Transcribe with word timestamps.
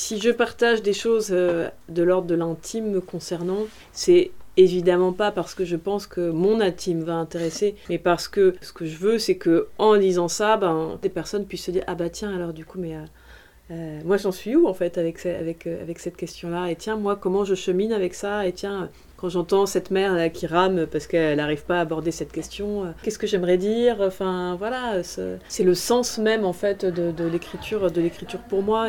Si 0.00 0.18
je 0.18 0.30
partage 0.30 0.80
des 0.80 0.94
choses 0.94 1.28
euh, 1.30 1.68
de 1.90 2.02
l'ordre 2.02 2.26
de 2.26 2.34
l'intime 2.34 2.90
me 2.90 3.02
concernant, 3.02 3.66
c'est 3.92 4.30
évidemment 4.56 5.12
pas 5.12 5.30
parce 5.30 5.54
que 5.54 5.66
je 5.66 5.76
pense 5.76 6.06
que 6.06 6.30
mon 6.30 6.62
intime 6.62 7.02
va 7.02 7.16
intéresser, 7.16 7.74
mais 7.90 7.98
parce 7.98 8.26
que 8.26 8.54
ce 8.62 8.72
que 8.72 8.86
je 8.86 8.96
veux, 8.96 9.18
c'est 9.18 9.36
que 9.36 9.68
en 9.76 9.98
disant 9.98 10.28
ça, 10.28 10.56
ben, 10.56 10.98
des 11.02 11.10
personnes 11.10 11.44
puissent 11.44 11.66
se 11.66 11.70
dire 11.70 11.84
ah 11.86 11.94
bah 11.94 12.08
tiens 12.08 12.34
alors 12.34 12.54
du 12.54 12.64
coup 12.64 12.78
mais 12.78 12.96
euh, 12.96 13.04
euh, 13.72 14.00
moi 14.06 14.16
j'en 14.16 14.32
suis 14.32 14.56
où 14.56 14.66
en 14.66 14.72
fait 14.72 14.96
avec, 14.96 15.18
cette 15.18 16.16
question-là? 16.16 16.70
Et 16.70 16.76
tiens 16.76 16.96
moi 16.96 17.14
comment 17.14 17.44
je 17.44 17.54
chemine 17.54 17.92
avec 17.92 18.14
ça? 18.14 18.46
Et 18.46 18.52
tiens 18.52 18.88
quand 19.18 19.28
j'entends 19.28 19.66
cette 19.66 19.90
mère 19.90 20.32
qui 20.32 20.46
rame 20.46 20.86
parce 20.86 21.06
qu'elle 21.06 21.36
n'arrive 21.36 21.64
pas 21.64 21.76
à 21.76 21.80
aborder 21.82 22.10
cette 22.10 22.32
question, 22.32 22.94
qu'est-ce 23.02 23.18
que 23.18 23.26
j'aimerais 23.26 23.58
dire? 23.58 23.98
Enfin 24.00 24.56
voilà, 24.58 25.02
c'est 25.02 25.62
le 25.62 25.74
sens 25.74 26.16
même 26.16 26.46
en 26.46 26.54
fait 26.54 26.86
de 26.86 27.24
l'écriture, 27.26 27.90
de 27.90 28.00
l'écriture 28.00 28.40
pour 28.40 28.62
moi. 28.62 28.88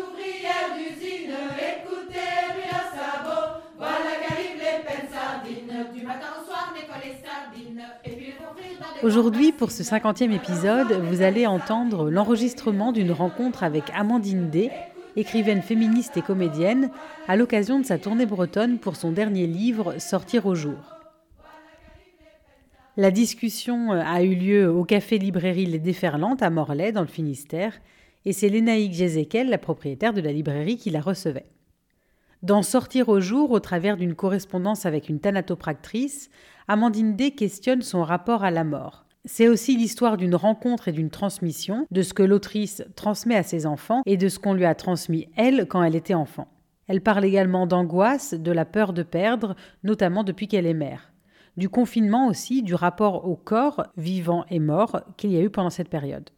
Aujourd'hui, 9.03 9.51
pour 9.51 9.71
ce 9.71 9.83
50e 9.83 10.31
épisode, 10.31 10.91
vous 10.91 11.21
allez 11.21 11.47
entendre 11.47 12.09
l'enregistrement 12.09 12.91
d'une 12.91 13.11
rencontre 13.11 13.63
avec 13.63 13.85
Amandine 13.95 14.49
D, 14.49 14.69
écrivaine 15.15 15.61
féministe 15.61 16.17
et 16.17 16.21
comédienne, 16.21 16.91
à 17.27 17.35
l'occasion 17.35 17.79
de 17.79 17.85
sa 17.85 17.97
tournée 17.97 18.25
bretonne 18.25 18.77
pour 18.77 18.95
son 18.95 19.11
dernier 19.11 19.47
livre 19.47 19.99
Sortir 19.99 20.45
au 20.45 20.55
jour. 20.55 20.77
La 22.97 23.09
discussion 23.09 23.93
euh, 23.93 24.01
a 24.05 24.21
eu 24.21 24.35
lieu 24.35 24.69
au 24.69 24.83
café 24.83 25.17
librairie 25.17 25.65
Les 25.65 25.79
Déferlantes 25.79 26.43
à 26.43 26.49
Morlaix, 26.49 26.91
dans 26.91 27.01
le 27.01 27.07
Finistère, 27.07 27.79
et 28.25 28.33
c'est 28.33 28.49
Lénaïque 28.49 28.93
Jézéquel, 28.93 29.49
la 29.49 29.57
propriétaire 29.57 30.13
de 30.13 30.21
la 30.21 30.31
librairie, 30.31 30.77
qui 30.77 30.89
la 30.89 31.01
recevait. 31.01 31.47
Dans 32.43 32.63
Sortir 32.63 33.07
au 33.09 33.21
jour, 33.21 33.51
au 33.51 33.59
travers 33.59 33.97
d'une 33.97 34.15
correspondance 34.15 34.85
avec 34.85 35.09
une 35.09 35.19
thanatopractrice, 35.19 36.29
Amandine 36.71 37.17
D 37.17 37.31
questionne 37.31 37.81
son 37.81 38.01
rapport 38.01 38.45
à 38.45 38.49
la 38.49 38.63
mort. 38.63 39.03
C'est 39.25 39.49
aussi 39.49 39.75
l'histoire 39.75 40.15
d'une 40.15 40.35
rencontre 40.35 40.87
et 40.87 40.93
d'une 40.93 41.09
transmission, 41.09 41.85
de 41.91 42.01
ce 42.01 42.13
que 42.13 42.23
l'autrice 42.23 42.81
transmet 42.95 43.35
à 43.35 43.43
ses 43.43 43.65
enfants 43.65 44.03
et 44.05 44.15
de 44.15 44.29
ce 44.29 44.39
qu'on 44.39 44.53
lui 44.53 44.63
a 44.63 44.73
transmis 44.73 45.27
elle 45.35 45.67
quand 45.67 45.83
elle 45.83 45.97
était 45.97 46.13
enfant. 46.13 46.47
Elle 46.87 47.01
parle 47.01 47.25
également 47.25 47.67
d'angoisse, 47.67 48.33
de 48.35 48.53
la 48.53 48.63
peur 48.63 48.93
de 48.93 49.03
perdre, 49.03 49.57
notamment 49.83 50.23
depuis 50.23 50.47
qu'elle 50.47 50.65
est 50.65 50.73
mère. 50.73 51.11
Du 51.57 51.67
confinement 51.67 52.29
aussi, 52.29 52.63
du 52.63 52.73
rapport 52.73 53.27
au 53.27 53.35
corps, 53.35 53.87
vivant 53.97 54.45
et 54.49 54.59
mort, 54.59 55.01
qu'il 55.17 55.33
y 55.33 55.37
a 55.37 55.41
eu 55.41 55.49
pendant 55.49 55.71
cette 55.71 55.89
période. 55.89 56.29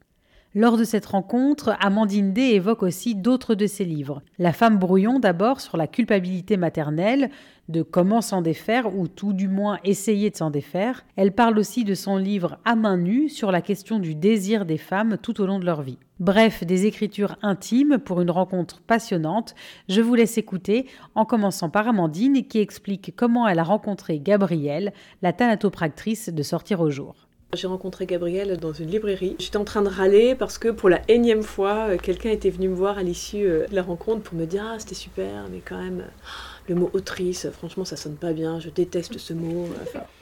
Lors 0.55 0.77
de 0.77 0.83
cette 0.83 1.07
rencontre, 1.07 1.75
Amandine 1.79 2.31
D 2.31 2.41
évoque 2.41 2.83
aussi 2.83 3.15
d'autres 3.15 3.55
de 3.55 3.65
ses 3.65 3.85
livres. 3.85 4.21
La 4.37 4.53
femme 4.53 4.77
brouillon 4.77 5.17
d'abord 5.17 5.59
sur 5.59 5.77
la 5.77 5.87
culpabilité 5.87 6.57
maternelle, 6.57 7.31
de 7.69 7.81
comment 7.81 8.21
s'en 8.21 8.43
défaire 8.43 8.95
ou 8.95 9.07
tout 9.07 9.33
du 9.33 9.47
moins 9.47 9.79
essayer 9.83 10.29
de 10.29 10.35
s'en 10.35 10.51
défaire. 10.51 11.05
Elle 11.15 11.31
parle 11.31 11.57
aussi 11.57 11.85
de 11.85 11.95
son 11.95 12.17
livre 12.17 12.59
À 12.65 12.75
main 12.75 12.97
nue 12.97 13.29
sur 13.29 13.51
la 13.51 13.63
question 13.63 13.97
du 13.97 14.13
désir 14.13 14.67
des 14.67 14.77
femmes 14.77 15.17
tout 15.19 15.41
au 15.41 15.47
long 15.47 15.57
de 15.57 15.65
leur 15.65 15.81
vie. 15.81 15.97
Bref, 16.19 16.63
des 16.63 16.85
écritures 16.85 17.35
intimes 17.41 17.97
pour 17.97 18.21
une 18.21 18.29
rencontre 18.29 18.79
passionnante. 18.81 19.55
Je 19.89 20.01
vous 20.01 20.13
laisse 20.13 20.37
écouter 20.37 20.85
en 21.15 21.25
commençant 21.25 21.71
par 21.71 21.87
Amandine 21.87 22.45
qui 22.45 22.59
explique 22.59 23.15
comment 23.15 23.47
elle 23.47 23.57
a 23.57 23.63
rencontré 23.63 24.19
Gabrielle, 24.19 24.93
la 25.23 25.33
thanatopractrice 25.33 26.29
de 26.29 26.43
Sortir 26.43 26.79
au 26.79 26.91
jour. 26.91 27.27
J'ai 27.55 27.67
rencontré 27.67 28.07
Gabrielle 28.07 28.57
dans 28.57 28.73
une 28.73 28.89
librairie. 28.89 29.35
J'étais 29.37 29.57
en 29.57 29.63
train 29.63 29.83
de 29.83 29.89
râler 29.89 30.33
parce 30.33 30.57
que 30.57 30.69
pour 30.69 30.89
la 30.89 31.01
énième 31.07 31.43
fois, 31.43 31.89
euh, 31.89 31.97
quelqu'un 31.97 32.31
était 32.31 32.49
venu 32.49 32.67
me 32.67 32.75
voir 32.75 32.97
à 32.97 33.03
l'issue 33.03 33.45
euh, 33.45 33.67
de 33.67 33.75
la 33.75 33.83
rencontre 33.83 34.23
pour 34.23 34.35
me 34.35 34.45
dire 34.45 34.63
Ah, 34.65 34.79
c'était 34.79 34.95
super, 34.95 35.45
mais 35.51 35.61
quand 35.63 35.77
même, 35.77 36.03
le 36.67 36.75
mot 36.75 36.89
autrice, 36.93 37.47
franchement, 37.51 37.85
ça 37.85 37.95
sonne 37.95 38.15
pas 38.15 38.33
bien, 38.33 38.59
je 38.59 38.69
déteste 38.69 39.19
ce 39.19 39.33
mot. 39.33 39.67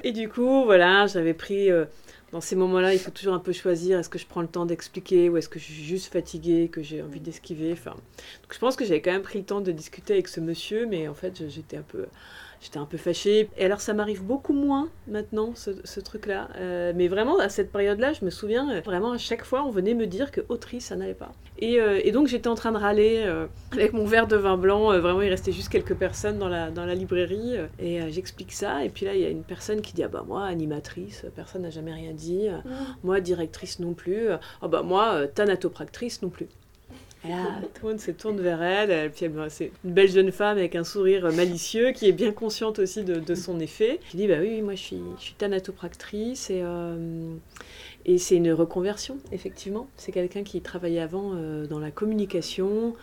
Et 0.03 0.11
du 0.11 0.27
coup, 0.27 0.65
voilà, 0.65 1.07
j'avais 1.07 1.33
pris. 1.33 1.71
Euh, 1.71 1.85
dans 2.33 2.39
ces 2.39 2.55
moments-là, 2.55 2.93
il 2.93 2.99
faut 2.99 3.11
toujours 3.11 3.33
un 3.33 3.39
peu 3.39 3.51
choisir 3.51 3.99
est-ce 3.99 4.07
que 4.07 4.17
je 4.17 4.25
prends 4.25 4.41
le 4.41 4.47
temps 4.47 4.65
d'expliquer 4.65 5.29
ou 5.29 5.35
est-ce 5.35 5.49
que 5.49 5.59
je 5.59 5.65
suis 5.65 5.83
juste 5.83 6.13
fatiguée, 6.13 6.69
que 6.69 6.81
j'ai 6.81 7.01
envie 7.01 7.19
d'esquiver. 7.19 7.75
Je 7.75 8.57
pense 8.57 8.77
que 8.77 8.85
j'avais 8.85 9.01
quand 9.01 9.11
même 9.11 9.21
pris 9.21 9.39
le 9.39 9.43
temps 9.43 9.59
de 9.59 9.73
discuter 9.73 10.13
avec 10.13 10.29
ce 10.29 10.39
monsieur, 10.39 10.85
mais 10.85 11.09
en 11.09 11.13
fait, 11.13 11.43
j'étais 11.49 11.75
un 11.75 11.81
peu 11.81 12.05
j'étais 12.61 12.77
un 12.77 12.85
peu 12.85 12.97
fâchée. 12.97 13.49
Et 13.57 13.65
alors 13.65 13.81
ça 13.81 13.93
m'arrive 13.93 14.23
beaucoup 14.23 14.53
moins 14.53 14.89
maintenant, 15.07 15.53
ce, 15.55 15.99
truc-là. 15.99 16.49
Euh, 16.55 16.93
mais 16.95 17.07
vraiment, 17.07 17.39
à 17.39 17.49
cette 17.49 17.71
période-là, 17.71 18.13
je 18.13 18.23
me 18.23 18.29
souviens, 18.29 18.71
euh, 18.71 18.81
vraiment 18.81 19.11
à 19.11 19.17
chaque 19.17 19.43
fois, 19.43 19.63
on 19.63 19.71
venait 19.71 19.93
me 19.93 20.07
dire 20.07 20.31
que 20.31 20.41
autrice, 20.49 20.85
ça 20.85 20.95
n'allait 20.95 21.13
pas. 21.13 21.31
Et, 21.59 21.79
euh, 21.79 21.99
et, 22.03 22.11
donc 22.11 22.27
j'étais 22.27 22.47
en 22.47 22.55
train 22.55 22.71
de 22.71 22.77
râler 22.77 23.23
avec 23.71 23.93
mon 23.93 24.05
verre 24.05 24.27
de 24.27 24.35
vin 24.35 24.57
blanc. 24.57 24.97
vraiment, 24.99 25.21
il 25.21 25.29
restait 25.29 25.51
juste 25.51 25.69
quelques 25.69 25.95
personnes 25.95 26.37
dans 26.37 26.49
la, 26.49 26.71
dans 26.71 26.85
la 26.85 26.95
librairie. 26.95 27.55
et 27.79 27.99
j'explique 28.11 28.53
ça. 28.53 28.85
Et 28.85 28.89
puis 28.89 29.05
là, 29.05 29.15
il 29.15 29.21
y 29.21 29.25
a 29.25 29.29
une 29.29 29.43
personne 29.43 29.81
qui 29.81 29.93
dit, 29.93 30.03
ah 30.03 30.07
bah 30.07 30.23
moi, 30.27 30.45
animatrice, 30.45 31.25
personne 31.35 31.63
n'a 31.63 31.69
jamais 31.69 31.93
rien 31.93 32.13
dit. 32.13 32.47
Mmh. 32.49 32.69
Moi, 33.03 33.21
directrice 33.21 33.79
non 33.79 33.93
plus. 33.93 34.29
Ah 34.61 34.67
bah 34.67 34.83
moi, 34.83 35.27
thanatopractrice 35.27 36.21
non 36.21 36.29
plus. 36.29 36.47
Là, 37.27 37.61
tout 37.79 37.87
le 37.87 37.97
se 37.99 38.09
tourne 38.09 38.41
vers 38.41 38.63
elle. 38.63 39.11
puis 39.11 39.27
c'est 39.49 39.71
une 39.83 39.91
belle 39.93 40.09
jeune 40.09 40.31
femme 40.31 40.57
avec 40.57 40.75
un 40.75 40.83
sourire 40.83 41.31
malicieux 41.31 41.91
qui 41.91 42.07
est 42.07 42.13
bien 42.13 42.31
consciente 42.31 42.79
aussi 42.79 43.03
de, 43.03 43.35
son 43.35 43.59
effet. 43.59 43.99
Je 44.11 44.17
dis 44.17 44.27
bah 44.27 44.37
oui, 44.39 44.61
moi 44.61 44.73
je 44.73 44.81
suis, 44.81 45.01
je 45.17 45.23
suis 45.23 45.33
thanatopractrice 45.35 46.49
et, 46.49 46.61
euh, 46.63 47.35
et 48.05 48.17
c'est 48.17 48.37
une 48.37 48.51
reconversion, 48.51 49.17
effectivement. 49.31 49.87
C'est 49.97 50.11
quelqu'un 50.11 50.43
qui 50.43 50.61
travaillait 50.61 51.01
avant 51.01 51.33
euh, 51.35 51.67
dans 51.67 51.79
la 51.79 51.91
communication. 51.91 52.95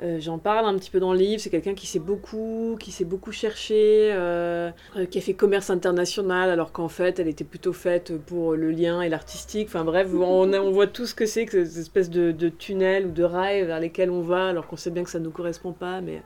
Euh, 0.00 0.20
j'en 0.20 0.38
parle 0.38 0.66
un 0.66 0.78
petit 0.78 0.90
peu 0.90 1.00
dans 1.00 1.12
le 1.12 1.18
livre. 1.18 1.40
C'est 1.40 1.50
quelqu'un 1.50 1.74
qui 1.74 1.86
s'est 1.86 1.98
beaucoup, 1.98 2.76
qui 2.78 2.92
s'est 2.92 3.04
beaucoup 3.04 3.32
cherché, 3.32 4.10
euh, 4.12 4.70
euh, 4.96 5.06
qui 5.06 5.18
a 5.18 5.20
fait 5.20 5.34
commerce 5.34 5.70
international, 5.70 6.50
alors 6.50 6.72
qu'en 6.72 6.88
fait, 6.88 7.18
elle 7.18 7.28
était 7.28 7.44
plutôt 7.44 7.72
faite 7.72 8.16
pour 8.16 8.54
le 8.54 8.70
lien 8.70 9.02
et 9.02 9.08
l'artistique. 9.08 9.68
Enfin 9.68 9.84
bref, 9.84 10.08
on, 10.14 10.52
on, 10.54 10.70
voit 10.70 10.86
tout 10.86 11.06
ce 11.06 11.14
que 11.14 11.26
c'est 11.26 11.46
que 11.46 11.64
ces 11.64 11.80
espèces 11.80 12.10
de, 12.10 12.30
de 12.30 12.48
tunnels 12.48 13.06
ou 13.06 13.10
de 13.10 13.24
rails 13.24 13.64
vers 13.64 13.80
lesquels 13.80 14.10
on 14.10 14.22
va, 14.22 14.48
alors 14.48 14.66
qu'on 14.68 14.76
sait 14.76 14.90
bien 14.90 15.02
que 15.02 15.10
ça 15.10 15.18
ne 15.18 15.24
nous 15.24 15.32
correspond 15.32 15.72
pas, 15.72 16.00
mais 16.00 16.22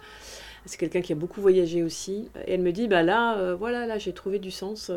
c'est 0.67 0.79
quelqu'un 0.79 1.01
qui 1.01 1.13
a 1.13 1.17
beaucoup 1.17 1.41
voyagé 1.41 1.83
aussi. 1.83 2.29
Et 2.47 2.55
elle 2.55 2.63
me 2.63 2.73
dit, 2.73 2.89
bah 2.89 3.03
là, 3.03 3.55
voilà, 3.55 3.87
là, 3.87 3.99
j'ai 3.99 4.13
trouvé 4.13 4.39
du 4.39 4.51
sens. 4.51 4.91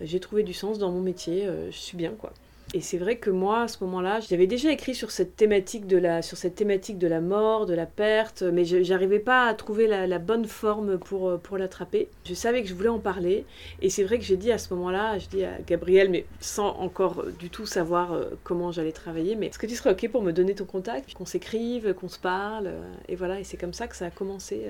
j'ai 0.00 0.20
trouvé 0.20 0.42
du 0.42 0.52
sens 0.52 0.78
dans 0.78 0.90
mon 0.90 1.00
métier. 1.00 1.48
je 1.70 1.76
suis 1.76 1.96
bien, 1.96 2.12
quoi. 2.18 2.32
Et 2.76 2.82
c'est 2.82 2.98
vrai 2.98 3.16
que 3.16 3.30
moi, 3.30 3.62
à 3.62 3.68
ce 3.68 3.82
moment-là, 3.84 4.20
j'avais 4.20 4.46
déjà 4.46 4.70
écrit 4.70 4.94
sur 4.94 5.10
cette 5.10 5.34
thématique 5.34 5.86
de 5.86 5.96
la, 5.96 6.20
sur 6.20 6.36
cette 6.36 6.56
thématique 6.56 6.98
de 6.98 7.06
la 7.06 7.22
mort, 7.22 7.64
de 7.64 7.72
la 7.72 7.86
perte, 7.86 8.42
mais 8.42 8.66
je 8.66 8.76
n'arrivais 8.76 9.18
pas 9.18 9.46
à 9.46 9.54
trouver 9.54 9.86
la, 9.86 10.18
bonne 10.18 10.44
forme 10.44 10.98
pour, 10.98 11.30
euh, 11.30 11.36
pour 11.38 11.56
l'attraper. 11.56 12.10
Je 12.26 12.34
savais 12.34 12.62
que 12.62 12.68
je 12.68 12.74
voulais 12.74 12.90
en 12.90 12.98
parler, 12.98 13.46
et 13.80 13.88
c'est 13.88 14.04
vrai 14.04 14.18
que 14.18 14.24
j'ai 14.26 14.36
dit 14.36 14.52
à 14.52 14.58
ce 14.58 14.74
moment-là, 14.74 15.16
je 15.16 15.26
dis 15.28 15.42
à 15.42 15.58
Gabriel, 15.66 16.10
mais 16.10 16.26
sans 16.38 16.68
encore 16.78 17.24
du 17.38 17.48
tout 17.48 17.64
savoir 17.64 18.12
euh, 18.12 18.24
comment 18.44 18.72
j'allais 18.72 18.92
travailler, 18.92 19.36
mais 19.36 19.46
est-ce 19.46 19.58
que 19.58 19.66
tu 19.66 19.74
serais 19.74 19.92
ok 19.92 20.10
pour 20.10 20.22
me 20.22 20.32
donner 20.32 20.54
ton 20.54 20.66
contact, 20.66 21.14
qu'on 21.14 21.24
s'écrive, 21.24 21.94
qu'on 21.94 22.10
se 22.10 22.18
parle, 22.18 22.66
euh, 22.66 22.82
et 23.08 23.16
voilà, 23.16 23.40
et 23.40 23.44
c'est 23.44 23.56
comme 23.56 23.72
ça 23.72 23.88
que 23.88 23.96
ça 23.96 24.04
a 24.04 24.10
commencé. 24.10 24.66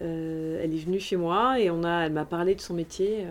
elle 0.00 0.72
est 0.72 0.84
venue 0.84 1.00
chez 1.00 1.16
moi 1.16 1.58
et 1.58 1.68
on 1.68 1.82
a, 1.82 2.06
elle 2.06 2.12
m'a 2.12 2.26
parlé 2.26 2.54
de 2.54 2.60
son 2.60 2.74
métier. 2.74 3.26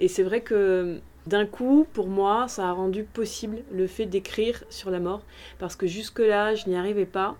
et 0.00 0.08
c'est 0.08 0.24
vrai 0.24 0.40
que 0.40 1.00
d'un 1.30 1.46
coup, 1.46 1.86
pour 1.92 2.08
moi, 2.08 2.48
ça 2.48 2.68
a 2.68 2.72
rendu 2.72 3.04
possible 3.04 3.58
le 3.72 3.86
fait 3.86 4.04
d'écrire 4.04 4.64
sur 4.68 4.90
la 4.90 4.98
mort, 4.98 5.22
parce 5.60 5.76
que 5.76 5.86
jusque-là, 5.86 6.56
je 6.56 6.68
n'y 6.68 6.74
arrivais 6.74 7.06
pas. 7.06 7.36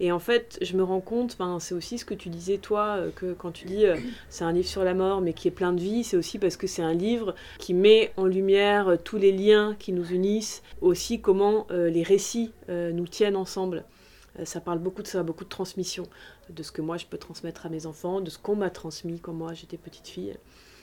Et 0.00 0.10
en 0.10 0.18
fait, 0.18 0.58
je 0.62 0.74
me 0.74 0.82
rends 0.82 1.02
compte, 1.02 1.36
c'est 1.60 1.74
aussi 1.74 1.98
ce 1.98 2.06
que 2.06 2.14
tu 2.14 2.30
disais 2.30 2.56
toi, 2.56 2.96
euh, 2.96 3.10
que 3.14 3.34
quand 3.34 3.52
tu 3.52 3.66
dis 3.66 3.84
euh, 3.84 3.96
c'est 4.30 4.44
un 4.44 4.52
livre 4.52 4.66
sur 4.66 4.84
la 4.84 4.94
mort, 4.94 5.20
mais 5.20 5.34
qui 5.34 5.48
est 5.48 5.50
plein 5.50 5.74
de 5.74 5.80
vie, 5.80 6.02
c'est 6.02 6.16
aussi 6.16 6.38
parce 6.38 6.56
que 6.56 6.66
c'est 6.66 6.80
un 6.80 6.94
livre 6.94 7.34
qui 7.58 7.74
met 7.74 8.10
en 8.16 8.24
lumière 8.24 8.88
euh, 8.88 8.96
tous 8.96 9.18
les 9.18 9.32
liens 9.32 9.76
qui 9.78 9.92
nous 9.92 10.12
unissent, 10.12 10.62
aussi 10.80 11.20
comment 11.20 11.66
les 11.70 12.02
récits 12.02 12.52
nous 12.68 13.06
tiennent 13.06 13.36
ensemble. 13.36 13.84
ça 14.44 14.60
parle 14.60 14.78
beaucoup 14.78 15.02
de 15.02 15.06
ça, 15.06 15.22
beaucoup 15.22 15.44
de 15.44 15.50
transmission, 15.50 16.04
de 16.48 16.62
ce 16.62 16.72
que 16.72 16.80
moi 16.80 16.96
je 16.96 17.04
peux 17.04 17.18
transmettre 17.18 17.66
à 17.66 17.68
mes 17.68 17.84
enfants, 17.84 18.22
de 18.22 18.30
ce 18.30 18.38
qu'on 18.38 18.56
m'a 18.56 18.70
transmis 18.70 19.20
quand 19.20 19.32
moi 19.34 19.52
j'étais 19.52 19.76
petite 19.76 20.08
fille. 20.08 20.36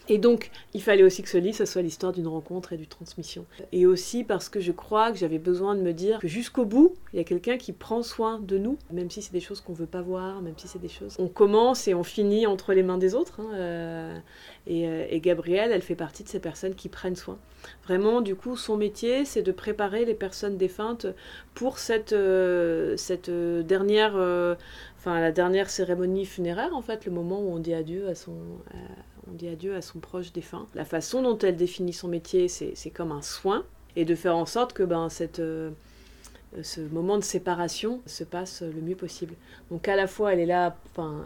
Et 0.09 0.17
donc, 0.17 0.51
il 0.73 0.81
fallait 0.81 1.03
aussi 1.03 1.23
que 1.23 1.29
ce 1.29 1.37
livre, 1.37 1.55
ça 1.55 1.65
soit 1.65 1.81
l'histoire 1.81 2.11
d'une 2.11 2.27
rencontre 2.27 2.73
et 2.73 2.77
d'une 2.77 2.87
transmission. 2.87 3.45
Et 3.71 3.85
aussi 3.85 4.23
parce 4.23 4.49
que 4.49 4.59
je 4.59 4.73
crois 4.73 5.11
que 5.11 5.17
j'avais 5.17 5.39
besoin 5.39 5.75
de 5.75 5.81
me 5.81 5.93
dire 5.93 6.19
que 6.19 6.27
jusqu'au 6.27 6.65
bout, 6.65 6.93
il 7.13 7.17
y 7.17 7.19
a 7.19 7.23
quelqu'un 7.23 7.57
qui 7.57 7.71
prend 7.71 8.03
soin 8.03 8.39
de 8.39 8.57
nous, 8.57 8.77
même 8.91 9.09
si 9.09 9.21
c'est 9.21 9.31
des 9.31 9.39
choses 9.39 9.61
qu'on 9.61 9.73
veut 9.73 9.85
pas 9.85 10.01
voir, 10.01 10.41
même 10.41 10.55
si 10.57 10.67
c'est 10.67 10.79
des 10.79 10.89
choses. 10.89 11.15
On 11.19 11.29
commence 11.29 11.87
et 11.87 11.93
on 11.93 12.03
finit 12.03 12.45
entre 12.47 12.73
les 12.73 12.83
mains 12.83 12.97
des 12.97 13.15
autres. 13.15 13.39
Hein, 13.39 13.49
euh, 13.53 14.17
et, 14.67 14.87
euh, 14.87 15.05
et, 15.09 15.21
Gabrielle, 15.21 15.71
elle 15.71 15.81
fait 15.81 15.95
partie 15.95 16.23
de 16.23 16.29
ces 16.29 16.39
personnes 16.39 16.75
qui 16.75 16.89
prennent 16.89 17.15
soin. 17.15 17.37
Vraiment, 17.85 18.19
du 18.19 18.35
coup, 18.35 18.57
son 18.57 18.75
métier, 18.75 19.23
c'est 19.23 19.41
de 19.41 19.51
préparer 19.53 20.03
les 20.03 20.15
personnes 20.15 20.57
défuntes 20.57 21.05
pour 21.53 21.79
cette, 21.79 22.11
euh, 22.11 22.97
cette 22.97 23.29
dernière, 23.29 24.15
enfin 24.97 25.19
la 25.21 25.31
dernière 25.31 25.69
cérémonie 25.69 26.25
funéraire, 26.25 26.75
en 26.75 26.81
fait, 26.81 27.05
le 27.05 27.11
moment 27.13 27.39
où 27.39 27.53
on 27.53 27.59
dit 27.59 27.73
adieu 27.73 28.09
à 28.09 28.15
son 28.15 28.33
on 29.29 29.33
dit 29.33 29.47
adieu 29.47 29.75
à 29.75 29.81
son 29.81 29.99
proche 29.99 30.31
défunt. 30.33 30.67
La 30.75 30.85
façon 30.85 31.21
dont 31.21 31.37
elle 31.39 31.55
définit 31.55 31.93
son 31.93 32.07
métier, 32.07 32.47
c'est 32.47 32.89
comme 32.89 33.11
un 33.11 33.21
soin, 33.21 33.65
et 33.95 34.05
de 34.05 34.15
faire 34.15 34.35
en 34.35 34.45
sorte 34.45 34.73
que 34.73 34.83
ben, 34.83 35.09
cette, 35.09 35.39
euh, 35.39 35.71
ce 36.61 36.81
moment 36.81 37.17
de 37.17 37.23
séparation 37.23 38.01
se 38.05 38.23
passe 38.23 38.61
le 38.61 38.81
mieux 38.81 38.95
possible. 38.95 39.35
Donc 39.69 39.87
à 39.87 39.95
la 39.95 40.07
fois, 40.07 40.33
elle 40.33 40.39
est 40.39 40.45
là, 40.45 40.75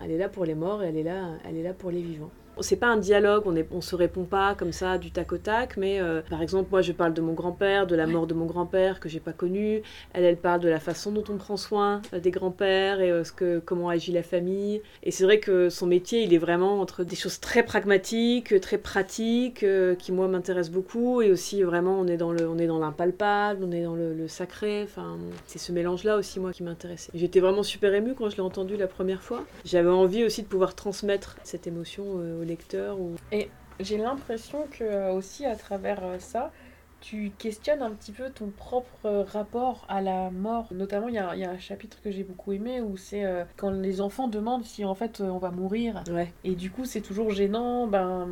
elle 0.03 0.11
est 0.11 0.17
là 0.17 0.29
pour 0.29 0.45
les 0.45 0.55
morts 0.55 0.83
et 0.83 0.87
elle 0.87 0.97
est 0.97 1.03
là, 1.03 1.31
elle 1.45 1.57
est 1.57 1.63
là 1.63 1.73
pour 1.73 1.91
les 1.91 2.01
vivants 2.01 2.31
c'est 2.61 2.75
pas 2.75 2.87
un 2.87 2.97
dialogue, 2.97 3.43
on, 3.45 3.55
est, 3.55 3.67
on 3.71 3.81
se 3.81 3.95
répond 3.95 4.23
pas 4.23 4.55
comme 4.55 4.71
ça 4.71 4.97
du 4.97 5.11
tac 5.11 5.31
au 5.31 5.37
tac, 5.37 5.77
mais 5.77 5.99
euh, 5.99 6.21
par 6.29 6.41
exemple, 6.41 6.69
moi 6.71 6.81
je 6.81 6.91
parle 6.91 7.13
de 7.13 7.21
mon 7.21 7.33
grand-père, 7.33 7.87
de 7.87 7.95
la 7.95 8.07
mort 8.07 8.27
de 8.27 8.33
mon 8.33 8.45
grand-père 8.45 8.99
que 8.99 9.09
j'ai 9.09 9.19
pas 9.19 9.33
connu. 9.33 9.81
Elle, 10.13 10.23
elle 10.23 10.37
parle 10.37 10.61
de 10.61 10.69
la 10.69 10.79
façon 10.79 11.11
dont 11.11 11.23
on 11.29 11.37
prend 11.37 11.57
soin 11.57 12.01
euh, 12.13 12.19
des 12.19 12.31
grands-pères 12.31 13.01
et 13.01 13.11
euh, 13.11 13.23
ce 13.23 13.31
que, 13.31 13.59
comment 13.59 13.89
agit 13.89 14.11
la 14.11 14.23
famille. 14.23 14.81
Et 15.03 15.11
c'est 15.11 15.23
vrai 15.23 15.39
que 15.39 15.69
son 15.69 15.87
métier, 15.87 16.23
il 16.23 16.33
est 16.33 16.37
vraiment 16.37 16.79
entre 16.81 17.03
des 17.03 17.15
choses 17.15 17.39
très 17.39 17.63
pragmatiques, 17.63 18.59
très 18.61 18.77
pratiques, 18.77 19.65
qui 19.99 20.11
moi 20.11 20.27
m'intéressent 20.27 20.73
beaucoup, 20.73 21.21
et 21.21 21.31
aussi 21.31 21.63
vraiment 21.63 21.99
on 21.99 22.07
est 22.07 22.17
dans 22.17 22.31
le, 22.31 22.47
on 22.47 22.57
est 22.57 22.67
dans 22.67 22.79
l'impalpable, 22.79 23.63
on 23.63 23.71
est 23.71 23.83
dans 23.83 23.95
le, 23.95 24.27
sacré. 24.27 24.83
Enfin, 24.83 25.17
c'est 25.45 25.59
ce 25.59 25.71
mélange-là 25.71 26.17
aussi 26.17 26.39
moi 26.39 26.51
qui 26.51 26.63
m'intéressait. 26.63 27.11
J'étais 27.13 27.39
vraiment 27.39 27.63
super 27.63 27.93
émue 27.93 28.13
quand 28.13 28.29
je 28.29 28.35
l'ai 28.35 28.41
entendu 28.41 28.75
la 28.75 28.87
première 28.87 29.23
fois. 29.23 29.43
J'avais 29.63 29.89
envie 29.89 30.25
aussi 30.25 30.41
de 30.41 30.47
pouvoir 30.47 30.75
transmettre 30.75 31.37
cette 31.43 31.65
émotion 31.65 32.03
aux 32.03 32.43
lecteur. 32.47 32.99
Ou... 32.99 33.15
Et 33.31 33.49
j'ai 33.79 33.97
l'impression 33.97 34.67
que 34.71 34.83
euh, 34.83 35.11
aussi 35.11 35.45
à 35.45 35.55
travers 35.55 36.03
euh, 36.03 36.19
ça, 36.19 36.51
tu 36.99 37.31
questionnes 37.37 37.81
un 37.81 37.91
petit 37.91 38.11
peu 38.11 38.29
ton 38.31 38.49
propre 38.49 39.25
rapport 39.27 39.85
à 39.87 40.01
la 40.01 40.31
mort. 40.31 40.67
Notamment, 40.71 41.07
il 41.07 41.15
y 41.15 41.19
a, 41.19 41.35
y 41.35 41.43
a, 41.43 41.51
un 41.51 41.59
chapitre 41.59 42.01
que 42.01 42.09
j'ai 42.09 42.23
beaucoup 42.23 42.53
aimé 42.53 42.81
où 42.81 42.97
c'est 42.97 43.23
euh, 43.23 43.43
quand 43.55 43.69
les 43.69 44.01
enfants 44.01 44.27
demandent 44.27 44.65
si 44.65 44.83
en 44.83 44.95
fait 44.95 45.21
on 45.21 45.37
va 45.37 45.51
mourir. 45.51 46.03
Ouais. 46.09 46.33
Et 46.43 46.55
du 46.55 46.71
coup, 46.71 46.85
c'est 46.85 47.01
toujours 47.01 47.29
gênant. 47.31 47.87
Ben, 47.87 48.27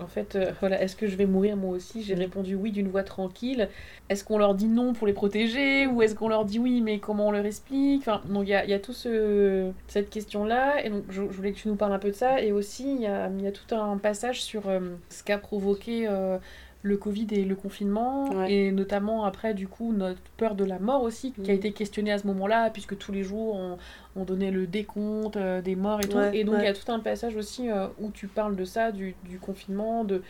en 0.00 0.06
fait, 0.06 0.36
euh, 0.36 0.52
voilà, 0.60 0.80
est-ce 0.82 0.96
que 0.96 1.06
je 1.06 1.16
vais 1.16 1.26
mourir 1.26 1.56
moi 1.56 1.76
aussi? 1.76 2.02
J'ai 2.02 2.14
répondu 2.14 2.54
oui 2.54 2.70
d'une 2.70 2.88
voix 2.88 3.02
tranquille. 3.02 3.68
Est-ce 4.08 4.24
qu'on 4.24 4.38
leur 4.38 4.54
dit 4.54 4.66
non 4.66 4.92
pour 4.92 5.06
les 5.06 5.12
protéger? 5.12 5.86
Ou 5.86 6.02
est-ce 6.02 6.14
qu'on 6.14 6.28
leur 6.28 6.44
dit 6.44 6.58
oui, 6.58 6.80
mais 6.80 6.98
comment 6.98 7.28
on 7.28 7.30
leur 7.30 7.44
explique? 7.44 8.02
Enfin, 8.02 8.22
donc 8.28 8.46
il 8.46 8.50
y 8.50 8.54
a, 8.54 8.78
tout 8.78 8.92
ce, 8.92 9.70
cette 9.86 10.10
question-là. 10.10 10.84
Et 10.84 10.90
donc, 10.90 11.04
je, 11.10 11.22
voulais 11.22 11.52
que 11.52 11.58
tu 11.58 11.68
nous 11.68 11.76
parles 11.76 11.92
un 11.92 11.98
peu 11.98 12.10
de 12.10 12.16
ça. 12.16 12.40
Et 12.40 12.52
aussi, 12.52 12.94
il 12.94 13.00
y 13.02 13.06
a, 13.06 13.28
y 13.28 13.46
a, 13.46 13.52
tout 13.52 13.74
un 13.74 13.98
passage 13.98 14.42
sur 14.42 14.68
euh, 14.68 14.80
ce 15.10 15.22
qu'a 15.22 15.38
provoqué 15.38 16.06
euh, 16.08 16.38
le 16.82 16.96
Covid 16.96 17.26
et 17.32 17.44
le 17.44 17.56
confinement, 17.56 18.44
et 18.46 18.70
notamment 18.70 19.24
après, 19.24 19.52
du 19.52 19.66
coup, 19.66 19.92
notre 19.92 20.20
peur 20.36 20.54
de 20.54 20.64
la 20.64 20.78
mort 20.78 21.02
aussi, 21.02 21.32
qui 21.32 21.50
a 21.50 21.54
mm. 21.54 21.56
été 21.56 21.72
questionnée 21.72 22.12
à 22.12 22.18
ce 22.18 22.26
moment-là, 22.28 22.70
puisque 22.70 22.96
tous 22.96 23.10
les 23.10 23.24
jours, 23.24 23.56
on, 23.56 23.78
on 24.16 24.24
donnait 24.24 24.52
le 24.52 24.66
décompte 24.66 25.36
euh, 25.36 25.60
des 25.60 25.74
morts 25.74 26.00
et 26.00 26.08
tout. 26.08 26.18
et 26.32 26.44
donc, 26.44 26.56
il 26.58 26.64
y 26.64 26.68
a 26.68 26.74
tout 26.74 26.90
un 26.90 27.00
passage 27.00 27.36
aussi 27.36 27.68
euh, 27.68 27.88
où 27.98 28.10
tu 28.10 28.28
parles 28.28 28.54
de 28.54 28.64
ça, 28.64 28.92
du, 28.92 29.14
du 29.24 29.38
confinement, 29.38 30.04
de 30.04 30.22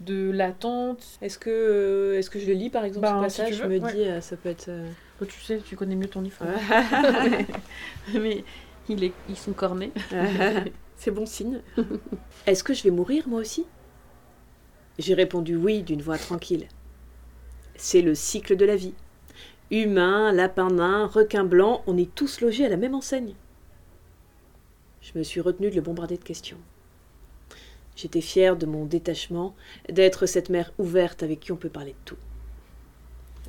de 0.00 0.30
l'attente. 0.30 1.02
Est-ce 1.22 1.38
que, 1.38 1.48
euh, 1.48 2.18
est-ce 2.18 2.28
que 2.28 2.38
je 2.38 2.46
le 2.46 2.52
lis 2.52 2.68
par 2.68 2.84
exemple 2.84 3.06
ce 3.06 3.12
ben, 3.12 3.22
passage? 3.22 3.54
Je 3.54 3.64
me 3.64 3.78
dis, 3.78 4.22
ça 4.22 4.36
peut 4.36 4.50
être. 4.50 4.70
Oh, 5.22 5.24
tu 5.24 5.40
sais, 5.40 5.58
tu 5.66 5.74
connais 5.74 5.96
mieux 5.96 6.08
ton 6.08 6.20
livre. 6.20 6.44
mais, 8.14 8.44
il 8.90 9.04
est, 9.04 9.12
ils 9.30 9.38
sont 9.38 9.54
cornés. 9.54 9.92
C'est 10.96 11.10
bon 11.10 11.24
signe. 11.24 11.60
est-ce 12.46 12.62
que 12.62 12.74
je 12.74 12.82
vais 12.82 12.90
mourir 12.90 13.26
moi 13.26 13.40
aussi? 13.40 13.64
J'ai 14.98 15.14
répondu 15.14 15.56
oui 15.56 15.82
d'une 15.82 16.02
voix 16.02 16.18
tranquille. 16.18 16.68
C'est 17.76 18.02
le 18.02 18.14
cycle 18.14 18.56
de 18.56 18.64
la 18.64 18.76
vie. 18.76 18.94
Humain, 19.70 20.32
lapin 20.32 20.70
nain, 20.70 21.06
requin 21.06 21.44
blanc, 21.44 21.82
on 21.86 21.96
est 21.96 22.14
tous 22.14 22.40
logés 22.40 22.64
à 22.64 22.68
la 22.68 22.76
même 22.76 22.94
enseigne. 22.94 23.34
Je 25.02 25.18
me 25.18 25.22
suis 25.22 25.40
retenue 25.40 25.70
de 25.70 25.76
le 25.76 25.82
bombarder 25.82 26.16
de 26.16 26.24
questions. 26.24 26.58
J'étais 27.96 28.20
fière 28.20 28.56
de 28.56 28.66
mon 28.66 28.84
détachement, 28.84 29.54
d'être 29.90 30.26
cette 30.26 30.50
mère 30.50 30.72
ouverte 30.78 31.22
avec 31.22 31.40
qui 31.40 31.52
on 31.52 31.56
peut 31.56 31.68
parler 31.68 31.92
de 31.92 32.04
tout. 32.04 32.16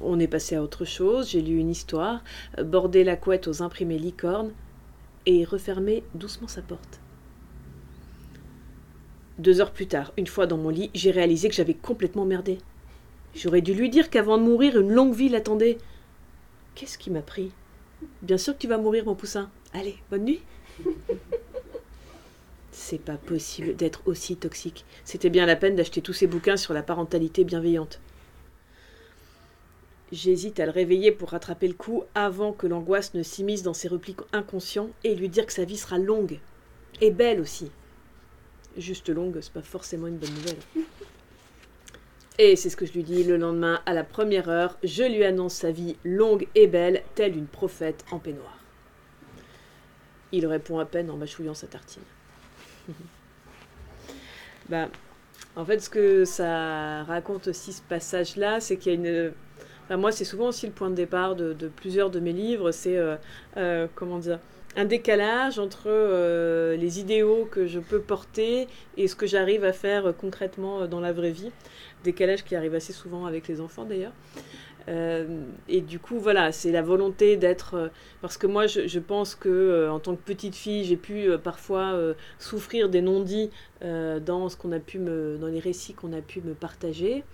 On 0.01 0.19
est 0.19 0.27
passé 0.27 0.55
à 0.55 0.63
autre 0.63 0.85
chose, 0.85 1.29
j'ai 1.29 1.41
lu 1.41 1.57
une 1.57 1.69
histoire, 1.69 2.23
bordé 2.63 3.03
la 3.03 3.15
couette 3.15 3.47
aux 3.47 3.61
imprimés 3.61 3.97
licornes 3.97 4.51
et 5.25 5.43
refermé 5.43 6.03
doucement 6.13 6.47
sa 6.47 6.61
porte. 6.61 6.99
Deux 9.37 9.61
heures 9.61 9.71
plus 9.71 9.85
tard, 9.85 10.13
une 10.17 10.25
fois 10.25 10.47
dans 10.47 10.57
mon 10.57 10.69
lit, 10.69 10.89
j'ai 10.95 11.11
réalisé 11.11 11.47
que 11.47 11.53
j'avais 11.53 11.75
complètement 11.75 12.25
merdé. 12.25 12.57
J'aurais 13.35 13.61
dû 13.61 13.75
lui 13.75 13.89
dire 13.89 14.09
qu'avant 14.09 14.39
de 14.39 14.43
mourir, 14.43 14.79
une 14.79 14.91
longue 14.91 15.13
vie 15.13 15.29
l'attendait. 15.29 15.77
Qu'est-ce 16.73 16.97
qui 16.97 17.11
m'a 17.11 17.21
pris? 17.21 17.51
Bien 18.23 18.39
sûr 18.39 18.55
que 18.55 18.59
tu 18.59 18.67
vas 18.67 18.79
mourir, 18.79 19.05
mon 19.05 19.13
poussin. 19.13 19.51
Allez, 19.73 19.97
bonne 20.09 20.25
nuit. 20.25 20.41
C'est 22.71 23.01
pas 23.01 23.17
possible 23.17 23.75
d'être 23.75 24.01
aussi 24.07 24.37
toxique. 24.37 24.85
C'était 25.03 25.29
bien 25.29 25.45
la 25.45 25.55
peine 25.55 25.75
d'acheter 25.75 26.01
tous 26.01 26.13
ces 26.13 26.27
bouquins 26.27 26.57
sur 26.57 26.73
la 26.73 26.83
parentalité 26.83 27.43
bienveillante. 27.43 27.99
J'hésite 30.11 30.59
à 30.59 30.65
le 30.65 30.71
réveiller 30.71 31.11
pour 31.11 31.29
rattraper 31.29 31.67
le 31.67 31.73
coup 31.73 32.03
avant 32.15 32.53
que 32.53 32.65
l'angoisse 32.65 33.13
ne 33.13 33.23
s'immisce 33.23 33.61
dans 33.61 33.73
ses 33.73 33.87
replis 33.87 34.15
inconscients 34.31 34.89
et 35.03 35.13
lui 35.15 35.29
dire 35.29 35.45
que 35.45 35.53
sa 35.53 35.65
vie 35.65 35.77
sera 35.77 35.97
longue. 35.99 36.39
Et 37.01 37.11
belle 37.11 37.41
aussi 37.41 37.69
juste 38.77 39.09
longue, 39.09 39.39
c'est 39.41 39.53
pas 39.53 39.61
forcément 39.61 40.07
une 40.07 40.17
bonne 40.17 40.33
nouvelle. 40.33 40.85
Et 42.39 42.55
c'est 42.55 42.69
ce 42.69 42.77
que 42.77 42.85
je 42.85 42.93
lui 42.93 43.03
dis 43.03 43.23
le 43.23 43.37
lendemain 43.37 43.81
à 43.85 43.93
la 43.93 44.03
première 44.03 44.47
heure. 44.47 44.77
Je 44.83 45.03
lui 45.03 45.23
annonce 45.23 45.55
sa 45.55 45.71
vie 45.71 45.95
longue 46.03 46.47
et 46.53 46.67
belle, 46.67 47.01
telle 47.15 47.35
une 47.35 47.47
prophète 47.47 48.05
en 48.11 48.19
peignoir. 48.19 48.57
Il 50.31 50.45
répond 50.45 50.77
à 50.77 50.85
peine 50.85 51.09
en 51.09 51.17
mâchouillant 51.17 51.55
sa 51.55 51.65
tartine. 51.65 52.03
bah, 54.69 54.89
en 55.55 55.65
fait, 55.65 55.79
ce 55.79 55.89
que 55.89 56.25
ça 56.25 57.03
raconte 57.05 57.47
aussi 57.47 57.73
ce 57.73 57.81
passage-là, 57.81 58.59
c'est 58.59 58.77
qu'il 58.77 58.93
y 58.93 58.95
a 58.95 59.31
une. 59.89 59.97
moi, 59.97 60.11
c'est 60.11 60.25
souvent 60.25 60.49
aussi 60.49 60.67
le 60.67 60.73
point 60.73 60.91
de 60.91 60.95
départ 60.95 61.35
de, 61.35 61.53
plusieurs 61.75 62.11
de 62.11 62.19
mes 62.19 62.33
livres. 62.33 62.71
C'est 62.71 62.97
euh, 62.97 63.15
euh, 63.57 63.87
comment 63.95 64.19
dire 64.19 64.39
un 64.77 64.85
décalage 64.85 65.57
entre 65.57 65.87
euh, 65.87 66.77
les 66.77 66.99
idéaux 66.99 67.47
que 67.49 67.65
je 67.65 67.79
peux 67.79 67.99
porter 67.99 68.67
et 68.95 69.07
ce 69.07 69.15
que 69.15 69.25
j'arrive 69.25 69.65
à 69.65 69.73
faire 69.73 70.05
euh, 70.05 70.11
concrètement 70.13 70.81
euh, 70.81 70.87
dans 70.87 70.99
la 70.99 71.11
vraie 71.11 71.31
vie. 71.31 71.51
Décalage 72.03 72.43
qui 72.43 72.55
arrive 72.55 72.75
assez 72.75 72.93
souvent 72.93 73.25
avec 73.25 73.47
les 73.47 73.59
enfants 73.59 73.85
d'ailleurs. 73.85 74.13
et 75.67 75.81
du 75.81 75.99
coup, 75.99 76.19
voilà, 76.19 76.53
c'est 76.53 76.71
la 76.71 76.81
volonté 76.81 77.35
d'être. 77.35 77.91
parce 78.21 78.37
que 78.37 78.47
moi, 78.47 78.67
je, 78.67 78.99
pense 78.99 79.35
que 79.35 79.89
en 79.89 79.99
tant 79.99 80.15
que 80.15 80.21
petite 80.21 80.55
fille, 80.55 80.85
j'ai 80.85 80.95
pu 80.95 81.27
parfois 81.43 81.99
souffrir 82.39 82.87
des 82.87 83.01
non-dits 83.01 83.49
dans 83.81 84.47
ce 84.47 84.55
qu'on 84.55 84.71
a 84.71 84.79
pu 84.79 84.99
me, 84.99 85.37
dans 85.41 85.47
les 85.47 85.59
récits 85.59 85.93
qu'on 85.93 86.13
a 86.13 86.21
pu 86.21 86.39
me 86.41 86.53
partager 86.53 87.25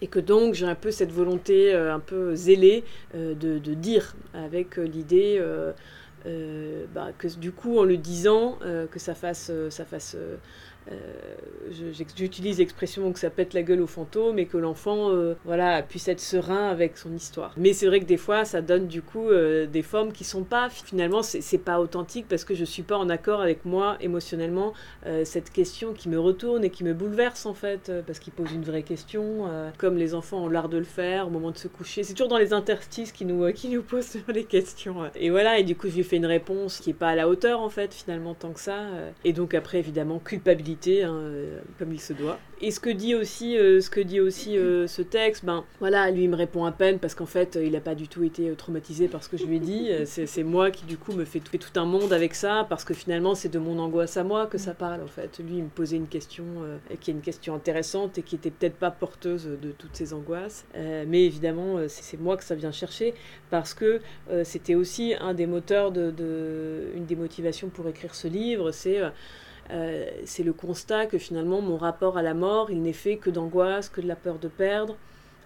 et 0.00 0.06
que 0.06 0.20
donc 0.20 0.54
j'ai 0.54 0.66
un 0.66 0.74
peu 0.74 0.90
cette 0.90 1.12
volonté 1.12 1.74
un 1.74 2.00
peu 2.00 2.34
zélée 2.34 2.84
de, 3.12 3.58
dire 3.74 4.14
avec 4.32 4.76
l'idée 4.76 5.38
bah, 6.24 7.08
que 7.16 7.28
du 7.38 7.52
coup, 7.52 7.78
en 7.78 7.84
le 7.84 7.96
disant, 7.96 8.58
euh, 8.62 8.86
que 8.86 8.98
ça 8.98 9.14
fasse, 9.14 9.48
euh, 9.50 9.70
ça 9.70 9.84
fasse 9.84 10.16
euh, 10.92 11.70
j'utilise 12.16 12.58
l'expression 12.58 13.10
que 13.12 13.18
ça 13.18 13.30
pète 13.30 13.54
la 13.54 13.62
gueule 13.62 13.80
au 13.80 13.86
fantôme 13.86 14.38
et 14.38 14.46
que 14.46 14.58
l'enfant 14.58 15.10
euh, 15.10 15.34
voilà, 15.44 15.82
puisse 15.82 16.08
être 16.08 16.20
serein 16.20 16.68
avec 16.68 16.98
son 16.98 17.14
histoire. 17.14 17.52
Mais 17.56 17.72
c'est 17.72 17.86
vrai 17.86 18.00
que 18.00 18.04
des 18.04 18.16
fois, 18.16 18.44
ça 18.44 18.60
donne 18.60 18.86
du 18.86 19.02
coup 19.02 19.30
euh, 19.30 19.66
des 19.66 19.82
formes 19.82 20.12
qui 20.12 20.24
sont 20.24 20.44
pas, 20.44 20.68
finalement, 20.68 21.22
c'est 21.22 21.58
pas 21.58 21.80
authentique 21.80 22.26
parce 22.28 22.44
que 22.44 22.54
je 22.54 22.64
suis 22.64 22.82
pas 22.82 22.96
en 22.96 23.08
accord 23.08 23.40
avec 23.40 23.64
moi 23.64 23.96
émotionnellement. 24.00 24.72
cette 25.24 25.50
question 25.50 25.92
qui 25.92 26.08
me 26.08 26.18
retourne 26.18 26.64
et 26.64 26.70
qui 26.70 26.84
me 26.84 26.94
bouleverse 26.94 27.46
en 27.46 27.54
fait, 27.54 27.90
parce 28.06 28.18
qu'il 28.18 28.32
pose 28.32 28.52
une 28.52 28.62
vraie 28.62 28.82
question, 28.82 29.48
comme 29.78 29.96
les 29.96 30.14
enfants 30.14 30.44
ont 30.44 30.48
l'art 30.48 30.68
de 30.68 30.78
le 30.78 30.84
faire 30.84 31.26
au 31.26 31.30
moment 31.30 31.50
de 31.50 31.58
se 31.58 31.68
coucher. 31.68 32.02
C'est 32.02 32.14
toujours 32.14 32.28
dans 32.28 32.38
les 32.38 32.52
interstices 32.52 33.12
qui 33.12 33.24
nous, 33.24 33.52
qui 33.52 33.68
nous 33.68 33.82
posent 33.82 34.18
les 34.28 34.44
questions. 34.44 34.96
Et 35.14 35.30
voilà, 35.30 35.58
et 35.58 35.64
du 35.64 35.76
coup, 35.76 35.88
je 35.88 35.96
lui 35.96 36.04
fais 36.04 36.16
une 36.16 36.26
réponse 36.26 36.80
qui 36.80 36.90
est 36.90 36.94
pas 36.94 37.10
à 37.10 37.14
la 37.14 37.28
hauteur 37.28 37.60
en 37.60 37.70
fait, 37.70 37.94
finalement, 37.94 38.34
tant 38.34 38.52
que 38.52 38.60
ça. 38.60 38.80
Et 39.24 39.32
donc 39.32 39.54
après, 39.54 39.78
évidemment, 39.78 40.18
culpabilité 40.18 40.73
hein, 41.02 41.14
euh, 41.14 41.60
comme 41.78 41.92
il 41.92 42.00
se 42.00 42.12
doit. 42.12 42.38
Et 42.60 42.70
ce 42.70 42.80
que 42.80 42.90
dit 42.90 43.14
aussi, 43.14 43.58
euh, 43.58 43.80
ce, 43.80 43.90
que 43.90 44.00
dit 44.00 44.20
aussi 44.20 44.56
euh, 44.56 44.86
ce 44.86 45.02
texte, 45.02 45.44
ben 45.44 45.64
voilà, 45.80 46.10
lui 46.10 46.24
il 46.24 46.30
me 46.30 46.36
répond 46.36 46.64
à 46.64 46.72
peine 46.72 46.98
parce 46.98 47.14
qu'en 47.14 47.26
fait 47.26 47.58
il 47.60 47.72
n'a 47.72 47.80
pas 47.80 47.94
du 47.94 48.08
tout 48.08 48.22
été 48.22 48.50
traumatisé 48.52 49.08
par 49.08 49.22
ce 49.22 49.28
que 49.28 49.36
je 49.36 49.44
lui 49.44 49.56
ai 49.56 49.60
dit. 49.60 49.90
C'est 50.06 50.42
moi 50.42 50.70
qui 50.70 50.84
du 50.84 50.96
coup 50.96 51.12
me 51.12 51.24
fais 51.24 51.40
tout, 51.40 51.56
tout, 51.58 51.78
un 51.78 51.84
monde 51.84 52.12
avec 52.12 52.34
ça 52.34 52.66
parce 52.68 52.84
que 52.84 52.94
finalement 52.94 53.34
c'est 53.34 53.48
de 53.48 53.58
mon 53.58 53.78
angoisse 53.78 54.16
à 54.16 54.24
moi 54.24 54.46
que 54.46 54.58
ça 54.58 54.74
parle 54.74 55.02
en 55.02 55.06
fait. 55.06 55.38
Lui 55.38 55.58
il 55.58 55.64
me 55.64 55.68
posait 55.68 55.96
une 55.96 56.08
question 56.08 56.44
qui 57.00 57.10
est 57.10 57.14
une 57.14 57.20
question 57.20 57.54
intéressante 57.54 58.18
et 58.18 58.22
qui 58.22 58.36
était 58.36 58.50
peut-être 58.50 58.76
pas 58.76 58.90
porteuse 58.90 59.46
de 59.60 59.72
toutes 59.72 59.96
ses 59.96 60.14
angoisses. 60.14 60.64
mais 60.74 61.24
évidemment 61.24 61.78
c'est 61.88 62.20
moi 62.20 62.36
que 62.36 62.44
ça 62.44 62.54
vient 62.54 62.72
chercher 62.72 63.14
parce 63.50 63.74
que 63.74 64.00
c'était 64.44 64.74
aussi 64.74 65.14
un 65.20 65.34
des 65.34 65.46
moteurs 65.46 65.92
de, 65.92 66.10
de, 66.10 66.88
une 66.94 67.06
des 67.06 67.16
motivations 67.16 67.68
pour 67.68 67.88
écrire 67.88 68.14
ce 68.14 68.28
livre, 68.28 68.70
c'est 68.70 69.00
c'est 70.24 70.42
le 70.42 70.52
constat 70.52 71.06
que 71.06 71.18
finalement 71.18 71.60
mon 71.60 71.76
rapport 71.76 72.18
à 72.18 72.22
la 72.22 72.34
mort, 72.34 72.70
il 72.70 72.82
n'est 72.82 72.92
fait 72.92 73.16
que 73.16 73.30
d'angoisse, 73.30 73.88
que 73.88 74.00
de 74.00 74.08
la 74.08 74.16
peur 74.16 74.38
de 74.38 74.48
perdre, 74.48 74.96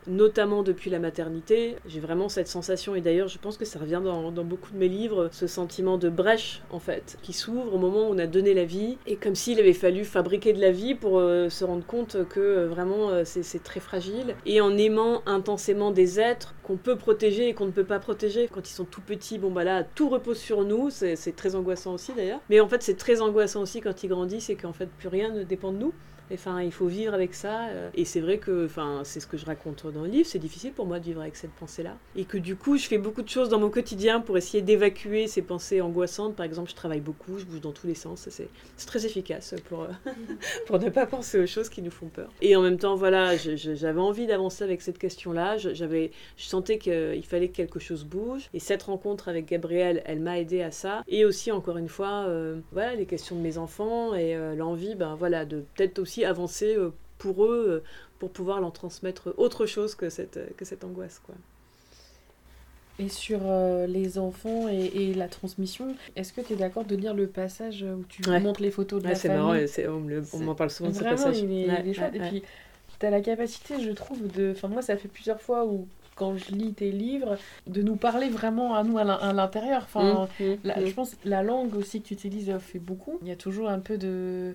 notamment 0.09 0.63
depuis 0.63 0.91
la 0.91 0.99
maternité. 0.99 1.77
J'ai 1.87 2.01
vraiment 2.01 2.29
cette 2.29 2.49
sensation, 2.49 2.95
et 2.95 3.01
d'ailleurs 3.01 3.29
je 3.29 3.39
pense 3.39 3.57
que 3.57 3.65
ça 3.65 3.79
revient 3.79 4.01
dans, 4.03 4.31
beaucoup 4.45 4.73
de 4.73 4.79
mes 4.79 4.89
livres, 4.89 5.29
ce 5.33 5.47
sentiment 5.47 5.99
de 5.99 6.09
brèche 6.09 6.63
en 6.71 6.79
fait, 6.79 7.19
qui 7.23 7.33
s'ouvre 7.33 7.75
au 7.75 7.79
moment 7.79 8.09
où 8.09 8.15
on 8.15 8.19
a 8.19 8.27
donné 8.27 8.55
la 8.55 8.65
vie, 8.65 8.99
et 9.07 9.17
comme 9.17 9.35
s'il 9.35 9.59
avait 9.61 9.73
fallu 9.73 10.05
fabriquer 10.05 10.53
de 10.53 10.61
la 10.61 10.71
vie 10.71 10.95
pour 10.95 11.19
euh, 11.19 11.49
se 11.49 11.65
rendre 11.65 11.85
compte 11.85 12.17
que 12.29 12.41
euh, 12.41 12.69
vraiment 12.69 13.11
euh, 13.11 13.23
c'est 13.25 13.63
très 13.63 13.81
fragile, 13.81 14.35
et 14.47 14.61
en 14.61 14.77
aimant 14.77 15.23
intensément 15.27 15.91
des 15.91 16.21
êtres 16.21 16.55
qu'on 16.63 16.77
peut 16.77 16.97
protéger 16.97 17.49
et 17.49 17.55
qu'on 17.55 17.67
ne 17.67 17.71
peut 17.71 17.85
pas 17.85 17.99
protéger. 17.99 18.49
Quand 18.53 18.69
ils 18.69 18.75
sont 18.75 18.85
tout 18.85 19.01
petits, 19.01 19.39
bon 19.39 19.51
bah 19.51 19.65
là, 19.65 19.85
tout 19.85 20.09
repose 20.09 20.39
sur 20.39 20.65
nous, 20.65 20.91
c'est 20.91 21.37
très 21.37 21.55
angoissant 21.55 21.95
aussi 21.95 22.13
d'ailleurs, 22.13 22.41
mais 22.51 22.61
en 22.61 22.69
fait 22.69 22.83
c'est 22.83 22.97
très 22.97 23.21
angoissant 23.21 23.63
aussi 23.63 23.81
quand 23.81 24.03
ils 24.03 24.09
grandissent 24.09 24.51
et 24.51 24.57
qu'en 24.57 24.73
fait 24.73 24.89
plus 24.89 25.09
rien 25.09 25.31
ne 25.31 25.45
dépend 25.45 25.73
de 25.73 25.79
nous. 25.79 25.93
Enfin, 26.33 26.63
il 26.63 26.73
faut 26.73 26.87
vivre 26.87 27.15
avec 27.15 27.35
ça. 27.35 27.69
Euh, 27.69 27.91
et 27.95 28.05
c'est 28.05 28.21
vrai 28.21 28.39
que, 28.39 28.67
enfin, 28.67 29.03
c'est 29.05 29.21
ce 29.21 29.27
que 29.27 29.37
je 29.37 29.47
raconte 29.47 29.87
dans 29.87 30.03
le 30.03 30.09
livre. 30.09 30.29
C'est 30.29 30.39
difficile 30.39 30.73
pour 30.73 30.87
moi 30.87 30.99
de 30.99 31.05
vivre 31.05 31.21
avec 31.21 31.37
cette 31.37 31.53
pensée-là. 31.53 31.97
Et 32.17 32.25
que 32.25 32.39
du 32.39 32.57
coup, 32.57 32.77
je 32.77 32.87
fais 32.87 32.99
beaucoup 32.99 33.23
de 33.23 33.29
choses 33.29 33.49
dans 33.49 33.59
mon 33.59 33.71
quotidien 33.71 34.21
pour 34.21 34.37
essayer 34.37 34.63
d'évacuer 34.63 35.27
ces 35.27 35.43
pensées 35.43 35.81
angoissantes. 35.81 36.37
Par 36.37 36.45
exemple, 36.45 36.71
je 36.71 36.75
travaille 36.75 37.01
beaucoup, 37.01 37.39
je 37.39 37.45
bouge 37.45 37.61
dans 37.61 37.73
tous 37.73 37.87
les 37.87 37.95
sens. 37.95 38.29
C'est 38.29 38.49
très 38.87 39.07
efficace 39.07 39.55
pour, 39.69 39.83
euh, 39.83 39.89
pour 40.67 40.79
ne 40.79 40.91
pas 40.91 41.07
penser 41.07 41.39
aux 41.39 41.47
choses 41.47 41.69
qui 41.69 41.83
nous 41.83 41.91
font 41.91 42.09
peur. 42.09 42.31
Et 42.41 42.57
en 42.57 42.63
même 42.63 42.79
temps, 42.79 42.97
voilà, 42.97 43.37
j'avais 43.37 44.01
envie 44.01 44.27
d'avancer 44.27 44.65
avec 44.65 44.83
cette 44.83 44.99
question-là. 44.99 45.57
Je 45.57 46.09
sentais 46.37 46.79
qu'il 46.79 47.25
fallait 47.27 47.49
que 47.49 47.57
quelque 47.57 47.79
chose 47.79 48.05
bouge. 48.05 48.49
Et 48.55 48.61
cette 48.61 48.83
rencontre 48.85 49.29
avec 49.29 49.47
Gabriel, 49.47 50.03
elle 50.05 50.21
m'a 50.21 50.39
aidé 50.39 50.63
à 50.63 50.71
ça. 50.71 51.03
Et 51.09 51.25
aussi, 51.25 51.53
encore 51.53 51.79
une 51.79 51.89
fois, 51.89 52.25
euh, 52.27 52.61
voilà, 52.73 52.95
les 52.95 53.07
questions 53.07 53.37
de 53.37 53.41
mes 53.41 53.59
enfants 53.59 54.15
et 54.15 54.37
l'envie, 54.57 54.95
ben 54.95 55.15
voilà, 55.15 55.45
de 55.45 55.65
peut-être 55.75 55.99
aussi 55.99 56.18
avancer 56.25 56.75
euh, 56.77 56.91
pour 57.19 57.45
eux, 57.45 57.67
euh, 57.69 57.85
pour 58.19 58.31
pouvoir 58.31 58.61
leur 58.61 58.73
transmettre 58.73 59.35
autre 59.37 59.67
chose 59.67 59.95
que 59.95 60.11
cette, 60.11 60.57
que 60.57 60.65
cette 60.65 60.85
angoisse. 60.85 61.21
Quoi. 61.25 61.35
Et 63.01 63.09
sur 63.09 63.41
euh, 63.45 63.87
les 63.87 64.19
enfants 64.19 64.67
et, 64.69 65.15
la 65.15 65.29
transmission, 65.29 65.95
est-ce 66.17 66.33
que 66.33 66.41
tu 66.41 66.55
es 66.55 66.57
d'accord 66.57 66.85
de 66.85 66.97
lire 66.97 67.15
le 67.15 67.29
passage 67.29 67.85
où 67.85 68.05
tu 68.09 68.29
montres 68.29 68.61
les 68.61 68.73
photos 68.73 69.01
de 69.01 69.09
la 69.09 69.15
famille 69.15 69.69
C'est 69.69 69.87
marrant, 69.87 70.01
on 70.33 70.39
m'en 70.41 70.55
parle 70.57 70.71
souvent 70.71 70.91
de 70.91 70.95
ce 70.95 71.05
passage. 71.05 71.39
Il 71.39 71.53
est, 71.53 71.69
il 71.85 71.89
est 71.91 71.95
chouette. 71.95 72.15
Et 72.17 72.19
puis, 72.19 72.43
tu 72.99 73.07
as 73.07 73.11
la 73.11 73.21
capacité, 73.21 73.81
je 73.81 73.93
trouve, 73.93 74.27
de... 74.27 74.51
Enfin, 74.51 74.67
moi, 74.67 74.83
ça 74.83 74.97
fait 74.97 75.07
plusieurs 75.07 75.41
fois 75.41 75.65
où 75.65 75.87
quand 76.19 76.37
je 76.37 76.53
lis 76.53 76.73
tes 76.73 76.91
livres, 76.91 77.39
de 77.67 77.81
nous 77.81 77.97
parler 77.97 78.29
vraiment 78.29 78.75
à 78.75 78.83
nous 78.83 78.99
à 78.99 79.33
l'intérieur. 79.33 79.83
Enfin, 79.85 80.29
mmh, 80.41 80.45
mmh, 80.45 80.57
je 80.65 80.91
mmh. 80.91 80.93
pense 80.93 81.17
la 81.25 81.43
langue 81.43 81.77
aussi 81.77 82.03
que 82.03 82.09
tu 82.09 82.15
utilises 82.15 82.53
fait 82.59 82.81
beaucoup. 82.81 83.19
Il 83.23 83.29
y 83.29 83.31
a 83.31 83.37
toujours 83.37 83.69
un 83.69 83.79
peu 83.79 83.97
de 83.97 84.55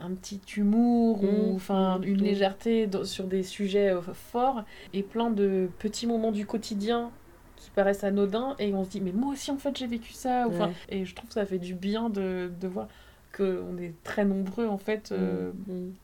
un 0.00 0.14
petit 0.14 0.40
humour 0.56 1.22
ou 1.22 1.52
mmh. 1.52 1.54
enfin 1.54 1.98
mmh. 1.98 2.04
une 2.04 2.20
mmh. 2.20 2.24
légèreté 2.24 2.90
sur 3.04 3.24
des 3.24 3.42
sujets 3.42 3.90
euh, 3.90 4.00
forts 4.00 4.64
et 4.92 5.02
plein 5.02 5.30
de 5.30 5.68
petits 5.78 6.06
moments 6.06 6.32
du 6.32 6.46
quotidien 6.46 7.10
qui 7.56 7.70
paraissent 7.70 8.04
anodins 8.04 8.56
et 8.58 8.74
on 8.74 8.84
se 8.84 8.90
dit 8.90 9.00
mais 9.00 9.12
moi 9.12 9.32
aussi 9.32 9.50
en 9.50 9.58
fait 9.58 9.76
j'ai 9.76 9.86
vécu 9.86 10.12
ça 10.12 10.46
enfin 10.48 10.72
et 10.88 11.04
je 11.04 11.14
trouve 11.14 11.28
que 11.28 11.34
ça 11.34 11.46
fait 11.46 11.58
du 11.58 11.74
bien 11.74 12.10
de, 12.10 12.50
de 12.60 12.68
voir 12.68 12.88
qu'on 13.36 13.78
est 13.78 13.94
très 14.04 14.24
nombreux 14.24 14.66
en 14.66 14.78
fait 14.78 15.12
euh, 15.12 15.50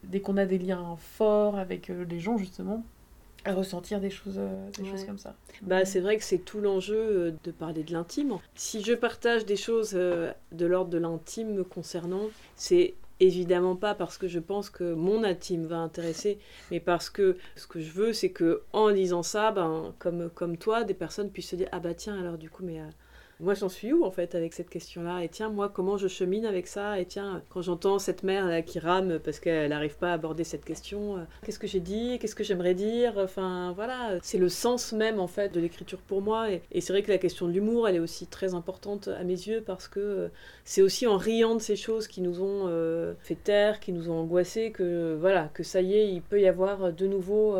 dès 0.04 0.20
qu'on 0.20 0.36
a 0.36 0.46
des 0.46 0.58
liens 0.58 0.96
forts 0.98 1.58
avec 1.58 1.90
euh, 1.90 2.04
les 2.08 2.18
gens 2.20 2.38
justement 2.38 2.84
à 3.46 3.54
ressentir 3.54 4.00
des 4.00 4.10
choses, 4.10 4.38
des 4.78 4.84
choses 4.84 5.06
comme 5.06 5.16
ça. 5.16 5.34
Bah, 5.62 5.86
c'est 5.86 6.00
vrai 6.00 6.18
que 6.18 6.24
c'est 6.24 6.44
tout 6.44 6.60
l'enjeu 6.60 7.34
de 7.42 7.50
parler 7.50 7.84
de 7.84 7.90
l'intime. 7.90 8.34
Si 8.54 8.82
je 8.82 8.92
partage 8.92 9.46
des 9.46 9.56
choses 9.56 9.92
de 9.92 10.34
l'ordre 10.66 10.90
de 10.90 10.98
l'intime 10.98 11.54
me 11.54 11.64
concernant, 11.64 12.24
c'est 12.54 12.92
Évidemment 13.22 13.76
pas 13.76 13.94
parce 13.94 14.16
que 14.16 14.28
je 14.28 14.38
pense 14.38 14.70
que 14.70 14.94
mon 14.94 15.24
intime 15.24 15.66
va 15.66 15.76
intéresser, 15.76 16.38
mais 16.70 16.80
parce 16.80 17.10
que 17.10 17.36
ce 17.54 17.66
que 17.66 17.78
je 17.78 17.92
veux, 17.92 18.14
c'est 18.14 18.30
que 18.30 18.62
en 18.72 18.88
lisant 18.88 19.22
ça, 19.22 19.52
ben, 19.52 19.94
comme, 19.98 20.56
toi, 20.56 20.84
des 20.84 20.94
personnes 20.94 21.30
puissent 21.30 21.50
se 21.50 21.56
dire 21.56 21.68
Ah 21.70 21.80
bah 21.80 21.92
tiens, 21.92 22.18
alors 22.18 22.38
du 22.38 22.48
coup, 22.48 22.62
mais 22.64 22.80
euh, 22.80 22.84
moi 23.40 23.54
j'en 23.54 23.68
suis 23.68 23.92
où 23.92 24.04
en 24.04 24.10
fait 24.10 24.34
avec 24.34 24.52
cette 24.52 24.70
question-là? 24.70 25.24
Et 25.24 25.28
tiens, 25.28 25.48
moi 25.48 25.68
comment 25.68 25.96
je 25.96 26.08
chemine 26.08 26.44
avec 26.44 26.66
ça? 26.66 27.00
Et 27.00 27.06
tiens, 27.06 27.42
quand 27.48 27.62
j'entends 27.62 27.98
cette 27.98 28.22
mère 28.22 28.46
là 28.46 28.62
qui 28.62 28.78
rame 28.78 29.18
parce 29.18 29.40
qu'elle 29.40 29.70
n'arrive 29.70 29.96
pas 29.96 30.10
à 30.10 30.14
aborder 30.14 30.44
cette 30.44 30.64
question, 30.64 31.16
euh, 31.16 31.20
qu'est-ce 31.44 31.58
que 31.58 31.66
j'ai 31.66 31.80
dit? 31.80 32.18
Qu'est-ce 32.18 32.34
que 32.34 32.44
j'aimerais 32.44 32.74
dire? 32.74 33.14
Enfin 33.16 33.72
voilà, 33.74 34.18
c'est 34.22 34.38
le 34.38 34.48
sens 34.48 34.92
même 34.92 35.20
en 35.20 35.26
fait 35.26 35.52
de 35.52 35.60
l'écriture 35.60 36.00
pour 36.00 36.22
moi. 36.22 36.48
Et, 36.50 36.80
c'est 36.80 36.92
vrai 36.92 37.02
que 37.02 37.10
la 37.10 37.18
question 37.18 37.46
de 37.46 37.52
l'humour, 37.52 37.88
elle 37.88 37.96
est 37.96 38.00
aussi 38.00 38.26
très 38.26 38.54
importante 38.54 39.08
à 39.08 39.24
mes 39.24 39.34
yeux 39.34 39.62
parce 39.64 39.88
que 39.88 40.00
euh, 40.00 40.28
c'est 40.64 40.82
aussi 40.82 41.06
en 41.06 41.16
riant 41.16 41.54
de 41.54 41.60
ces 41.60 41.76
choses 41.76 42.08
qui 42.08 42.20
nous 42.20 42.42
ont 42.42 42.66
euh, 42.68 43.14
fait 43.20 43.36
taire, 43.36 43.80
qui 43.80 43.92
nous 43.92 44.10
ont 44.10 44.18
angoissés, 44.20 44.70
que 44.70 45.16
voilà, 45.18 45.50
que 45.54 45.62
ça 45.62 45.80
y 45.80 45.94
est, 45.94 46.12
il 46.12 46.22
peut 46.22 46.40
y 46.40 46.46
avoir 46.46 46.92
de 46.92 47.06
nouveau 47.06 47.56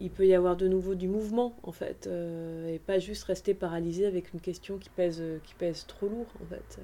il 0.00 0.10
peut 0.10 0.26
y 0.26 0.34
avoir 0.34 0.56
de 0.56 0.66
nouveau 0.66 0.94
du 0.94 1.08
mouvement 1.08 1.54
en 1.62 1.72
fait 1.72 2.06
euh, 2.06 2.74
et 2.74 2.78
pas 2.78 2.98
juste 2.98 3.24
rester 3.24 3.54
paralysé 3.54 4.06
avec 4.06 4.32
une 4.32 4.40
question 4.40 4.78
qui 4.78 4.90
pèse 4.90 5.22
qui 5.44 5.54
pèse 5.54 5.86
trop 5.86 6.08
lourd 6.08 6.32
en 6.42 6.46
fait 6.46 6.80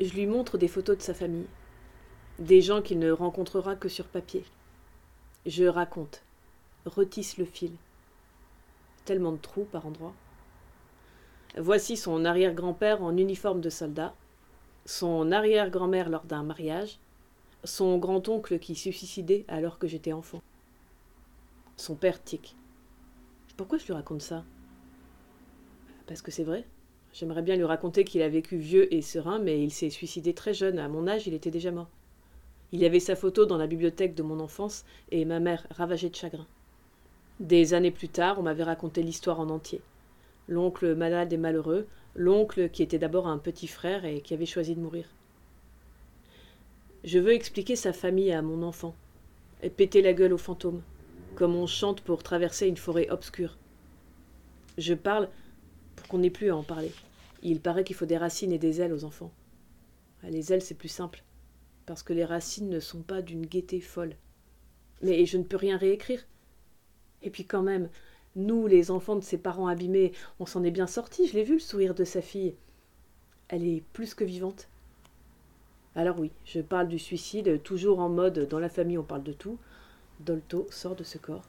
je 0.00 0.14
lui 0.14 0.26
montre 0.26 0.56
des 0.56 0.68
photos 0.68 0.96
de 0.96 1.02
sa 1.02 1.12
famille. 1.12 1.46
Des 2.38 2.62
gens 2.62 2.80
qu'il 2.80 2.98
ne 2.98 3.10
rencontrera 3.10 3.76
que 3.76 3.90
sur 3.90 4.06
papier. 4.06 4.44
Je 5.44 5.64
raconte. 5.64 6.22
Retisse 6.86 7.36
le 7.36 7.44
fil. 7.44 7.72
Tellement 9.04 9.32
de 9.32 9.36
trous 9.36 9.64
par 9.64 9.86
endroits. 9.86 10.14
Voici 11.58 11.98
son 11.98 12.24
arrière-grand-père 12.24 13.02
en 13.02 13.14
uniforme 13.16 13.60
de 13.60 13.68
soldat. 13.68 14.14
Son 14.86 15.32
arrière-grand-mère 15.32 16.08
lors 16.08 16.24
d'un 16.24 16.44
mariage. 16.44 16.98
Son 17.64 17.98
grand-oncle 17.98 18.58
qui 18.58 18.76
se 18.76 18.90
suicidait 18.90 19.44
alors 19.48 19.78
que 19.78 19.86
j'étais 19.86 20.14
enfant 20.14 20.40
son 21.80 21.94
père 21.94 22.22
tic. 22.22 22.56
Pourquoi 23.56 23.78
je 23.78 23.86
lui 23.86 23.92
raconte 23.92 24.22
ça? 24.22 24.44
Parce 26.06 26.22
que 26.22 26.30
c'est 26.30 26.44
vrai. 26.44 26.64
J'aimerais 27.12 27.42
bien 27.42 27.56
lui 27.56 27.64
raconter 27.64 28.04
qu'il 28.04 28.22
a 28.22 28.28
vécu 28.28 28.56
vieux 28.56 28.92
et 28.94 29.02
serein, 29.02 29.38
mais 29.38 29.62
il 29.62 29.70
s'est 29.70 29.90
suicidé 29.90 30.32
très 30.32 30.54
jeune. 30.54 30.78
À 30.78 30.88
mon 30.88 31.08
âge, 31.08 31.26
il 31.26 31.34
était 31.34 31.50
déjà 31.50 31.70
mort. 31.70 31.88
Il 32.72 32.80
y 32.80 32.86
avait 32.86 33.00
sa 33.00 33.16
photo 33.16 33.46
dans 33.46 33.56
la 33.56 33.66
bibliothèque 33.66 34.14
de 34.14 34.22
mon 34.22 34.38
enfance 34.38 34.84
et 35.10 35.24
ma 35.24 35.40
mère 35.40 35.66
ravagée 35.70 36.08
de 36.08 36.14
chagrin. 36.14 36.46
Des 37.40 37.74
années 37.74 37.90
plus 37.90 38.08
tard, 38.08 38.38
on 38.38 38.42
m'avait 38.42 38.62
raconté 38.62 39.02
l'histoire 39.02 39.40
en 39.40 39.50
entier. 39.50 39.80
L'oncle 40.46 40.94
malade 40.94 41.32
et 41.32 41.36
malheureux, 41.36 41.86
l'oncle 42.14 42.68
qui 42.70 42.82
était 42.82 42.98
d'abord 42.98 43.26
un 43.26 43.38
petit 43.38 43.66
frère 43.66 44.04
et 44.04 44.20
qui 44.20 44.34
avait 44.34 44.46
choisi 44.46 44.74
de 44.74 44.80
mourir. 44.80 45.06
Je 47.02 47.18
veux 47.18 47.32
expliquer 47.32 47.76
sa 47.76 47.92
famille 47.92 48.32
à 48.32 48.42
mon 48.42 48.62
enfant, 48.62 48.94
et 49.62 49.70
péter 49.70 50.02
la 50.02 50.12
gueule 50.12 50.34
aux 50.34 50.38
fantômes 50.38 50.82
comme 51.40 51.56
on 51.56 51.66
chante 51.66 52.02
pour 52.02 52.22
traverser 52.22 52.66
une 52.66 52.76
forêt 52.76 53.08
obscure. 53.08 53.56
Je 54.76 54.92
parle 54.92 55.30
pour 55.96 56.06
qu'on 56.06 56.18
n'ait 56.18 56.28
plus 56.28 56.50
à 56.50 56.56
en 56.56 56.62
parler. 56.62 56.92
Il 57.42 57.60
paraît 57.60 57.82
qu'il 57.82 57.96
faut 57.96 58.04
des 58.04 58.18
racines 58.18 58.52
et 58.52 58.58
des 58.58 58.82
ailes 58.82 58.92
aux 58.92 59.04
enfants. 59.04 59.32
Ah, 60.22 60.28
les 60.28 60.52
ailes, 60.52 60.60
c'est 60.60 60.74
plus 60.74 60.90
simple, 60.90 61.24
parce 61.86 62.02
que 62.02 62.12
les 62.12 62.26
racines 62.26 62.68
ne 62.68 62.78
sont 62.78 63.00
pas 63.00 63.22
d'une 63.22 63.46
gaieté 63.46 63.80
folle. 63.80 64.16
Mais 65.00 65.24
je 65.24 65.38
ne 65.38 65.42
peux 65.42 65.56
rien 65.56 65.78
réécrire. 65.78 66.26
Et 67.22 67.30
puis 67.30 67.46
quand 67.46 67.62
même, 67.62 67.88
nous, 68.36 68.66
les 68.66 68.90
enfants 68.90 69.16
de 69.16 69.24
ses 69.24 69.38
parents 69.38 69.66
abîmés, 69.66 70.12
on 70.40 70.44
s'en 70.44 70.62
est 70.62 70.70
bien 70.70 70.86
sortis, 70.86 71.26
je 71.26 71.32
l'ai 71.32 71.44
vu 71.44 71.54
le 71.54 71.58
sourire 71.58 71.94
de 71.94 72.04
sa 72.04 72.20
fille. 72.20 72.54
Elle 73.48 73.66
est 73.66 73.82
plus 73.94 74.12
que 74.12 74.24
vivante. 74.24 74.68
Alors 75.94 76.20
oui, 76.20 76.32
je 76.44 76.60
parle 76.60 76.88
du 76.88 76.98
suicide, 76.98 77.62
toujours 77.62 78.00
en 78.00 78.10
mode 78.10 78.46
dans 78.46 78.60
la 78.60 78.68
famille 78.68 78.98
on 78.98 79.04
parle 79.04 79.22
de 79.22 79.32
tout, 79.32 79.58
Dolto 80.20 80.66
sort 80.70 80.96
de 80.96 81.04
ce 81.04 81.18
corps. 81.18 81.44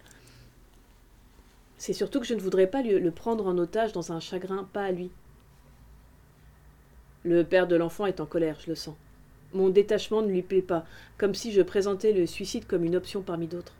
C'est 1.78 1.94
surtout 1.94 2.20
que 2.20 2.26
je 2.26 2.34
ne 2.34 2.42
voudrais 2.42 2.68
pas 2.68 2.82
le 2.82 3.12
prendre 3.12 3.48
en 3.48 3.58
otage 3.58 3.92
dans 3.92 4.12
un 4.12 4.20
chagrin 4.20 4.68
pas 4.72 4.86
à 4.86 4.92
lui. 4.92 5.12
Le 7.24 7.44
père 7.44 7.68
de 7.68 7.76
l'enfant 7.76 8.06
est 8.08 8.20
en 8.20 8.26
colère, 8.26 8.60
je 8.60 8.70
le 8.70 8.76
sens. 8.76 8.96
Mon 9.54 9.70
détachement 9.70 10.22
ne 10.22 10.32
lui 10.32 10.42
plaît 10.42 10.62
pas, 10.62 10.86
comme 11.18 11.36
si 11.36 11.52
je 11.52 11.62
présentais 11.62 12.14
le 12.14 12.26
suicide 12.26 12.66
comme 12.66 12.86
une 12.86 12.96
option 12.96 13.22
parmi 13.22 13.48
d'autres. 13.48 13.76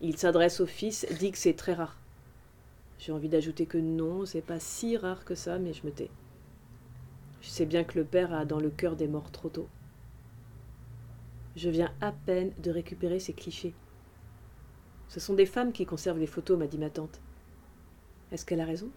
Il 0.00 0.16
s'adresse 0.16 0.60
au 0.60 0.66
fils, 0.66 1.06
dit 1.18 1.32
que 1.32 1.38
c'est 1.38 1.54
très 1.54 1.74
rare. 1.74 1.96
J'ai 2.98 3.12
envie 3.12 3.28
d'ajouter 3.28 3.66
que 3.66 3.78
non, 3.78 4.24
c'est 4.24 4.40
pas 4.40 4.60
si 4.60 4.96
rare 4.96 5.24
que 5.24 5.34
ça, 5.34 5.58
mais 5.58 5.72
je 5.72 5.84
me 5.84 5.90
tais. 5.90 6.10
Je 7.40 7.48
sais 7.48 7.66
bien 7.66 7.84
que 7.84 7.98
le 7.98 8.04
père 8.04 8.32
a 8.32 8.44
dans 8.44 8.60
le 8.60 8.70
cœur 8.70 8.96
des 8.96 9.08
morts 9.08 9.30
trop 9.32 9.48
tôt. 9.48 9.68
Je 11.56 11.68
viens 11.70 11.92
à 12.00 12.12
peine 12.12 12.52
de 12.58 12.70
récupérer 12.70 13.20
ces 13.20 13.32
clichés. 13.32 13.74
Ce 15.08 15.20
sont 15.20 15.34
des 15.34 15.46
femmes 15.46 15.72
qui 15.72 15.84
conservent 15.84 16.18
les 16.18 16.26
photos, 16.26 16.58
m'a 16.58 16.66
dit 16.66 16.78
ma 16.78 16.90
tante. 16.90 17.20
Est-ce 18.30 18.46
qu'elle 18.46 18.60
a 18.60 18.64
raison? 18.64 18.88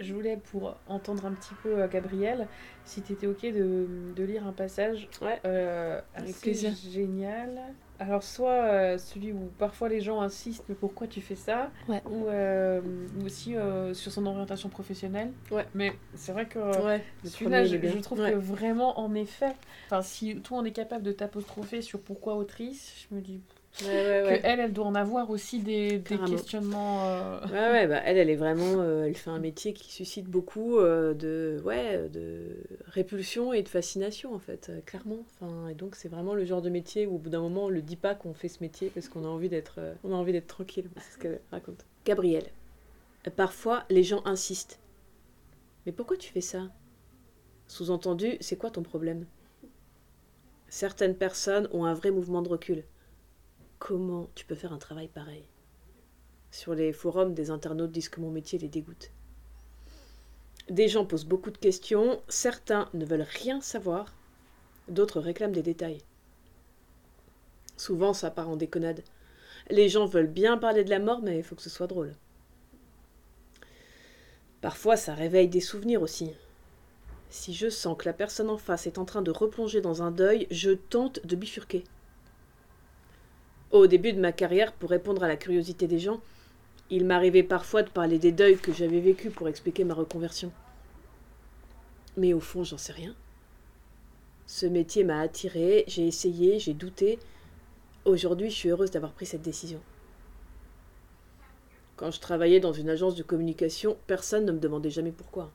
Je 0.00 0.12
voulais, 0.14 0.36
pour 0.36 0.76
entendre 0.88 1.24
un 1.26 1.32
petit 1.32 1.54
peu 1.62 1.80
euh, 1.82 1.88
Gabriel, 1.88 2.48
si 2.84 3.02
tu 3.02 3.12
étais 3.12 3.26
ok 3.26 3.42
de, 3.42 3.86
de 4.14 4.24
lire 4.24 4.46
un 4.46 4.52
passage 4.52 5.08
Ouais. 5.20 5.40
euh, 5.44 6.00
Avec 6.14 6.30
assez 6.30 6.40
plaisir. 6.40 6.72
génial. 6.92 7.60
Alors, 8.00 8.22
soit 8.22 8.64
euh, 8.64 8.98
celui 8.98 9.32
où 9.32 9.50
parfois 9.58 9.88
les 9.88 10.00
gens 10.00 10.20
insistent, 10.20 10.64
mais 10.68 10.74
pourquoi 10.74 11.06
tu 11.06 11.20
fais 11.20 11.36
ça 11.36 11.70
Ouais. 11.88 12.02
Ou, 12.10 12.26
euh, 12.26 12.80
ou 13.18 13.26
aussi 13.26 13.56
euh, 13.56 13.94
sur 13.94 14.10
son 14.10 14.26
orientation 14.26 14.68
professionnelle. 14.68 15.32
Ouais. 15.50 15.66
Mais 15.74 15.92
c'est 16.14 16.32
vrai 16.32 16.46
que 16.46 16.58
Ouais. 16.58 17.04
celui-là, 17.22 17.64
je, 17.64 18.00
trouve 18.00 18.18
que 18.18 18.34
vraiment, 18.34 18.98
en 18.98 19.14
effet, 19.14 19.54
si 20.02 20.36
toi 20.40 20.58
on 20.58 20.64
est 20.64 20.72
capable 20.72 21.02
de 21.02 21.12
t'apostropher 21.12 21.82
sur 21.82 22.00
pourquoi 22.00 22.34
autrice, 22.34 23.06
je 23.08 23.14
me 23.14 23.20
dis 23.20 23.40
Ouais, 23.82 23.88
ouais, 23.88 24.22
ouais. 24.22 24.40
que 24.40 24.46
elle, 24.46 24.60
elle 24.60 24.72
doit 24.72 24.86
en 24.86 24.94
avoir 24.94 25.30
aussi 25.30 25.58
des, 25.58 26.00
questionnements. 26.28 27.08
euh, 27.08 27.40
Ouais, 27.46 27.72
ouais, 27.72 27.86
bah, 27.88 28.00
elle, 28.04 28.18
elle 28.18 28.30
est 28.30 28.36
vraiment, 28.36 28.80
euh, 28.80 29.06
elle 29.06 29.16
fait 29.16 29.30
un 29.30 29.40
métier 29.40 29.72
qui 29.72 29.92
suscite 29.92 30.26
beaucoup 30.26 30.78
euh, 30.78 31.12
de, 31.12 31.60
ouais, 31.64 32.08
de 32.08 32.56
répulsion 32.86 33.52
et 33.52 33.62
de 33.62 33.68
fascination 33.68 34.32
en 34.32 34.38
fait, 34.38 34.70
clairement. 34.86 35.24
Enfin, 35.26 35.68
et 35.68 35.74
donc 35.74 35.96
c'est 35.96 36.08
vraiment 36.08 36.34
le 36.34 36.44
genre 36.44 36.62
de 36.62 36.70
métier 36.70 37.06
où 37.06 37.16
au 37.16 37.18
bout 37.18 37.30
d'un 37.30 37.40
moment 37.40 37.64
on 37.64 37.68
le 37.68 37.82
dit 37.82 37.96
pas 37.96 38.14
qu'on 38.14 38.32
fait 38.32 38.48
ce 38.48 38.62
métier 38.62 38.90
parce 38.90 39.08
qu'on 39.08 39.24
a 39.24 39.28
envie 39.28 39.48
d'être, 39.48 39.80
on 40.04 40.12
a 40.12 40.16
envie 40.16 40.32
d'être 40.32 40.46
tranquille. 40.46 40.88
C'est 40.98 41.14
ce 41.14 41.18
qu'elle 41.18 41.40
raconte. 41.50 41.84
Gabrielle, 42.04 42.46
parfois 43.34 43.84
les 43.90 44.04
gens 44.04 44.22
insistent. 44.24 44.78
Mais 45.84 45.92
pourquoi 45.92 46.16
tu 46.16 46.30
fais 46.32 46.40
ça? 46.40 46.68
Sous-entendu, 47.66 48.36
c'est 48.40 48.56
quoi 48.56 48.70
ton 48.70 48.82
problème? 48.82 49.26
Certaines 50.68 51.16
personnes 51.16 51.68
ont 51.72 51.84
un 51.84 51.94
vrai 51.94 52.10
mouvement 52.10 52.42
de 52.42 52.48
recul. 52.48 52.84
Comment 53.86 54.30
tu 54.34 54.46
peux 54.46 54.54
faire 54.54 54.72
un 54.72 54.78
travail 54.78 55.08
pareil 55.08 55.44
sur 56.50 56.74
les 56.74 56.94
forums, 56.94 57.34
des 57.34 57.50
internautes 57.50 57.92
disent 57.92 58.08
que 58.08 58.22
mon 58.22 58.30
métier 58.30 58.58
les 58.58 58.68
dégoûte. 58.68 59.10
Des 60.70 60.88
gens 60.88 61.04
posent 61.04 61.26
beaucoup 61.26 61.50
de 61.50 61.58
questions, 61.58 62.22
certains 62.26 62.88
ne 62.94 63.04
veulent 63.04 63.26
rien 63.42 63.60
savoir, 63.60 64.14
d'autres 64.88 65.20
réclament 65.20 65.52
des 65.52 65.62
détails. 65.62 66.00
Souvent, 67.76 68.14
ça 68.14 68.30
part 68.30 68.48
en 68.48 68.56
déconnade. 68.56 69.02
Les 69.68 69.90
gens 69.90 70.06
veulent 70.06 70.28
bien 70.28 70.56
parler 70.56 70.84
de 70.84 70.90
la 70.90 70.98
mort, 70.98 71.20
mais 71.20 71.36
il 71.36 71.42
faut 71.42 71.54
que 71.54 71.60
ce 71.60 71.68
soit 71.68 71.86
drôle. 71.86 72.14
Parfois, 74.62 74.96
ça 74.96 75.12
réveille 75.12 75.48
des 75.48 75.60
souvenirs 75.60 76.00
aussi. 76.00 76.30
Si 77.28 77.52
je 77.52 77.68
sens 77.68 77.98
que 77.98 78.06
la 78.06 78.14
personne 78.14 78.48
en 78.48 78.56
face 78.56 78.86
est 78.86 78.96
en 78.96 79.04
train 79.04 79.20
de 79.20 79.30
replonger 79.30 79.82
dans 79.82 80.02
un 80.02 80.10
deuil, 80.10 80.46
je 80.50 80.70
tente 80.70 81.20
de 81.26 81.36
bifurquer. 81.36 81.84
Au 83.70 83.86
début 83.86 84.12
de 84.12 84.20
ma 84.20 84.32
carrière, 84.32 84.72
pour 84.72 84.90
répondre 84.90 85.22
à 85.24 85.28
la 85.28 85.36
curiosité 85.36 85.86
des 85.86 85.98
gens, 85.98 86.20
il 86.90 87.04
m'arrivait 87.04 87.42
parfois 87.42 87.82
de 87.82 87.90
parler 87.90 88.18
des 88.18 88.32
deuils 88.32 88.58
que 88.58 88.72
j'avais 88.72 89.00
vécus 89.00 89.32
pour 89.32 89.48
expliquer 89.48 89.84
ma 89.84 89.94
reconversion. 89.94 90.52
Mais 92.16 92.32
au 92.32 92.40
fond, 92.40 92.62
j'en 92.62 92.78
sais 92.78 92.92
rien. 92.92 93.14
Ce 94.46 94.66
métier 94.66 95.04
m'a 95.04 95.20
attiré, 95.20 95.84
j'ai 95.88 96.06
essayé, 96.06 96.58
j'ai 96.58 96.74
douté. 96.74 97.18
Aujourd'hui, 98.04 98.50
je 98.50 98.54
suis 98.54 98.68
heureuse 98.68 98.90
d'avoir 98.90 99.12
pris 99.12 99.26
cette 99.26 99.42
décision. 99.42 99.80
Quand 101.96 102.10
je 102.10 102.20
travaillais 102.20 102.60
dans 102.60 102.72
une 102.72 102.90
agence 102.90 103.14
de 103.14 103.22
communication, 103.22 103.96
personne 104.06 104.44
ne 104.44 104.52
me 104.52 104.58
demandait 104.58 104.90
jamais 104.90 105.12
pourquoi. 105.12 105.50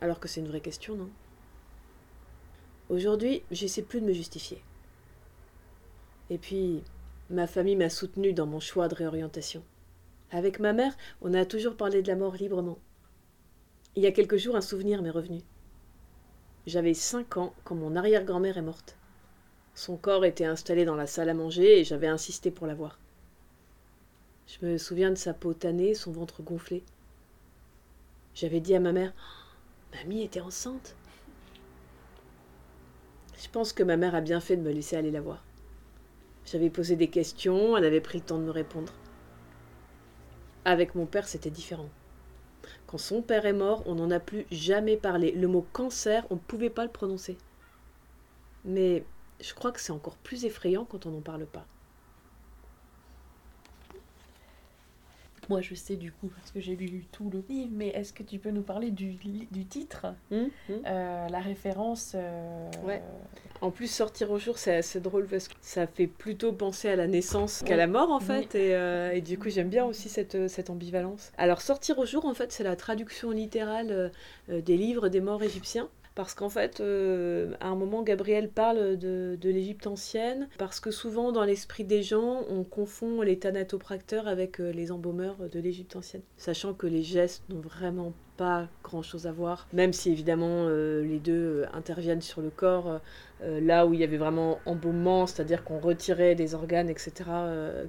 Alors 0.00 0.20
que 0.20 0.28
c'est 0.28 0.40
une 0.40 0.48
vraie 0.48 0.60
question, 0.60 0.94
non? 0.94 1.08
Aujourd'hui, 2.88 3.42
j'essaie 3.50 3.82
plus 3.82 4.00
de 4.00 4.06
me 4.06 4.12
justifier. 4.12 4.62
Et 6.30 6.38
puis, 6.38 6.82
ma 7.30 7.46
famille 7.46 7.76
m'a 7.76 7.90
soutenue 7.90 8.32
dans 8.32 8.46
mon 8.46 8.60
choix 8.60 8.88
de 8.88 8.94
réorientation. 8.94 9.62
Avec 10.30 10.58
ma 10.58 10.72
mère, 10.72 10.96
on 11.22 11.34
a 11.34 11.44
toujours 11.44 11.76
parlé 11.76 12.02
de 12.02 12.08
la 12.08 12.16
mort 12.16 12.34
librement. 12.34 12.78
Il 13.94 14.02
y 14.02 14.06
a 14.06 14.12
quelques 14.12 14.36
jours, 14.36 14.56
un 14.56 14.60
souvenir 14.60 15.02
m'est 15.02 15.10
revenu. 15.10 15.40
J'avais 16.66 16.94
cinq 16.94 17.36
ans 17.36 17.54
quand 17.64 17.76
mon 17.76 17.94
arrière-grand-mère 17.94 18.58
est 18.58 18.62
morte. 18.62 18.96
Son 19.74 19.96
corps 19.96 20.24
était 20.24 20.44
installé 20.44 20.84
dans 20.84 20.96
la 20.96 21.06
salle 21.06 21.28
à 21.28 21.34
manger 21.34 21.78
et 21.80 21.84
j'avais 21.84 22.08
insisté 22.08 22.50
pour 22.50 22.66
la 22.66 22.74
voir. 22.74 22.98
Je 24.46 24.66
me 24.66 24.78
souviens 24.78 25.10
de 25.10 25.16
sa 25.16 25.32
peau 25.32 25.54
tannée, 25.54 25.94
son 25.94 26.12
ventre 26.12 26.42
gonflé. 26.42 26.82
J'avais 28.34 28.60
dit 28.60 28.74
à 28.74 28.80
ma 28.80 28.92
mère 28.92 29.12
Mamie 29.94 30.22
était 30.22 30.40
enceinte. 30.40 30.96
Je 33.38 33.48
pense 33.48 33.72
que 33.72 33.82
ma 33.82 33.96
mère 33.96 34.14
a 34.14 34.20
bien 34.20 34.40
fait 34.40 34.56
de 34.56 34.62
me 34.62 34.72
laisser 34.72 34.96
aller 34.96 35.10
la 35.10 35.20
voir. 35.20 35.45
J'avais 36.46 36.70
posé 36.70 36.94
des 36.94 37.08
questions, 37.08 37.76
elle 37.76 37.84
avait 37.84 38.00
pris 38.00 38.18
le 38.18 38.24
temps 38.24 38.38
de 38.38 38.44
me 38.44 38.50
répondre. 38.50 38.92
Avec 40.64 40.94
mon 40.94 41.04
père, 41.04 41.26
c'était 41.26 41.50
différent. 41.50 41.88
Quand 42.86 42.98
son 42.98 43.20
père 43.20 43.46
est 43.46 43.52
mort, 43.52 43.82
on 43.86 43.96
n'en 43.96 44.12
a 44.12 44.20
plus 44.20 44.46
jamais 44.52 44.96
parlé. 44.96 45.32
Le 45.32 45.48
mot 45.48 45.66
cancer, 45.72 46.24
on 46.30 46.36
ne 46.36 46.40
pouvait 46.40 46.70
pas 46.70 46.84
le 46.84 46.90
prononcer. 46.90 47.36
Mais 48.64 49.04
je 49.40 49.54
crois 49.54 49.72
que 49.72 49.80
c'est 49.80 49.92
encore 49.92 50.16
plus 50.18 50.44
effrayant 50.44 50.84
quand 50.84 51.06
on 51.06 51.10
n'en 51.10 51.20
parle 51.20 51.46
pas. 51.46 51.66
Moi, 55.48 55.60
je 55.60 55.74
sais 55.74 55.96
du 55.96 56.10
coup, 56.12 56.28
parce 56.28 56.50
que 56.50 56.60
j'ai 56.60 56.74
lu 56.76 57.04
tout 57.12 57.30
le 57.30 57.42
livre, 57.48 57.70
mais 57.72 57.88
est-ce 57.88 58.12
que 58.12 58.22
tu 58.22 58.38
peux 58.38 58.50
nous 58.50 58.62
parler 58.62 58.90
du, 58.90 59.12
du 59.50 59.64
titre 59.64 60.06
Hum, 60.32 60.48
hum. 60.68 60.76
Euh, 60.86 61.28
La 61.28 61.40
référence. 61.40 62.12
euh, 62.14 62.70
Ouais. 62.84 63.02
En 63.62 63.70
plus, 63.70 63.90
sortir 63.90 64.30
au 64.30 64.38
jour, 64.38 64.58
c'est 64.58 64.76
assez 64.76 65.00
drôle 65.00 65.26
parce 65.26 65.48
que 65.48 65.54
ça 65.62 65.86
fait 65.86 66.06
plutôt 66.06 66.52
penser 66.52 66.88
à 66.90 66.96
la 66.96 67.06
naissance 67.06 67.62
qu'à 67.62 67.76
la 67.76 67.86
mort, 67.86 68.10
en 68.12 68.20
fait. 68.20 68.54
Et, 68.54 68.74
euh, 68.74 69.12
et 69.12 69.22
du 69.22 69.38
coup, 69.38 69.48
j'aime 69.48 69.70
bien 69.70 69.84
aussi 69.86 70.08
cette, 70.10 70.48
cette 70.48 70.68
ambivalence. 70.68 71.32
Alors, 71.38 71.62
sortir 71.62 71.98
au 71.98 72.04
jour, 72.04 72.26
en 72.26 72.34
fait, 72.34 72.52
c'est 72.52 72.64
la 72.64 72.76
traduction 72.76 73.30
littérale 73.30 74.12
des 74.48 74.76
livres 74.76 75.08
des 75.08 75.20
morts 75.20 75.42
égyptiens. 75.42 75.88
Parce 76.16 76.32
qu'en 76.32 76.48
fait, 76.48 76.80
euh, 76.80 77.52
à 77.60 77.68
un 77.68 77.76
moment, 77.76 78.02
Gabriel 78.02 78.48
parle 78.48 78.96
de, 78.96 79.38
l'Égypte 79.44 79.86
ancienne, 79.86 80.48
parce 80.56 80.80
que 80.80 80.90
souvent, 80.90 81.30
dans 81.30 81.44
l'esprit 81.44 81.84
des 81.84 82.02
gens, 82.02 82.42
on 82.48 82.64
confond 82.64 83.20
les 83.20 83.38
thanatopracteurs 83.38 84.26
avec 84.26 84.58
euh, 84.58 84.72
les 84.72 84.90
embaumeurs 84.90 85.36
de 85.50 85.60
l'Égypte 85.60 85.94
ancienne. 85.94 86.22
Sachant 86.38 86.72
que 86.72 86.86
les 86.86 87.02
gestes 87.02 87.44
n'ont 87.50 87.60
vraiment 87.60 88.14
pas 88.36 88.68
grand-chose 88.84 89.26
à 89.26 89.32
voir, 89.32 89.66
même 89.72 89.92
si 89.92 90.10
évidemment 90.10 90.66
euh, 90.68 91.02
les 91.02 91.18
deux 91.18 91.62
euh, 91.62 91.66
interviennent 91.72 92.22
sur 92.22 92.40
le 92.40 92.50
corps, 92.50 93.00
euh, 93.42 93.60
là 93.60 93.86
où 93.86 93.94
il 93.94 94.00
y 94.00 94.04
avait 94.04 94.16
vraiment 94.16 94.60
embaumement, 94.64 95.26
c'est-à-dire 95.26 95.64
qu'on 95.64 95.78
retirait 95.78 96.34
des 96.34 96.54
organes, 96.54 96.88
etc. 96.88 97.12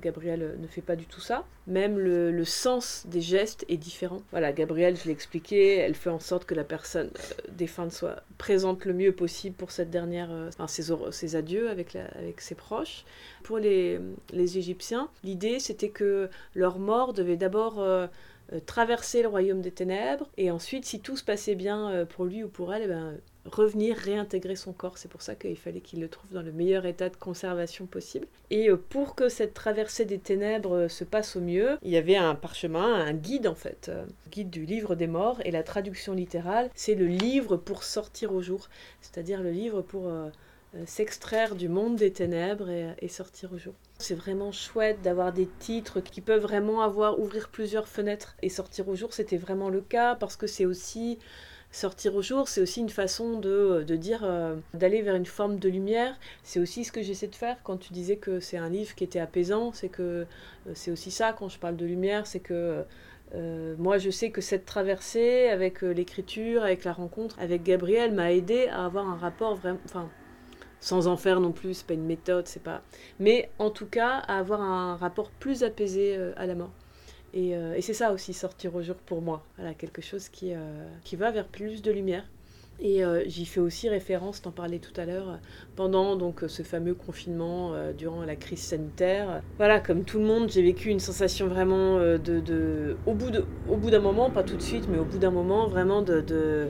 Gabriel 0.02 0.58
ne 0.60 0.68
fait 0.68 0.82
pas 0.82 0.96
du 0.96 1.06
tout 1.06 1.22
ça. 1.22 1.46
Même 1.68 1.98
le, 1.98 2.46
sens 2.46 3.06
des 3.08 3.22
gestes 3.22 3.66
est 3.70 3.78
différent. 3.78 4.22
Voilà, 4.32 4.52
Gabrielle, 4.52 4.98
je 4.98 5.06
l'ai 5.06 5.12
expliqué, 5.12 5.78
elle 5.78 5.96
fait 5.96 6.10
en 6.10 6.20
sorte 6.20 6.46
que 6.46 6.56
la 6.56 6.64
personne 6.64 7.10
défunte 7.52 7.92
soit 7.92 8.24
présente 8.38 8.86
le 8.86 8.94
mieux 8.94 9.12
possible 9.12 9.56
pour 9.56 9.72
cette 9.72 9.90
dernière, 9.90 10.30
enfin, 10.50 10.68
ses, 10.68 11.36
adieux 11.36 11.70
avec, 11.70 11.98
ses 12.38 12.56
proches. 12.56 13.06
Pour 13.44 13.58
les, 13.58 14.00
les 14.34 14.58
Égyptiens, 14.58 15.10
l'idée 15.24 15.60
c'était 15.60 15.90
que 15.90 16.30
leur 16.56 16.80
mort 16.80 17.14
devait 17.14 17.38
d'abord 17.38 17.82
traverser 18.66 19.22
le 19.22 19.28
royaume 19.28 19.62
des 19.62 19.72
ténèbres 19.72 20.30
et 20.38 20.52
ensuite, 20.52 20.86
si 20.86 21.00
tout 21.00 21.18
se 21.18 21.24
passait 21.24 21.56
bien 21.56 21.90
euh, 21.90 22.06
pour 22.06 22.26
lui 22.26 22.44
ou 22.44 22.48
pour 22.48 22.74
elle, 22.74 22.84
eh 22.84 22.88
ben, 22.88 23.18
revenir 23.46 23.96
réintégrer 23.98 24.56
son 24.56 24.74
corps. 24.74 24.98
C'est 24.98 25.10
pour 25.10 25.22
ça 25.22 25.36
qu'il 25.36 25.58
fallait 25.58 25.82
qu'il 25.82 26.00
le 26.00 26.10
trouve 26.10 26.32
dans 26.32 26.42
le 26.42 26.52
meilleur 26.52 26.86
état 26.86 27.10
de 27.10 27.16
conservation 27.16 27.86
possible. 27.86 28.28
Et 28.50 28.70
euh, 28.70 28.78
pour 28.78 29.16
que 29.16 29.30
cette 29.30 29.54
traversée 29.54 30.06
des 30.06 30.20
ténèbres 30.20 30.76
euh, 30.76 30.90
se 30.90 31.04
passe 31.04 31.36
au 31.36 31.42
mieux, 31.42 31.78
il 31.82 31.92
y 31.92 31.98
avait 31.98 32.16
un 32.16 32.36
parchemin, 32.36 32.94
un 32.94 33.14
guide 33.14 33.48
en 33.48 33.56
fait, 33.56 33.90
euh, 33.90 34.06
guide 34.32 34.50
du 34.50 34.66
livre 34.66 34.96
des 34.96 35.08
morts. 35.08 35.40
Et 35.46 35.52
la 35.52 35.64
traduction 35.64 36.14
littérale, 36.14 36.70
c'est 36.76 36.96
le 36.96 37.08
livre 37.08 37.58
pour 37.58 37.84
sortir 37.84 38.34
au 38.34 38.42
jour, 38.42 38.70
c'est-à-dire 39.02 39.42
le 39.42 39.52
livre 39.52 39.82
pour 39.82 40.08
euh, 40.08 40.30
euh, 40.76 40.84
s'extraire 40.86 41.56
du 41.56 41.70
monde 41.70 41.96
des 41.96 42.12
ténèbres 42.12 42.70
et 42.70 43.08
sortir 43.08 43.54
au 43.54 43.58
jour. 43.58 43.74
C'est 44.00 44.16
vraiment 44.16 44.52
chouette 44.52 45.02
d'avoir 45.02 45.34
des 45.34 45.48
titres 45.60 46.00
qui 46.02 46.22
peuvent 46.22 46.42
vraiment 46.42 46.82
avoir 46.82 47.20
ouvrir 47.20 47.50
plusieurs 47.50 47.88
fenêtres 47.88 48.36
et 48.42 48.50
sortir 48.50 48.88
au 48.90 48.96
jour, 48.96 49.14
c'était 49.14 49.38
vraiment 49.38 49.70
le 49.70 49.82
cas 49.82 50.16
parce 50.16 50.36
que 50.36 50.46
c'est 50.46 50.66
aussi 50.66 51.18
sortir 51.72 52.16
au 52.16 52.22
jour, 52.22 52.48
c'est 52.48 52.62
aussi 52.62 52.80
une 52.80 52.90
façon 52.90 53.40
de, 53.40 53.84
de 53.86 53.96
dire 53.96 54.22
euh, 54.24 54.56
d'aller 54.74 55.02
vers 55.02 55.16
une 55.16 55.26
forme 55.26 55.60
de 55.60 55.70
lumière. 55.70 56.18
C'est 56.44 56.60
aussi 56.60 56.84
ce 56.84 56.92
que 56.92 57.02
j'essaie 57.02 57.28
de 57.28 57.36
faire 57.36 57.58
quand 57.64 57.78
tu 57.78 57.94
disais 57.94 58.18
que 58.18 58.40
c'est 58.40 58.58
un 58.58 58.70
livre 58.70 58.96
qui 58.96 59.04
était 59.04 59.20
apaisant, 59.20 59.72
c'est 59.74 59.90
que 59.90 60.02
euh, 60.02 60.26
c'est 60.74 60.92
aussi 60.92 61.12
ça 61.12 61.34
quand 61.34 61.50
je 61.50 61.60
parle 61.60 61.76
de 61.76 61.86
lumière, 61.86 62.26
c'est 62.28 62.40
que 62.40 62.84
euh, 63.36 63.76
moi 63.78 63.98
je 63.98 64.10
sais 64.10 64.32
que 64.32 64.42
cette 64.42 64.66
traversée 64.66 65.50
avec 65.50 65.82
l'écriture, 65.82 66.64
avec 66.64 66.84
la 66.84 66.94
rencontre 66.94 67.38
avec 67.40 67.64
Gabriel 67.64 68.14
m'a 68.14 68.32
aidé 68.32 68.68
à 68.68 68.86
avoir 68.86 69.08
un 69.08 69.18
rapport 69.18 69.56
vraiment 69.56 69.80
sans 70.80 71.08
en 71.08 71.18
faire 71.18 71.40
non 71.40 71.52
plus, 71.52 71.76
c'est 71.76 71.88
pas 71.88 71.94
une 71.94 72.06
méthode, 72.06 72.48
c'est 72.48 72.64
pas 72.64 72.82
mais 73.20 73.50
en 73.60 73.70
tout 73.70 73.88
cas 73.88 74.18
avoir 74.18 74.62
un 74.62 74.96
rapport 74.96 75.32
plus 75.32 75.64
apaisé 75.64 76.16
euh, 76.16 76.34
à 76.38 76.46
la 76.46 76.56
mort. 76.56 76.72
Et, 77.34 77.56
euh, 77.56 77.76
et 77.76 77.82
c'est 77.82 77.94
ça 77.94 78.14
aussi, 78.14 78.34
sortir 78.34 78.74
au 78.76 78.82
jour 78.82 78.96
pour 78.96 79.22
moi. 79.22 79.44
Voilà, 79.58 79.74
quelque 79.74 80.02
chose 80.02 80.30
qui, 80.30 80.54
euh, 80.54 80.88
qui 81.04 81.16
va 81.16 81.32
vers 81.32 81.48
plus 81.48 81.82
de 81.82 81.92
lumière. 81.92 82.26
Et 82.80 83.04
euh, 83.04 83.24
j'y 83.26 83.46
fais 83.46 83.60
aussi 83.60 83.90
référence, 83.90 84.42
t'en 84.42 84.52
parlais 84.52 84.80
tout 84.80 84.94
à 85.00 85.06
l'heure, 85.06 85.40
pendant 85.76 86.16
donc 86.16 86.44
ce 86.48 86.64
fameux 86.64 86.94
confinement 86.94 87.74
euh, 87.74 87.92
durant 87.94 88.24
la 88.24 88.36
crise 88.36 88.60
sanitaire. 88.60 89.42
Voilà, 89.58 89.80
comme 89.80 90.04
tout 90.04 90.20
le 90.20 90.26
monde, 90.26 90.50
j'ai 90.50 90.62
vécu 90.62 90.90
une 90.90 91.00
sensation 91.00 91.48
vraiment 91.48 91.98
de, 91.98 92.18
de, 92.18 92.98
au 93.06 93.14
bout 93.14 93.32
de, 93.32 93.46
au 93.70 93.78
bout 93.78 93.90
d'un 93.90 94.00
moment, 94.00 94.30
pas 94.30 94.44
tout 94.44 94.58
de 94.58 94.62
suite, 94.62 94.88
mais 94.90 94.98
au 94.98 95.06
bout 95.06 95.18
d'un 95.18 95.32
moment, 95.32 95.68
vraiment 95.68 96.02
de, 96.02 96.70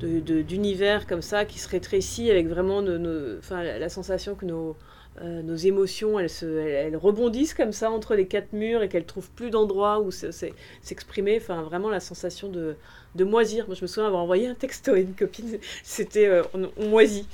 d'univers 0.00 1.06
comme 1.06 1.22
ça 1.22 1.44
qui 1.44 1.58
se 1.58 1.68
rétrécit 1.68 2.30
avec 2.30 2.48
vraiment 2.48 2.82
la 2.82 3.88
sensation 3.88 4.34
que 4.34 4.44
nos 4.44 4.76
euh, 5.22 5.42
nos 5.42 5.56
émotions, 5.56 6.18
elles, 6.18 6.30
se, 6.30 6.44
elles, 6.46 6.96
rebondissent 6.96 7.54
comme 7.54 7.72
ça 7.72 7.90
entre 7.90 8.14
les 8.14 8.26
quatre 8.26 8.52
murs 8.52 8.82
et 8.82 8.88
qu'elles 8.88 9.06
trouvent 9.06 9.30
plus 9.30 9.50
d'endroit 9.50 10.00
où 10.00 10.10
s'exprimer. 10.10 11.38
Enfin, 11.40 11.62
vraiment 11.62 11.88
la 11.88 12.00
sensation 12.00 12.48
de, 12.48 12.76
moisir. 13.18 13.66
Moi, 13.66 13.74
je 13.74 13.82
me 13.82 13.86
souviens 13.86 14.06
avoir 14.06 14.22
envoyé 14.22 14.46
un 14.46 14.54
texto 14.54 14.92
à 14.92 14.98
une 14.98 15.14
copine. 15.14 15.58
C'était 15.82 16.26
euh, 16.26 16.42
on, 16.52 16.88
moisit. 16.88 17.26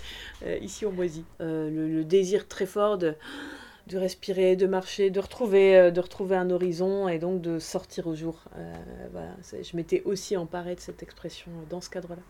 Euh, 0.47 0.59
ici, 0.59 0.87
on 0.87 0.93
moisit. 0.93 1.25
Le, 1.41 2.03
désir 2.05 2.47
très 2.47 2.67
fort 2.67 2.99
de, 2.99 3.15
respirer, 3.93 4.55
de 4.55 4.67
marcher, 4.67 5.11
de 5.11 5.21
retrouver, 5.21 5.91
de 5.91 6.01
retrouver 6.01 6.37
un 6.37 6.51
horizon 6.51 7.09
et 7.09 7.19
donc 7.19 7.43
de 7.43 7.59
sortir 7.59 8.07
au 8.07 8.15
jour. 8.15 8.45
je 9.53 9.77
m'étais 9.77 10.03
aussi 10.05 10.37
emparée 10.37 10.77
de 10.77 10.81
cette 10.81 11.03
expression 11.03 11.51
dans 11.69 11.81
ce 11.81 11.91
cadre-là. 11.91 12.23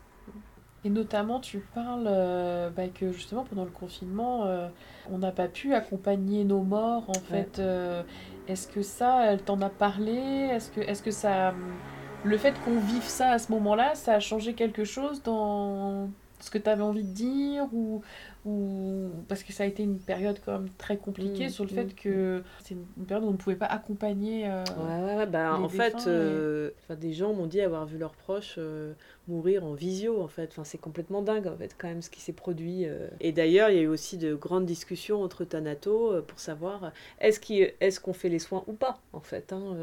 Et 0.85 0.89
notamment, 0.89 1.39
tu 1.39 1.59
parles 1.59 2.07
euh, 2.07 2.69
bah, 2.69 2.87
que 2.87 3.11
justement 3.11 3.45
pendant 3.45 3.63
le 3.63 3.71
confinement, 3.71 4.45
euh, 4.45 4.67
on 5.11 5.17
n'a 5.17 5.31
pas 5.31 5.47
pu 5.47 5.73
accompagner 5.73 6.43
nos 6.43 6.61
morts. 6.61 7.09
En 7.09 7.13
fait, 7.13 7.59
euh, 7.59 8.03
est-ce 8.47 8.67
que 8.67 8.81
ça, 8.81 9.25
elle 9.31 9.41
t'en 9.41 9.61
a 9.61 9.69
parlé? 9.69 10.11
Est-ce 10.11 10.71
que, 10.71 10.81
est-ce 10.81 11.01
que 11.01 11.11
ça, 11.11 11.53
le 12.25 12.37
fait 12.37 12.53
qu'on 12.65 12.79
vive 12.79 13.03
ça 13.03 13.31
à 13.31 13.39
ce 13.39 13.51
moment-là, 13.53 13.95
ça 13.95 14.13
a 14.13 14.19
changé 14.19 14.53
quelque 14.53 14.83
chose 14.83 15.23
dans 15.23 16.09
ce 16.43 16.51
que 16.51 16.57
tu 16.57 16.69
avais 16.69 16.83
envie 16.83 17.03
de 17.03 17.13
dire 17.13 17.73
ou, 17.73 18.01
ou 18.45 19.09
parce 19.29 19.43
que 19.43 19.53
ça 19.53 19.63
a 19.63 19.65
été 19.65 19.81
une 19.81 19.97
période 19.97 20.39
quand 20.45 20.51
même 20.51 20.69
très 20.77 20.97
compliquée 20.97 21.47
mmh, 21.47 21.51
sur 21.51 21.63
le 21.63 21.69
fait 21.69 21.85
mmh, 21.85 21.93
que 21.93 22.39
mmh. 22.39 22.43
c'est 22.65 22.75
une 22.97 23.05
période 23.05 23.23
où 23.23 23.29
on 23.29 23.31
ne 23.31 23.37
pouvait 23.37 23.55
pas 23.55 23.67
accompagner 23.67 24.49
euh, 24.49 24.63
ouais, 24.77 25.15
ouais, 25.15 25.25
bah, 25.25 25.57
en 25.57 25.69
fait 25.69 26.05
euh, 26.05 26.71
des 26.99 27.13
gens 27.13 27.33
m'ont 27.33 27.47
dit 27.47 27.61
avoir 27.61 27.85
vu 27.85 27.97
leurs 27.97 28.15
proches 28.15 28.55
euh, 28.57 28.91
mourir 29.29 29.63
en 29.63 29.73
visio 29.73 30.21
en 30.21 30.27
fait. 30.27 30.49
Enfin 30.51 30.65
c'est 30.65 30.77
complètement 30.77 31.21
dingue 31.21 31.47
en 31.47 31.55
fait 31.55 31.75
quand 31.77 31.87
même 31.87 32.01
ce 32.01 32.09
qui 32.09 32.19
s'est 32.19 32.33
produit 32.33 32.85
et 33.21 33.31
d'ailleurs 33.31 33.69
il 33.69 33.77
y 33.77 33.79
a 33.79 33.83
eu 33.83 33.87
aussi 33.87 34.17
de 34.17 34.35
grandes 34.35 34.65
discussions 34.65 35.23
entre 35.23 35.45
Thanato 35.45 36.21
pour 36.27 36.39
savoir 36.39 36.91
est-ce 37.21 37.39
qu'on 37.39 37.53
est 37.53 37.99
qu'on 38.01 38.13
fait 38.13 38.29
les 38.29 38.39
soins 38.39 38.65
ou 38.67 38.73
pas 38.73 38.99
en 39.13 39.21
fait 39.21 39.53
hein, 39.53 39.77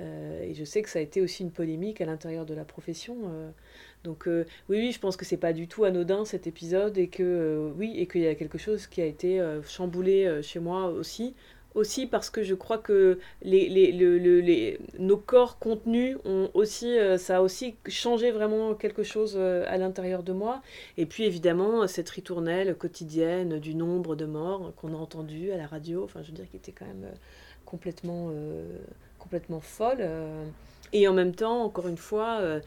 et 0.00 0.54
je 0.54 0.64
sais 0.64 0.80
que 0.80 0.88
ça 0.88 0.98
a 1.00 1.02
été 1.02 1.20
aussi 1.20 1.42
une 1.42 1.50
polémique 1.50 2.00
à 2.00 2.06
l'intérieur 2.06 2.46
de 2.46 2.54
la 2.54 2.64
profession 2.64 3.52
donc 4.04 4.26
euh, 4.26 4.44
oui, 4.68 4.78
oui, 4.78 4.92
je 4.92 4.98
pense 4.98 5.16
que 5.16 5.24
c'est 5.24 5.36
pas 5.36 5.52
du 5.52 5.68
tout 5.68 5.84
anodin 5.84 6.24
cet 6.24 6.46
épisode 6.46 6.98
et 6.98 7.08
que 7.08 7.22
euh, 7.22 7.70
oui 7.76 7.94
et 7.96 8.06
qu'il 8.06 8.22
y 8.22 8.26
a 8.26 8.34
quelque 8.34 8.58
chose 8.58 8.86
qui 8.86 9.00
a 9.00 9.04
été 9.06 9.40
euh, 9.40 9.62
chamboulé 9.62 10.40
chez 10.42 10.58
moi 10.58 10.86
aussi. 10.86 11.34
Aussi 11.74 12.06
parce 12.06 12.28
que 12.28 12.42
je 12.42 12.54
crois 12.54 12.76
que 12.76 13.18
les, 13.40 13.66
les, 13.70 13.92
les, 13.92 14.78
nos 14.98 15.16
corps 15.16 15.58
contenus 15.58 16.18
ont 16.26 16.50
aussi, 16.52 16.98
ça 17.16 17.38
a 17.38 17.40
aussi 17.40 17.76
changé 17.88 18.30
vraiment 18.30 18.74
quelque 18.74 19.02
chose 19.02 19.38
à 19.38 19.78
l'intérieur 19.78 20.22
de 20.22 20.34
moi. 20.34 20.60
Et 20.98 21.06
puis 21.06 21.24
évidemment, 21.24 21.86
cette 21.86 22.10
ritournelle 22.10 22.74
quotidienne 22.74 23.58
du 23.58 23.74
nombre 23.74 24.16
de 24.16 24.26
morts 24.26 24.74
qu'on 24.76 24.92
a 24.92 24.98
entendu 24.98 25.50
à 25.50 25.56
la 25.56 25.66
radio, 25.66 26.04
enfin 26.04 26.20
je 26.20 26.26
veux 26.26 26.36
dire, 26.36 26.50
qui 26.50 26.58
était 26.58 26.72
quand 26.72 26.84
même 26.84 27.08
complètement, 27.64 28.30
complètement 29.18 29.60
folle. 29.60 30.06
Et 30.92 31.08
en 31.08 31.14
même 31.14 31.34
temps, 31.34 31.62
encore 31.62 31.88
une 31.88 31.96
fois, 31.96 32.60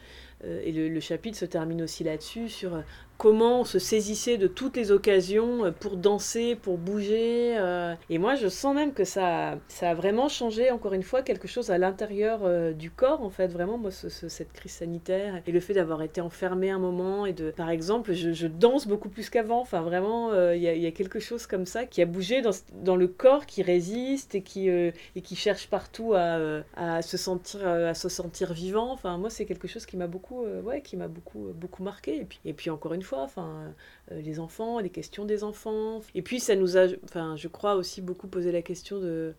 et 0.44 0.72
le, 0.72 1.00
chapitre 1.00 1.38
se 1.38 1.44
termine 1.44 1.82
aussi 1.82 2.04
là-dessus, 2.04 2.48
sur 2.48 2.74
euh, 2.74 2.80
comment 3.18 3.60
on 3.60 3.64
se 3.64 3.78
saisissait 3.78 4.36
de 4.36 4.46
toutes 4.46 4.76
les 4.76 4.90
occasions 4.90 5.66
euh, 5.66 5.70
pour 5.70 5.96
danser, 5.96 6.54
pour 6.54 6.78
bouger. 6.78 7.56
Euh. 7.56 7.94
Et 8.10 8.18
moi, 8.18 8.34
je 8.34 8.48
sens 8.48 8.74
même 8.74 8.92
que 8.92 9.04
ça, 9.04 9.58
ça 9.68 9.90
a 9.90 9.94
vraiment 9.94 10.28
changé, 10.28 10.70
encore 10.70 10.92
une 10.92 11.02
fois, 11.02 11.22
quelque 11.22 11.48
chose 11.48 11.70
à 11.70 11.78
l'intérieur 11.78 12.40
euh, 12.44 12.72
du 12.72 12.90
corps, 12.90 13.22
en 13.22 13.30
fait. 13.30 13.48
Vraiment, 13.48 13.78
moi, 13.78 13.90
cette 13.90 14.52
crise 14.52 14.72
sanitaire 14.72 15.42
et 15.46 15.52
le 15.52 15.60
fait 15.60 15.74
d'avoir 15.74 16.02
été 16.02 16.20
enfermé 16.20 16.70
un 16.70 16.78
moment 16.78 17.26
et 17.26 17.32
de, 17.32 17.50
par 17.50 17.70
exemple, 17.70 18.12
je, 18.12 18.46
danse 18.46 18.86
beaucoup 18.86 19.08
plus 19.08 19.30
qu'avant. 19.30 19.60
Enfin, 19.60 19.82
vraiment, 19.82 20.32
il 20.52 20.60
y, 20.60 20.86
a, 20.86 20.90
quelque 20.92 21.18
chose 21.18 21.46
comme 21.46 21.66
ça 21.66 21.84
qui 21.84 22.00
a 22.00 22.06
bougé 22.06 22.42
dans, 22.72 22.96
le 22.96 23.08
corps, 23.08 23.44
qui 23.44 23.62
résiste 23.62 24.34
et 24.34 24.42
qui, 24.42 24.68
et 24.68 24.92
qui 25.22 25.36
cherche 25.36 25.68
partout 25.68 26.14
à, 26.14 26.38
à, 26.76 27.02
se 27.02 27.16
sentir, 27.16 27.66
à 27.66 27.94
se 27.94 28.08
sentir 28.08 28.52
vivant. 28.52 28.92
Enfin, 28.92 29.18
moi, 29.18 29.30
c'est 29.30 29.46
quelque 29.46 29.66
chose 29.68 29.84
qui 29.84 29.96
m'a 29.96 30.06
beaucoup, 30.06 30.44
ouais, 30.64 30.80
qui 30.80 30.96
m'a 30.96 31.08
beaucoup, 31.08 31.52
beaucoup 31.54 31.82
marqué. 31.82 32.16
Et 32.18 32.24
puis, 32.24 32.38
et 32.44 32.52
puis, 32.52 32.70
encore 32.70 32.94
une 32.94 33.02
fois, 33.06 33.22
enfin, 33.22 33.72
euh, 34.12 34.20
les 34.20 34.40
enfants, 34.40 34.78
les 34.80 34.90
questions 34.90 35.24
des 35.24 35.44
enfants. 35.44 36.00
Et 36.14 36.22
puis 36.22 36.40
ça 36.40 36.56
nous 36.56 36.76
a, 36.76 36.86
enfin, 37.04 37.36
je 37.36 37.48
crois 37.48 37.76
aussi 37.76 38.02
beaucoup 38.02 38.28
posé 38.28 38.52
la 38.52 38.62
question 38.62 38.98
de, 39.00 39.34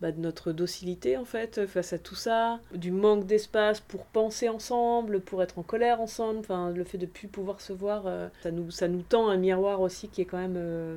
bah, 0.00 0.12
de 0.12 0.20
notre 0.20 0.52
docilité 0.52 1.16
en 1.16 1.24
fait 1.24 1.66
face 1.66 1.92
à 1.92 1.98
tout 1.98 2.14
ça, 2.14 2.60
du 2.72 2.92
manque 2.92 3.26
d'espace 3.26 3.80
pour 3.80 4.04
penser 4.06 4.48
ensemble, 4.48 5.20
pour 5.20 5.42
être 5.42 5.58
en 5.58 5.64
colère 5.64 6.00
ensemble, 6.00 6.38
enfin 6.38 6.70
le 6.70 6.84
fait 6.84 6.98
de 6.98 7.06
plus 7.06 7.26
pouvoir 7.26 7.60
se 7.60 7.72
voir, 7.72 8.04
euh, 8.06 8.28
ça 8.42 8.52
nous 8.52 8.70
ça 8.70 8.86
nous 8.86 9.02
tend 9.02 9.28
un 9.28 9.36
miroir 9.36 9.80
aussi 9.80 10.08
qui 10.08 10.22
est 10.22 10.24
quand 10.24 10.38
même 10.38 10.56
euh, 10.56 10.96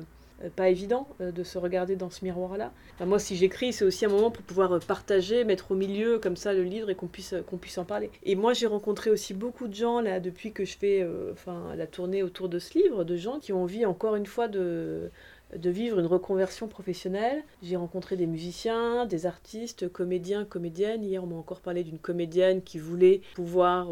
pas 0.50 0.68
évident 0.68 1.06
euh, 1.20 1.32
de 1.32 1.42
se 1.42 1.58
regarder 1.58 1.96
dans 1.96 2.10
ce 2.10 2.24
miroir-là. 2.24 2.72
moi, 3.00 3.18
si 3.18 3.36
j'écris, 3.36 3.72
c'est 3.72 3.84
aussi 3.84 4.04
un 4.04 4.08
moment 4.08 4.30
pour 4.30 4.42
pouvoir 4.42 4.72
euh, 4.72 4.78
partager, 4.78 5.44
mettre 5.44 5.72
au 5.72 5.74
milieu 5.74 6.18
comme 6.18 6.36
ça 6.36 6.52
le 6.52 6.62
livre 6.62 6.90
et 6.90 6.94
qu'on 6.94 7.06
puisse, 7.06 7.34
puisse 7.60 7.78
en 7.78 7.84
parler. 7.84 8.10
Et 8.24 8.34
moi, 8.34 8.52
j'ai 8.52 8.66
rencontré 8.66 9.10
aussi 9.10 9.34
beaucoup 9.34 9.68
de 9.68 9.74
gens 9.74 10.00
là 10.00 10.20
depuis 10.20 10.52
que 10.52 10.64
je 10.64 10.76
fais 10.76 11.06
enfin, 11.32 11.74
la 11.76 11.86
tournée 11.86 12.22
autour 12.22 12.48
de 12.48 12.58
ce 12.58 12.78
livre, 12.78 13.04
de 13.04 13.16
gens 13.16 13.38
qui 13.38 13.52
ont 13.52 13.62
envie 13.62 13.86
encore 13.86 14.16
une 14.16 14.26
fois 14.26 14.48
de 14.48 15.10
de 15.56 15.68
vivre 15.68 15.98
une 15.98 16.06
reconversion 16.06 16.66
professionnelle. 16.66 17.42
J'ai 17.62 17.76
rencontré 17.76 18.16
des 18.16 18.26
musiciens, 18.26 19.04
des 19.04 19.26
artistes, 19.26 19.86
comédiens, 19.92 20.46
comédiennes. 20.46 21.04
Hier, 21.04 21.22
on 21.22 21.26
m'a 21.26 21.36
encore 21.36 21.60
parlé 21.60 21.84
d'une 21.84 21.98
comédienne 21.98 22.62
qui 22.62 22.78
voulait 22.78 23.20
pouvoir 23.34 23.88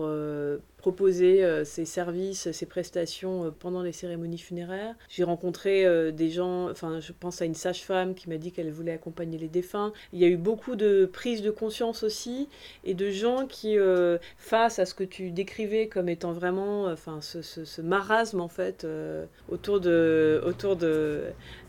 proposer 0.81 1.45
euh, 1.45 1.65
ses 1.65 1.85
services, 1.85 2.51
ses 2.53 2.67
prestations 2.67 3.45
euh, 3.45 3.51
pendant 3.51 3.83
les 3.83 3.93
cérémonies 3.93 4.39
funéraires. 4.39 4.95
J'ai 5.09 5.25
rencontré 5.25 5.85
euh, 5.85 6.11
des 6.11 6.31
gens, 6.31 6.71
enfin 6.71 7.01
je 7.01 7.13
pense 7.13 7.43
à 7.43 7.45
une 7.45 7.55
sage-femme 7.55 8.15
qui 8.15 8.31
m'a 8.31 8.39
dit 8.39 8.51
qu'elle 8.51 8.71
voulait 8.71 8.93
accompagner 8.93 9.37
les 9.37 9.49
défunts. 9.49 9.93
Il 10.13 10.19
y 10.19 10.25
a 10.25 10.29
eu 10.29 10.39
beaucoup 10.39 10.77
de 10.77 11.09
prises 11.13 11.43
de 11.43 11.51
conscience 11.51 12.03
aussi 12.03 12.49
et 12.85 12.95
de 12.95 13.11
gens 13.11 13.47
qui, 13.47 13.77
face 14.39 14.79
à 14.79 14.87
ce 14.87 14.95
que 14.95 15.05
tu 15.05 15.31
décrivais 15.31 15.87
comme 15.87 16.09
étant 16.09 16.33
vraiment, 16.33 16.87
enfin 16.87 17.21
ce, 17.21 17.43
ce, 17.43 17.81
marasme 17.83 18.41
en 18.41 18.49
fait 18.49 18.87
autour 19.49 19.81
de, 19.81 20.41
autour 20.45 20.77
de, 20.77 21.25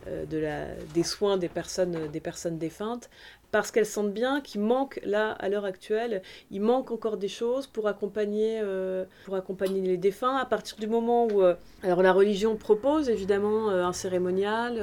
de 0.07 0.37
la, 0.37 0.67
des 0.93 1.03
soins 1.03 1.37
des 1.37 1.49
personnes, 1.49 2.07
des 2.11 2.19
personnes 2.19 2.57
défuntes, 2.57 3.09
parce 3.51 3.71
qu'elles 3.71 3.85
sentent 3.85 4.13
bien 4.13 4.41
qu'il 4.41 4.61
manque 4.61 4.99
là 5.03 5.31
à 5.31 5.49
l'heure 5.49 5.65
actuelle, 5.65 6.21
il 6.49 6.61
manque 6.61 6.91
encore 6.91 7.17
des 7.17 7.27
choses 7.27 7.67
pour 7.67 7.87
accompagner, 7.87 8.59
euh, 8.61 9.05
pour 9.25 9.35
accompagner 9.35 9.81
les 9.81 9.97
défunts 9.97 10.37
à 10.37 10.45
partir 10.45 10.77
du 10.77 10.87
moment 10.87 11.27
où 11.27 11.41
euh, 11.41 11.55
alors 11.83 12.01
la 12.01 12.13
religion 12.13 12.55
propose 12.55 13.09
évidemment 13.09 13.69
euh, 13.69 13.83
un 13.83 13.93
cérémonial, 13.93 14.81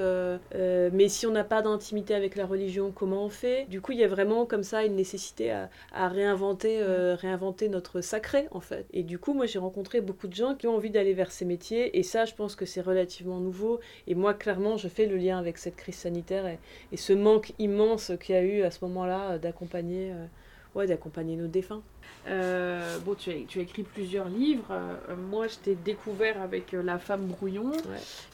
mais 0.92 1.09
si 1.09 1.26
on 1.26 1.31
n'a 1.31 1.44
pas 1.44 1.62
d'intimité 1.62 2.14
avec 2.14 2.37
la 2.37 2.46
religion, 2.46 2.92
comment 2.94 3.24
on 3.24 3.28
fait? 3.28 3.66
Du 3.68 3.81
coup, 3.81 3.92
il 3.92 3.98
y 3.98 4.04
a 4.04 4.09
vraiment 4.09 4.46
comme 4.46 4.62
ça 4.62 4.85
une 4.85 4.96
nécessité 4.96 5.50
à, 5.50 6.09
réinventer, 6.09 6.83
réinventer 6.83 7.68
notre 7.68 8.00
sacré 8.00 8.46
en 8.50 8.61
fait. 8.61 8.87
Et 8.92 9.02
du 9.02 9.18
coup, 9.18 9.33
moi 9.33 9.46
j'ai 9.46 9.59
rencontré 9.59 10.00
beaucoup 10.00 10.28
de 10.28 10.35
gens 10.35 10.54
qui 10.54 10.66
ont 10.66 10.74
envie 10.74 10.90
d'aller 10.90 11.14
vers 11.14 11.31
ces 11.31 11.44
métiers, 11.44 11.98
et 11.98 12.02
ça, 12.02 12.24
je 12.24 12.35
pense 12.35 12.54
que 12.54 12.66
c'est 12.66 12.81
relativement 12.81 13.40
nouveau. 13.40 13.81
Et 14.07 14.14
moi, 14.14 14.35
clairement, 14.35 14.76
je 14.76 14.88
fais 14.88 15.07
le 15.07 15.16
lien 15.16 15.38
avec 15.38 15.59
cette 15.59 15.76
crise 15.76 15.96
sanitaire 15.96 16.59
et 16.92 16.96
ce 16.96 17.12
manque 17.12 17.52
immense 17.59 18.12
qu'il 18.20 18.35
y 18.35 18.38
a 18.38 18.42
eu 18.42 18.58
à 18.64 18.71
ce 18.71 18.85
moment-là 18.85 19.31
euh, 19.31 19.38
d'accompagner 19.38 20.11
euh, 20.12 20.27
ouais, 20.75 20.87
d'accompagner 20.87 21.37
nos 21.37 21.47
défunts. 21.47 21.83
Euh, 22.29 22.99
bon, 23.01 23.14
tu 23.14 23.31
as, 23.31 23.35
tu 23.47 23.59
as 23.59 23.62
écrit 23.62 23.83
plusieurs 23.83 24.29
livres. 24.29 24.75
moi, 25.31 25.47
je 25.47 25.57
t'ai 25.57 25.75
découvert 25.75 26.40
avec 26.42 26.73
La 26.73 26.99
femme 26.99 27.27
brouillon, 27.27 27.73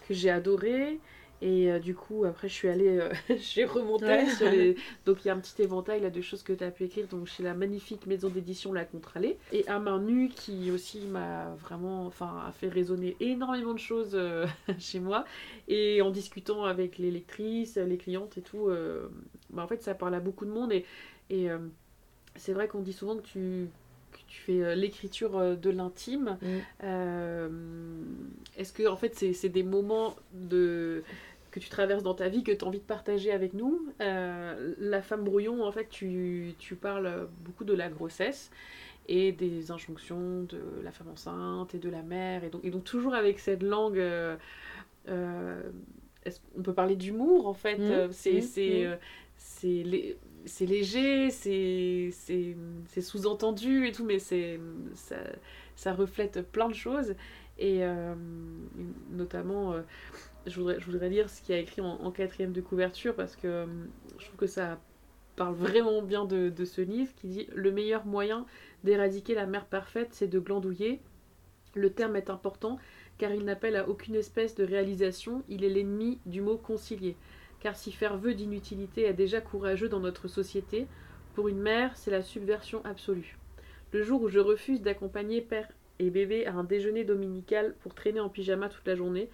que 0.09 0.15
j'ai 0.15 0.31
adoré. 0.31 0.99
Et 1.45 1.71
euh, 1.71 1.79
du 1.79 1.95
coup, 1.95 2.25
après, 2.25 2.49
je 2.49 2.55
suis 2.55 2.69
allée, 2.69 2.99
euh, 2.99 3.13
j'ai 3.37 3.67
remonté 3.67 4.27
sur 4.31 4.51
les... 4.51 4.77
Donc, 5.05 5.23
il 5.25 5.29
y 5.29 5.31
a 5.31 5.35
un 5.35 5.39
petit 5.39 5.61
éventail 5.61 6.01
là, 6.01 6.09
de 6.09 6.23
choses 6.23 6.43
que 6.43 6.55
tu 6.55 6.65
as 6.65 6.71
pu 6.71 6.85
écrire 6.85 7.07
donc, 7.07 7.27
chez 7.27 7.43
la 7.43 7.53
magnifique 7.53 8.07
maison 8.07 8.31
d'édition 8.31 8.73
La 8.73 8.87
Contre-Allée. 8.87 9.37
Et 9.53 9.69
À 9.69 9.79
main 9.79 10.01
nue, 10.01 10.31
qui 10.31 10.71
aussi 10.71 11.01
m'a 11.01 11.55
vraiment, 11.57 12.07
enfin, 12.07 12.43
a 12.49 12.51
fait 12.51 12.69
résonner 12.69 13.15
énormément 13.21 13.75
de 13.75 13.79
choses 13.79 14.13
euh, 14.15 14.47
chez 14.79 15.01
moi. 15.01 15.27
Et 15.69 16.01
en 16.01 16.11
discutant 16.11 16.65
avec 16.65 16.97
les 16.97 17.11
lectrices, 17.11 17.77
les 17.77 17.99
clientes 17.99 18.39
et 18.39 18.43
tout, 18.43 18.71
bah, 19.51 19.63
en 19.63 19.67
fait, 19.67 19.83
ça 19.83 19.95
parle 19.95 20.15
à 20.15 20.21
beaucoup 20.21 20.47
de 20.47 20.51
monde. 20.51 20.73
Et, 20.73 20.87
et 21.29 21.49
c'est 22.37 22.55
vrai 22.55 22.69
qu'on 22.69 22.81
dit 22.81 22.95
souvent 22.95 23.17
que 23.17 23.27
tu 23.27 23.69
tu 24.29 24.41
fais 24.41 24.77
l'écriture 24.77 25.57
de 25.57 25.71
l'intime. 25.71 26.39
Mm. 26.41 26.85
Est-ce 28.57 28.73
que 28.73 28.87
en 28.87 28.97
fait 28.97 29.15
c'est 29.15 29.49
des 29.49 29.63
moments 29.63 30.17
de 30.33 31.03
que 31.55 31.61
tu 31.61 31.69
traverses 31.69 32.03
dans 32.03 32.15
ta 32.15 32.29
vie, 32.29 32.43
que 32.43 32.51
tu 32.51 32.65
as 32.65 32.67
envie 32.67 32.81
de 32.81 32.85
partager 32.85 33.31
avec 33.31 33.55
nous. 33.55 33.87
Euh, 34.01 34.75
la 34.81 35.03
femme 35.03 35.23
brouillon, 35.23 35.63
en 35.63 35.71
fait, 35.71 35.89
tu, 35.89 36.53
tu, 36.59 36.75
parles 36.75 37.29
beaucoup 37.45 37.63
de 37.63 37.73
la 37.73 37.89
grossesse. 37.89 38.51
et 39.07 39.31
des 39.31 39.71
injonctions 39.71 40.43
de 40.43 40.61
la 40.83 40.91
femme 40.91 41.11
enceinte 41.11 41.73
et 41.77 41.79
de 41.79 41.89
la 41.89 42.03
mère. 42.03 42.43
Et 42.43 42.51
donc, 42.51 42.65
et 42.65 42.71
donc 42.71 42.83
toujours 42.83 43.15
avec 43.15 43.39
cette 43.39 43.63
langue... 43.63 44.01
Euh, 44.01 44.37
euh, 45.09 45.63
on 46.59 46.63
peut 46.63 46.75
parler 46.75 46.97
d'humour 46.97 47.47
en 47.47 47.55
fait. 47.55 47.79
Mmh. 47.79 48.11
c'est 48.11 48.39
mmh. 48.39 48.99
c'est 49.37 50.17
c'est 50.47 50.67
léger, 50.67 51.31
c'est 51.31 53.01
sous-entendu 53.01 53.87
et 53.87 53.93
tout, 53.93 54.05
mais 54.05 54.19
ça, 54.19 54.37
ça, 55.77 55.93
reflète 55.93 56.41
plein 56.51 56.69
de 56.69 56.75
choses. 56.75 57.15
Et 57.59 57.83
notamment, 59.11 59.75
je, 60.47 60.61
voudrais, 60.61 61.09
lire 61.09 61.31
ce 61.31 61.43
qu'il 61.43 61.55
a 61.55 61.59
écrit 61.59 61.81
en, 61.81 62.11
quatrième 62.11 62.53
de 62.53 62.61
couverture 62.61 63.15
parce 63.15 63.37
que 63.37 63.67
je 64.19 64.25
trouve 64.27 64.37
que 64.37 64.47
ça 64.47 64.79
parle 65.37 65.55
vraiment 65.55 66.03
bien 66.03 66.25
de, 66.25 66.49
de, 66.49 66.65
ce 66.65 66.81
livre 66.81 67.13
qui 67.17 67.29
dit 67.29 67.49
Le 67.55 67.73
meilleur 67.73 68.07
moyen 68.07 68.47
d'éradiquer 68.85 69.35
la 69.35 69.47
mère 69.47 69.67
parfaite, 69.67 70.09
c'est 70.13 70.29
de 70.29 70.39
glandouiller. 70.39 71.01
Le 71.75 71.91
terme 71.91 72.17
est 72.17 72.31
important 72.31 72.79
car 73.19 73.33
il 73.33 73.45
n'appelle 73.45 73.77
à 73.77 73.89
aucune 73.89 74.17
espèce 74.17 74.55
de 74.55 74.65
réalisation, 74.65 75.45
il 75.49 75.65
est 75.65 75.69
l'ennemi 75.69 76.19
du 76.27 76.41
mot 76.41 76.57
concilier. 76.57 77.17
Car 77.61 77.77
si 77.77 77.93
faire 77.93 78.19
vœu 78.19 78.35
d'inutilité 78.35 79.05
est 79.05 79.15
déjà 79.15 79.41
courageux 79.41 79.89
dans 79.89 80.01
notre 80.01 80.29
société, 80.29 80.87
pour 81.35 81.49
une 81.49 81.61
mère, 81.61 81.97
c'est 81.97 82.11
la 82.11 82.23
subversion 82.23 82.85
absolue. 82.85 83.37
Le 83.93 84.03
jour 84.03 84.23
où 84.23 84.29
je 84.29 84.41
refuse 84.41 84.83
d'accompagner 84.83 85.41
père 85.41 85.69
et 85.99 86.11
bébé 86.11 86.47
à 86.47 86.55
un 86.55 86.65
déjeuner 86.65 87.05
dominical 87.05 87.75
pour 87.81 87.95
traîner 87.95 88.21
en 88.21 88.29
pyjama 88.29 88.69
toute 88.69 88.87
la 88.87 88.97
journée, 88.97 89.31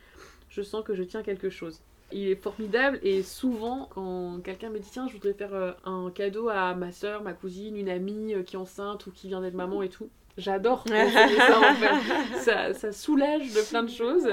je 0.50 0.62
sens 0.62 0.84
que 0.84 0.94
je 0.94 1.02
tiens 1.02 1.22
quelque 1.22 1.48
chose 1.48 1.80
il 2.12 2.28
est 2.28 2.36
formidable 2.36 2.98
et 3.02 3.22
souvent 3.22 3.88
quand 3.94 4.40
quelqu'un 4.42 4.70
me 4.70 4.78
dit 4.78 4.88
tiens 4.90 5.06
je 5.08 5.12
voudrais 5.12 5.32
faire 5.32 5.54
euh, 5.54 5.72
un 5.84 6.10
cadeau 6.10 6.48
à 6.48 6.74
ma 6.74 6.92
soeur, 6.92 7.22
ma 7.22 7.32
cousine, 7.32 7.76
une 7.76 7.88
amie 7.88 8.34
euh, 8.34 8.42
qui 8.42 8.56
est 8.56 8.58
enceinte 8.58 9.06
ou 9.06 9.12
qui 9.12 9.28
vient 9.28 9.40
d'être 9.40 9.54
maman 9.54 9.82
et 9.82 9.88
tout, 9.88 10.10
j'adore 10.36 10.84
ça, 12.40 12.74
ça, 12.74 12.92
soulage 12.92 13.52
de 13.52 13.68
plein 13.68 13.82
de 13.82 13.90
choses. 13.90 14.28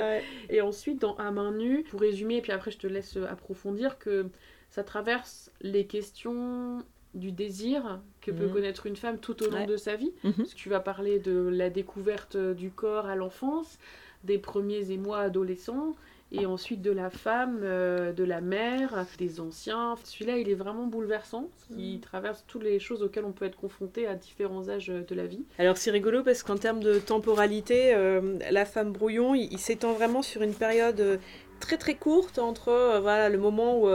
Et 0.49 0.62
ensuite 0.62 1.01
dans 1.01 1.15
À 1.15 1.32
main 1.32 1.51
nue, 1.51 1.84
pour 1.84 2.01
résumer 2.01 2.38
et 2.38 2.41
puis 2.41 2.51
après 2.51 2.71
je 2.71 2.77
te 2.77 2.88
laisse 2.88 3.17
euh, 3.17 3.27
approfondir 3.30 3.99
que 3.99 4.27
ça 4.69 4.84
traverse 4.84 5.51
les 5.62 5.86
questions 5.86 6.84
du 7.13 7.32
désir 7.32 7.99
que 8.21 8.32
peut 8.32 8.47
mhm. 8.47 8.53
connaître 8.53 8.86
une 8.86 8.95
femme 8.95 9.17
tout 9.17 9.41
au 9.41 9.49
long 9.49 9.65
de 9.65 9.77
sa 9.77 9.95
vie. 9.95 10.12
Mhm. 10.23 10.34
Parce 10.34 10.53
que 10.53 10.60
tu 10.60 10.69
vas 10.69 10.80
parler 10.80 11.19
de 11.19 11.49
la 11.51 11.69
découverte 11.69 12.38
du 12.38 12.69
corps 12.69 13.06
à 13.06 13.15
l'enfance, 13.15 13.80
des 14.23 14.38
premiers 14.38 14.91
émois 14.91 15.19
adolescents, 15.19 15.95
et 16.32 16.45
ensuite 16.45 16.82
de 16.82 16.91
la 16.91 17.10
femme, 17.10 17.60
euh, 17.63 18.12
de 18.12 18.23
la 18.23 18.41
mère, 18.41 19.06
des 19.17 19.39
anciens. 19.39 19.95
Celui-là, 20.03 20.38
il 20.38 20.49
est 20.49 20.56
vraiment 20.56 20.86
bouleversant, 20.86 21.49
il 21.77 21.97
mm. 21.97 22.01
traverse 22.01 22.43
toutes 22.47 22.63
les 22.63 22.80
choses 22.80 23.01
auxquelles 23.01 23.25
on 23.25 23.32
peut 23.32 23.45
être 23.45 23.56
confronté 23.56 24.08
à 24.08 24.15
différents 24.15 24.67
âges 24.69 24.88
de 24.88 25.15
la 25.15 25.25
vie. 25.25 25.43
Alors 25.58 25.77
c'est 25.77 25.91
rigolo 25.91 26.23
parce 26.23 26.43
qu'en 26.43 26.58
termes 26.58 26.82
de 26.82 26.99
temporalité, 26.99 27.93
euh, 27.93 28.38
la 28.51 28.65
femme 28.65 28.91
brouillon, 28.91 29.36
il, 29.36 29.58
s'étend 29.58 29.93
vraiment 29.93 30.21
sur 30.21 30.41
une 30.41 30.53
période 30.53 30.99
euh, 30.99 31.17
très 31.60 31.77
très 31.77 31.95
courte 31.95 32.38
entre 32.38 32.99
voilà 33.01 33.30
le 33.30 33.38
moment 33.39 33.82
où, 33.82 33.89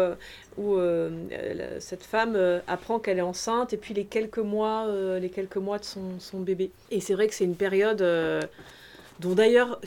où 0.58 0.76
cette 1.78 2.02
femme 2.02 2.36
apprend 2.66 2.98
qu'elle 2.98 3.18
est 3.18 3.20
enceinte 3.20 3.72
et 3.72 3.76
puis 3.76 3.94
les 3.94 4.04
quelques 4.04 4.38
mois 4.38 4.92
les 5.20 5.30
quelques 5.30 5.58
mois 5.58 5.78
de 5.78 5.84
son, 5.84 6.18
son 6.18 6.40
bébé 6.40 6.72
et 6.90 6.98
c'est 6.98 7.14
vrai 7.14 7.28
que 7.28 7.34
c'est 7.34 7.44
une 7.44 7.54
période 7.54 8.02
dont 9.20 9.34
d'ailleurs 9.34 9.80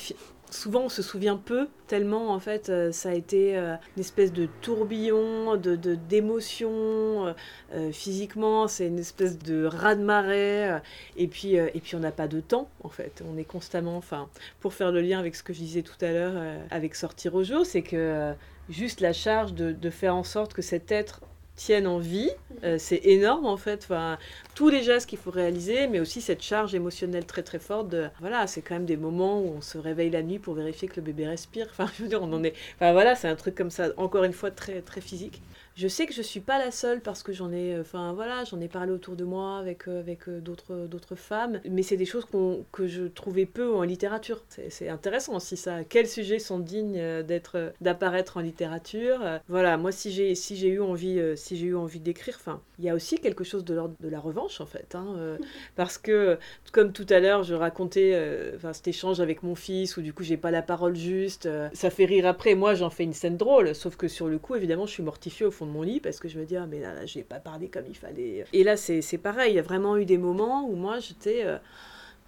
souvent 0.55 0.81
on 0.81 0.89
se 0.89 1.01
souvient 1.01 1.37
peu, 1.37 1.67
tellement 1.87 2.31
en 2.31 2.39
fait 2.39 2.69
euh, 2.69 2.91
ça 2.91 3.09
a 3.09 3.13
été 3.13 3.57
euh, 3.57 3.75
une 3.95 4.01
espèce 4.01 4.31
de 4.31 4.47
tourbillon 4.61 5.57
de, 5.57 5.75
d'émotions. 5.75 7.33
Euh, 7.73 7.91
physiquement, 7.91 8.67
c'est 8.67 8.87
une 8.87 8.99
espèce 8.99 9.37
de 9.37 9.65
raz-de-marée. 9.65 10.79
et, 11.17 11.27
puis, 11.27 11.55
et 11.55 11.81
puis 11.83 11.95
on 11.95 11.99
n'a 11.99 12.11
pas 12.11 12.27
de 12.27 12.39
temps 12.39 12.69
en 12.83 12.89
fait. 12.89 13.23
On 13.29 13.37
est 13.37 13.43
constamment, 13.43 13.97
enfin, 13.97 14.29
pour 14.59 14.73
faire 14.73 14.91
le 14.91 15.01
lien 15.01 15.19
avec 15.19 15.35
ce 15.35 15.43
que 15.43 15.53
je 15.53 15.59
disais 15.59 15.81
tout 15.81 16.03
à 16.03 16.11
l'heure 16.11 16.41
avec 16.71 16.95
sortir 16.95 17.35
au 17.35 17.43
jour, 17.43 17.65
c'est 17.65 17.81
que 17.81 18.33
juste 18.69 19.01
la 19.01 19.13
charge 19.13 19.53
de, 19.53 19.71
de 19.71 19.89
faire 19.89 20.15
en 20.15 20.23
sorte 20.23 20.53
que 20.53 20.61
cet 20.61 20.91
être 20.91 21.21
tiennent 21.55 21.87
en 21.87 21.99
vie. 21.99 22.29
Euh, 22.63 22.77
c'est 22.79 23.01
énorme 23.03 23.45
en 23.45 23.57
fait. 23.57 23.81
Enfin, 23.83 24.17
tous 24.55 24.69
les 24.69 24.83
gestes 24.83 25.09
qu'il 25.09 25.19
faut 25.19 25.31
réaliser, 25.31 25.87
mais 25.87 25.99
aussi 25.99 26.21
cette 26.21 26.41
charge 26.41 26.75
émotionnelle 26.75 27.25
très 27.25 27.43
très 27.43 27.59
forte. 27.59 27.95
Voilà, 28.19 28.47
c'est 28.47 28.61
quand 28.61 28.75
même 28.75 28.85
des 28.85 28.97
moments 28.97 29.41
où 29.41 29.55
on 29.57 29.61
se 29.61 29.77
réveille 29.77 30.09
la 30.09 30.23
nuit 30.23 30.39
pour 30.39 30.53
vérifier 30.53 30.87
que 30.87 30.95
le 30.97 31.01
bébé 31.01 31.27
respire. 31.27 31.67
Enfin, 31.71 31.89
on 32.19 32.33
en 32.33 32.43
est. 32.43 32.53
Enfin 32.75 32.93
voilà, 32.93 33.15
c'est 33.15 33.27
un 33.27 33.35
truc 33.35 33.55
comme 33.55 33.71
ça. 33.71 33.89
Encore 33.97 34.23
une 34.23 34.33
fois, 34.33 34.51
très 34.51 34.81
très 34.81 35.01
physique. 35.01 35.41
Je 35.75 35.89
sais 35.89 36.05
que 36.05 36.13
je 36.13 36.21
suis 36.21 36.39
pas 36.39 36.57
la 36.57 36.71
seule 36.71 37.01
parce 37.01 37.21
que 37.21 37.33
j'en 37.33 37.51
ai, 37.51 37.77
enfin 37.77 38.13
voilà, 38.13 38.45
j'en 38.45 38.61
ai 38.61 38.69
parlé 38.69 38.93
autour 38.93 39.17
de 39.17 39.25
moi 39.25 39.57
avec 39.57 39.89
euh, 39.89 39.99
avec 39.99 40.29
euh, 40.29 40.39
d'autres 40.39 40.87
d'autres 40.87 41.15
femmes, 41.15 41.59
mais 41.69 41.83
c'est 41.83 41.97
des 41.97 42.05
choses 42.05 42.23
qu'on 42.23 42.63
que 42.71 42.87
je 42.87 43.03
trouvais 43.03 43.45
peu 43.45 43.75
en 43.75 43.81
littérature. 43.81 44.41
C'est 44.69 44.87
intéressant 44.87 45.35
aussi 45.35 45.57
ça. 45.57 45.83
Quels 45.83 46.07
sujets 46.07 46.39
sont 46.39 46.59
dignes 46.59 46.97
euh, 46.97 47.23
d'être 47.23 47.73
d'apparaître 47.81 48.37
en 48.37 48.39
littérature? 48.39 49.19
Voilà, 49.49 49.75
moi 49.75 49.91
si 49.91 50.13
j'ai 50.13 50.33
si 50.33 50.55
j'ai 50.55 50.69
eu 50.69 50.79
envie 50.79 51.19
si 51.35 51.57
j'ai 51.57 51.65
eu 51.67 51.75
envie 51.75 51.99
d'écrire, 51.99 52.39
il 52.79 52.85
y 52.85 52.89
a 52.89 52.95
aussi 52.95 53.19
quelque 53.19 53.43
chose 53.43 53.63
de 53.65 53.73
l'ordre 53.73 53.95
de 53.99 54.09
la 54.09 54.19
revanche 54.19 54.61
en 54.61 54.65
fait, 54.65 54.95
hein, 54.95 55.37
parce 55.75 55.97
que 55.97 56.37
comme 56.71 56.91
tout 56.91 57.05
à 57.09 57.19
l'heure 57.19 57.43
je 57.43 57.53
racontais 57.53 58.51
enfin 58.55 58.73
cet 58.73 58.87
échange 58.87 59.19
avec 59.19 59.43
mon 59.43 59.55
fils 59.55 59.97
où 59.97 60.01
du 60.01 60.13
coup 60.13 60.23
j'ai 60.23 60.37
pas 60.37 60.51
la 60.51 60.61
parole 60.61 60.95
juste, 60.95 61.49
ça 61.73 61.89
fait 61.89 62.05
rire 62.05 62.25
après. 62.27 62.55
Moi 62.55 62.75
j'en 62.75 62.89
fais 62.89 63.03
une 63.03 63.13
scène 63.13 63.37
drôle, 63.37 63.75
sauf 63.75 63.95
que 63.95 64.07
sur 64.07 64.27
le 64.27 64.39
coup 64.39 64.55
évidemment 64.55 64.85
je 64.85 64.91
suis 64.91 65.03
mortifiée 65.03 65.45
au 65.45 65.51
fond 65.51 65.65
de 65.65 65.71
mon 65.71 65.81
lit 65.81 65.99
parce 65.99 66.19
que 66.19 66.27
je 66.27 66.39
me 66.39 66.45
dis, 66.45 66.55
ah, 66.55 66.67
mais 66.67 66.79
là, 66.79 66.93
là 66.93 67.05
j'ai 67.05 67.23
pas 67.23 67.39
parlé 67.39 67.67
comme 67.67 67.85
il 67.87 67.95
fallait. 67.95 68.45
Et 68.53 68.63
là, 68.63 68.77
c'est 68.77 69.17
pareil, 69.17 69.53
il 69.53 69.55
y 69.55 69.59
a 69.59 69.63
vraiment 69.63 69.97
eu 69.97 70.05
des 70.05 70.17
moments 70.17 70.67
où 70.67 70.75
moi, 70.75 70.99
j'étais. 70.99 71.45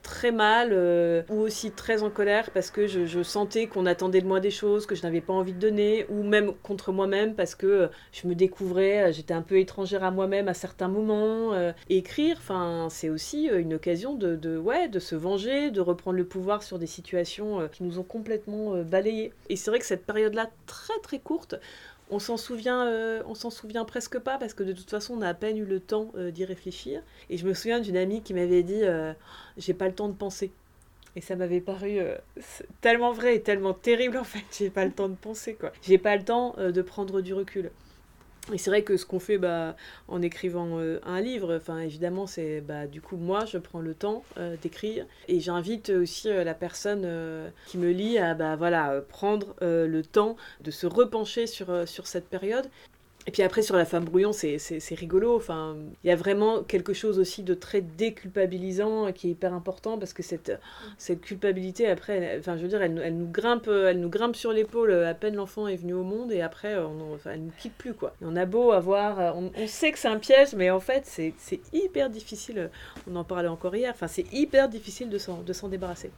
Euh, 0.07 0.17
très 0.17 0.31
mal 0.31 0.69
euh, 0.71 1.21
ou 1.29 1.41
aussi 1.41 1.71
très 1.71 2.01
en 2.01 2.09
colère 2.09 2.49
parce 2.51 2.71
que 2.71 2.87
je, 2.87 3.23
sentais 3.23 3.67
qu'on 3.67 3.85
attendait 3.85 4.21
de 4.21 4.27
moi 4.27 4.39
des 4.39 4.51
choses 4.51 4.85
que 4.85 4.95
je 4.95 5.03
n'avais 5.03 5.21
pas 5.21 5.33
envie 5.33 5.53
de 5.53 5.59
donner 5.59 6.05
ou 6.09 6.23
même 6.23 6.53
contre 6.63 6.91
moi-même 6.91 7.35
parce 7.35 7.55
que 7.55 7.67
euh, 7.67 7.87
je 8.11 8.27
me 8.27 8.33
découvrais, 8.33 9.11
j'étais 9.13 9.33
un 9.33 9.41
peu 9.41 9.59
étrangère 9.59 10.03
à 10.03 10.11
moi-même 10.11 10.47
à 10.47 10.53
certains 10.53 10.87
moments. 10.87 11.53
écrire, 11.89 12.37
enfin, 12.39 12.87
c'est 12.89 13.09
aussi 13.09 13.47
une 13.47 13.73
occasion 13.73 14.15
de, 14.15 14.35
de, 14.35 14.57
ouais, 14.57 14.87
de 14.87 14.99
se 14.99 15.15
venger, 15.15 15.71
de 15.71 15.81
reprendre 15.81 16.17
le 16.17 16.25
pouvoir 16.25 16.63
sur 16.63 16.79
des 16.79 16.87
situations 16.87 17.67
qui 17.71 17.83
nous 17.83 17.99
ont 17.99 18.03
complètement 18.03 18.81
balayés. 18.83 19.33
Et 19.49 19.55
c'est 19.55 19.69
vrai 19.69 19.79
que 19.79 19.85
cette 19.85 20.05
période-là, 20.05 20.49
très 20.65 20.97
très 21.01 21.19
courte, 21.19 21.55
on 22.09 22.19
s'en 22.19 22.37
souvient, 22.37 22.85
euh, 22.85 23.21
on 23.27 23.35
s'en 23.35 23.49
souvient 23.49 23.85
presque 23.85 24.19
pas 24.19 24.37
parce 24.37 24.53
que 24.53 24.63
de 24.63 24.73
toute 24.73 24.89
façon 24.89 25.15
on 25.15 25.21
a 25.21 25.29
à 25.29 25.33
peine 25.33 25.57
eu 25.57 25.65
le 25.65 25.79
temps 25.79 26.11
euh, 26.15 26.31
d'y 26.31 26.45
réfléchir. 26.45 27.01
Et 27.29 27.37
je 27.37 27.45
me 27.45 27.53
souviens 27.53 27.79
d'une 27.79 27.97
amie 27.97 28.21
qui 28.21 28.33
m'avait 28.33 28.63
dit 28.63 28.83
euh, 28.83 29.13
j'ai 29.57 29.73
pas 29.73 29.87
le 29.87 29.93
temps 29.93 30.07
de 30.07 30.13
penser. 30.13 30.51
Et 31.15 31.21
ça 31.21 31.35
m'avait 31.35 31.61
paru 31.61 31.97
tellement 32.79 33.11
vrai 33.11 33.37
et 33.37 33.41
tellement 33.41 33.73
terrible 33.73 34.17
en 34.17 34.23
fait. 34.23 34.43
J'ai 34.51 34.69
pas 34.69 34.85
le 34.85 34.91
temps 34.91 35.09
de 35.09 35.15
penser 35.15 35.55
quoi. 35.55 35.71
J'ai 35.81 35.97
pas 35.97 36.15
le 36.15 36.23
temps 36.23 36.55
de 36.57 36.81
prendre 36.83 37.21
du 37.21 37.33
recul. 37.33 37.71
Et 38.53 38.57
c'est 38.57 38.69
vrai 38.69 38.83
que 38.83 38.95
ce 38.95 39.05
qu'on 39.05 39.19
fait 39.19 39.37
bah, 39.37 39.75
en 40.07 40.21
écrivant 40.21 40.79
euh, 40.79 40.99
un 41.05 41.19
livre, 41.19 41.61
évidemment, 41.81 42.27
c'est 42.27 42.61
bah, 42.61 42.87
du 42.87 43.01
coup 43.01 43.17
moi 43.17 43.45
je 43.45 43.57
prends 43.57 43.81
le 43.81 43.93
temps 43.93 44.23
euh, 44.37 44.55
d'écrire. 44.61 45.05
Et 45.27 45.39
j'invite 45.39 45.89
aussi 45.89 46.29
euh, 46.29 46.43
la 46.43 46.53
personne 46.53 47.07
qui 47.67 47.77
me 47.77 47.91
lit 47.91 48.17
à 48.17 48.33
bah, 48.33 48.55
voilà, 48.55 49.01
prendre 49.09 49.55
le 49.61 50.01
temps 50.01 50.37
de 50.61 50.71
se 50.71 50.87
repencher 50.87 51.47
sur, 51.47 51.87
sur 51.87 52.07
cette 52.07 52.29
période 52.29 52.69
et 53.27 53.31
puis 53.31 53.43
après, 53.43 53.61
sur 53.61 53.75
la 53.75 53.83
femme 53.83 54.05
brouillon, 54.05 54.31
c'est 54.31 54.79
rigolo. 54.95 55.35
Enfin, 55.35 55.75
il 56.03 56.07
y 56.07 56.11
a 56.11 56.15
vraiment 56.15 56.63
quelque 56.63 56.93
chose 56.93 57.19
aussi 57.19 57.43
de 57.43 57.53
très 57.53 57.81
déculpabilisant 57.81 59.11
qui 59.11 59.27
est 59.27 59.31
hyper 59.31 59.53
important 59.53 59.97
parce 59.97 60.13
que 60.13 60.23
cette, 60.23 60.53
cette 60.97 61.19
culpabilité, 61.19 61.89
après, 61.89 62.37
enfin, 62.39 62.55
je 62.55 62.61
veux 62.61 62.69
dire, 62.69 62.81
elle, 62.81 63.01
elle, 63.03 63.17
nous 63.17 63.29
grimpe, 63.29 63.67
elle 63.67 63.99
nous 63.99 64.09
grimpe 64.09 64.37
sur 64.37 64.53
l'épaule 64.53 64.93
à 65.03 65.13
peine 65.13 65.35
l'enfant 65.35 65.67
est 65.67 65.75
venu 65.75 65.93
au 65.93 66.03
monde 66.03 66.31
et 66.31 66.39
après, 66.39 66.77
on, 66.77 67.15
enfin, 67.15 67.31
elle 67.33 67.43
nous 67.43 67.51
quitte 67.57 67.73
plus, 67.73 67.93
quoi. 67.93 68.13
on 68.21 68.37
a 68.37 68.45
beau 68.45 68.71
avoir, 68.71 69.35
on, 69.35 69.51
on 69.57 69.67
sait 69.67 69.91
que 69.91 69.99
c'est 69.99 70.07
un 70.07 70.19
piège, 70.19 70.53
mais 70.55 70.69
en 70.69 70.79
fait, 70.79 71.03
c'est 71.05 71.59
hyper 71.73 72.09
difficile. 72.09 72.69
On 73.11 73.15
en 73.17 73.25
parlait 73.25 73.49
encore 73.49 73.75
hier. 73.75 73.91
Enfin, 73.93 74.07
c'est 74.07 74.31
hyper 74.31 74.69
difficile 74.69 75.09
de 75.09 75.17
s'en 75.17 75.67
débarrasser. 75.67 76.11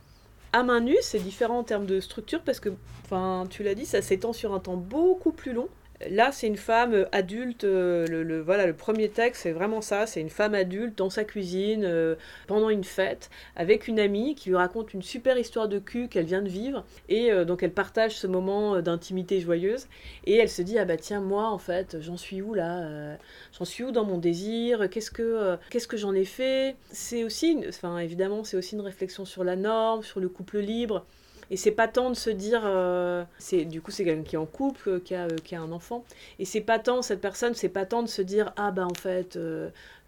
À 0.54 0.62
main 0.62 0.80
nue, 0.80 0.98
c'est 1.02 1.20
différent 1.20 1.60
en 1.60 1.64
termes 1.64 1.86
de 1.88 2.00
structure 2.00 2.42
parce 2.42 2.60
que, 2.60 2.70
enfin, 3.06 3.46
tu 3.50 3.64
l'as 3.64 3.76
dit, 3.76 3.86
ça 3.86 4.04
s'étend 4.04 4.34
sur 4.34 4.54
un 4.54 4.60
temps 4.60 4.78
beaucoup 4.78 5.32
plus 5.32 5.54
long. 5.54 5.70
Là, 6.10 6.32
c'est 6.32 6.48
une 6.48 6.58
femme 6.58 7.08
adulte. 7.12 7.66
Euh, 7.66 8.08
le, 8.08 8.40
voilà, 8.40 8.66
le 8.66 8.74
premier 8.74 9.10
texte, 9.10 9.44
c'est 9.44 9.52
vraiment 9.52 9.82
ça. 9.82 10.08
C'est 10.08 10.22
une 10.22 10.30
femme 10.30 10.54
adulte 10.54 10.98
dans 10.98 11.10
sa 11.10 11.26
cuisine 11.26 11.84
euh, 11.84 12.16
pendant 12.48 12.70
une 12.70 12.86
fête 12.86 13.30
avec 13.58 13.88
une 13.90 14.00
amie 14.00 14.36
qui 14.36 14.50
lui 14.50 14.56
raconte 14.56 14.94
une 14.94 15.02
super 15.02 15.38
histoire 15.38 15.68
de 15.68 15.78
cul 15.78 16.08
qu'elle 16.08 16.26
vient 16.26 16.42
de 16.42 16.48
vivre. 16.48 16.86
Et 17.10 17.32
euh, 17.32 17.44
donc, 17.44 17.64
elle 17.64 17.74
partage 17.74 18.16
ce 18.16 18.28
moment 18.28 18.82
d'intimité 18.82 19.42
joyeuse. 19.42 19.88
Et 20.26 20.36
elle 20.36 20.50
se 20.50 20.62
dit 20.62 20.80
ah 20.80 20.86
bah 20.86 20.98
tiens 20.98 21.22
moi 21.22 21.50
en 21.50 21.58
fait 21.58 21.98
j'en 22.00 22.18
suis 22.18 22.42
où 22.42 22.54
là 22.54 23.18
J'en 23.58 23.66
suis 23.66 23.84
où 23.84 23.92
dans 23.92 24.06
mon 24.06 24.18
désir 24.18 24.90
Qu'est-ce 24.90 25.12
que 25.12 25.58
qu'est-ce 25.70 25.88
que 25.88 25.98
j'en 25.98 26.14
ai 26.14 26.26
fait? 26.26 26.76
C'est 26.92 27.24
aussi, 27.24 27.58
enfin 27.68 27.98
évidemment, 27.98 28.44
c'est 28.44 28.58
aussi 28.58 28.76
une 28.76 28.82
réflexion 28.82 29.26
sur 29.26 29.44
la 29.44 29.56
norme, 29.56 30.04
sur 30.04 30.20
le 30.20 30.30
couple 30.30 30.60
libre. 30.60 31.06
Et 31.52 31.58
c'est 31.58 31.72
pas 31.72 31.88
tant 31.88 32.10
de 32.10 32.16
se 32.16 32.30
dire, 32.30 32.62
euh, 32.66 33.24
c'est 33.40 33.66
du 33.66 33.82
coup 33.82 33.92
c'est 33.92 34.06
quelqu'un 34.06 34.24
qui 34.24 34.36
est 34.36 34.40
en 34.40 34.46
couple, 34.46 34.90
euh, 34.90 35.00
qui 35.00 35.16
a, 35.16 35.26
euh, 35.26 35.38
qui 35.44 35.56
a 35.56 35.62
un 35.62 35.72
enfant, 35.72 36.04
et 36.38 36.46
c'est 36.46 36.62
pas 36.62 36.80
tant 36.80 37.02
cette 37.02 37.22
personne, 37.22 37.56
c'est 37.56 37.70
pas 37.70 37.86
tant 37.86 38.04
de 38.04 38.08
se 38.08 38.22
dire 38.22 38.54
ah 38.56 38.72
bah 38.72 38.86
en 38.86 38.94
fait 38.94 39.38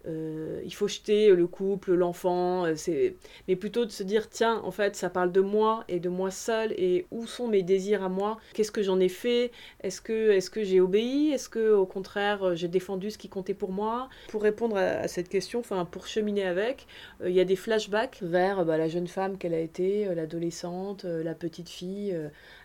euh, 0.06 0.60
il 0.64 0.74
faut 0.74 0.88
jeter 0.88 1.30
le 1.30 1.46
couple, 1.46 1.94
l'enfant, 1.94 2.64
euh, 2.64 2.74
c'est 2.76 3.14
mais 3.46 3.54
plutôt 3.54 3.84
de 3.84 3.90
se 3.90 4.02
dire 4.02 4.28
tiens 4.28 4.60
en 4.64 4.72
fait 4.72 4.96
ça 4.96 5.10
parle 5.10 5.30
de 5.30 5.40
moi 5.40 5.84
et 5.88 6.00
de 6.00 6.08
moi 6.08 6.30
seul 6.32 6.72
et 6.76 7.06
où 7.10 7.26
sont 7.26 7.48
mes 7.48 7.62
désirs 7.62 8.02
à 8.02 8.08
moi? 8.08 8.38
Qu'est-ce 8.54 8.72
que 8.72 8.82
j'en 8.82 8.98
ai 8.98 9.08
fait? 9.08 9.52
Est-ce 9.82 10.00
que 10.00 10.30
est-ce 10.30 10.50
que 10.50 10.64
j'ai 10.64 10.80
obéi? 10.80 11.30
Est-ce 11.30 11.48
que 11.48 11.72
au 11.72 11.86
contraire 11.86 12.42
euh, 12.42 12.54
j'ai 12.56 12.68
défendu 12.68 13.10
ce 13.10 13.18
qui 13.18 13.28
comptait 13.28 13.54
pour 13.54 13.70
moi? 13.70 14.08
Pour 14.28 14.42
répondre 14.42 14.76
à, 14.76 15.06
cette 15.06 15.28
question, 15.28 15.60
enfin 15.60 15.84
pour 15.84 16.06
cheminer 16.06 16.46
avec, 16.46 16.86
il 17.24 17.32
y 17.32 17.40
a 17.40 17.44
des 17.44 17.56
flashbacks 17.56 18.18
vers 18.22 18.64
bah, 18.64 18.78
la 18.78 18.88
jeune 18.88 19.06
femme 19.06 19.38
qu'elle 19.38 19.54
a 19.54 19.60
été, 19.60 20.12
l'adolescente, 20.14 21.04
la 21.04 21.34
petite 21.34 21.68
fille 21.68 22.16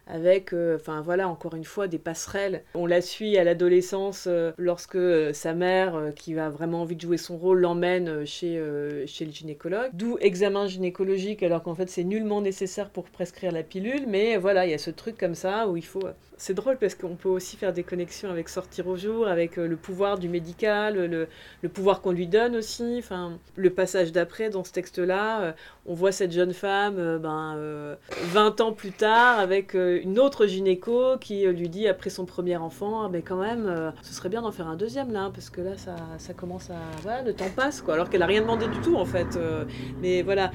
avec, 0.10 0.54
euh, 0.54 0.78
enfin 0.80 1.02
voilà, 1.02 1.28
encore 1.28 1.56
une 1.56 1.64
fois, 1.64 1.88
des 1.88 1.98
passerelles. 1.98 2.64
On 2.74 2.86
la 2.86 3.02
suit 3.02 3.38
à 3.38 3.44
l'adolescence 3.44 4.26
euh, 4.28 4.52
lorsque 4.58 4.96
euh, 4.96 5.34
sa 5.34 5.54
mère, 5.54 6.12
qui 6.16 6.38
a 6.38 6.50
vraiment 6.50 6.82
envie 6.82 6.96
de 6.96 7.02
jouer 7.02 7.18
son 7.18 7.38
rôle, 7.38 7.60
l'emmène 7.60 8.26
chez, 8.26 8.62
chez 9.06 9.26
le 9.26 9.32
gynécologue. 9.32 9.90
D'où 9.94 10.18
examen 10.20 10.68
gynécologique, 10.68 11.44
alors 11.44 11.64
qu'en 11.64 11.76
fait 11.76 11.90
c'est 11.90 12.04
nullement 12.04 12.42
nécessaire 12.42 12.90
pour 12.90 13.06
prescrire 13.06 13.52
la 13.52 13.64
pilule, 13.64 14.06
mais 14.08 14.38
voilà, 14.38 14.66
il 14.66 14.72
y 14.72 14.74
a 14.74 14.78
ce 14.78 14.92
truc 14.92 15.18
comme 15.18 15.36
ça 15.36 15.68
où 15.68 15.78
il 15.78 15.86
faut... 15.86 16.04
C'est 16.40 16.54
drôle 16.54 16.78
parce 16.78 16.94
qu'on 16.94 17.16
peut 17.16 17.30
aussi 17.30 17.58
faire 17.58 17.74
des 17.74 17.84
connexions 17.84 18.30
avec 18.30 18.48
sortir 18.50 18.88
au 18.88 18.96
jour, 18.96 19.28
avec 19.28 19.56
le 19.56 19.76
pouvoir 19.76 20.20
du 20.20 20.30
médical, 20.30 20.96
le, 20.96 21.28
le 21.64 21.70
pouvoir 21.70 22.02
qu'on 22.02 22.12
lui 22.12 22.28
donne 22.28 22.56
aussi. 22.56 22.98
Enfin, 23.00 23.40
le 23.56 23.72
passage 23.72 24.12
d'après 24.12 24.52
dans 24.52 24.64
ce 24.64 24.72
texte-là, 24.72 25.56
on 25.88 25.96
voit 25.96 26.12
cette 26.12 26.32
jeune 26.32 26.54
femme 26.54 27.18
ben, 27.18 27.98
20 28.26 28.62
ans 28.62 28.72
plus 28.72 28.92
tard 28.92 29.40
avec 29.40 29.76
une 30.04 30.20
autre 30.20 30.46
gynéco 30.46 31.18
qui 31.20 31.46
euh, 31.46 31.52
lui 31.52 31.70
dit 31.70 31.88
après 31.88 32.10
son 32.10 32.26
premier 32.26 32.58
enfant, 32.58 33.04
ah, 33.04 33.10
mais 33.12 33.22
quand 33.22 33.38
même, 33.38 33.66
euh, 33.68 33.92
ce 34.02 34.14
serait 34.14 34.30
bien 34.30 34.42
d'en 34.42 34.52
faire 34.52 34.68
un 34.68 34.76
deuxième 34.76 35.12
là, 35.12 35.32
parce 35.34 35.50
que 35.50 35.62
là, 35.62 35.78
ça, 35.78 35.96
ça 36.18 36.34
commence 36.34 36.70
à... 36.70 36.80
Voilà, 37.04 37.22
le 37.24 37.34
temps 37.34 37.50
passe, 37.56 37.82
quoi, 37.82 37.96
alors 37.96 38.10
qu'elle 38.10 38.20
n'a 38.22 38.26
rien 38.26 38.42
demandé 38.42 38.68
du 38.68 38.80
tout, 38.80 38.96
en 38.96 39.06
fait. 39.06 39.36
Euh. 39.36 39.66
mais 40.02 40.22
voilà, 40.22 40.52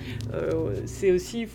c'est 0.87 1.11
aussi 1.11 1.47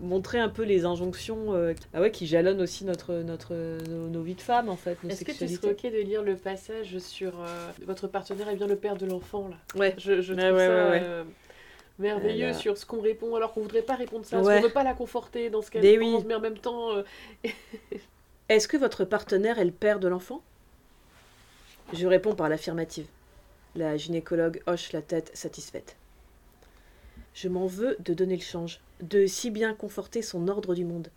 montrer 0.00 0.38
un 0.38 0.48
peu 0.48 0.62
les 0.62 0.84
injonctions 0.84 1.54
ah 1.94 2.00
ouais, 2.00 2.10
qui 2.10 2.26
jalonnent 2.26 2.60
aussi 2.60 2.84
notre, 2.84 3.14
notre, 3.22 3.54
nos, 3.88 4.22
vies 4.22 4.34
de 4.34 4.40
femmes, 4.40 4.68
en 4.68 4.76
fait. 4.76 4.96
Est-ce 5.08 5.24
que 5.24 5.32
tu 5.32 5.48
serais 5.48 5.72
OK 5.72 5.82
de 5.82 6.02
lire 6.02 6.22
le 6.22 6.36
passage 6.36 6.98
sur 6.98 7.32
votre 7.86 8.08
partenaire 8.08 8.48
est 8.48 8.56
bien 8.56 8.66
le 8.66 8.76
père 8.76 8.96
de 8.96 9.06
l'enfant, 9.06 9.48
là? 9.48 9.56
Ouais. 9.78 9.94
Je, 9.98 10.20
je 10.20 10.34
trouve 10.34 10.58
ça 10.58 11.24
merveilleux 12.00 12.52
sur 12.52 12.76
ce 12.76 12.84
qu'on 12.84 13.00
répond 13.00 13.34
alors 13.36 13.52
qu'on 13.52 13.62
voudrait 13.62 13.82
pas 13.82 13.94
répondre 13.94 14.24
ça, 14.24 14.40
ouais. 14.40 14.56
qu'on 14.56 14.66
veut 14.66 14.72
pas 14.72 14.82
la 14.82 14.94
conforter 14.94 15.50
dans 15.50 15.62
ce 15.62 15.70
qu'elle 15.70 15.98
pense, 15.98 16.24
mais 16.24 16.34
en 16.34 16.40
même 16.40 16.58
temps. 16.58 16.92
Euh, 16.92 17.02
Est-ce 18.48 18.66
que 18.66 18.76
votre 18.76 19.04
partenaire 19.04 19.58
est 19.58 19.64
le 19.64 19.70
père 19.70 20.00
de 20.00 20.08
l'enfant? 20.08 20.42
Je 21.92 22.06
réponds 22.06 22.34
par 22.34 22.48
l'affirmative. 22.48 23.06
La 23.76 23.96
gynécologue 23.96 24.60
hoche 24.66 24.92
la 24.92 25.02
tête 25.02 25.30
satisfaite. 25.34 25.96
Je 27.34 27.48
m'en 27.48 27.66
veux 27.66 27.96
de 28.00 28.12
donner 28.12 28.36
le 28.36 28.42
change, 28.42 28.80
de 29.00 29.26
si 29.26 29.50
bien 29.50 29.74
conforter 29.74 30.22
son 30.22 30.48
ordre 30.48 30.74
du 30.74 30.84
monde. 30.84 31.08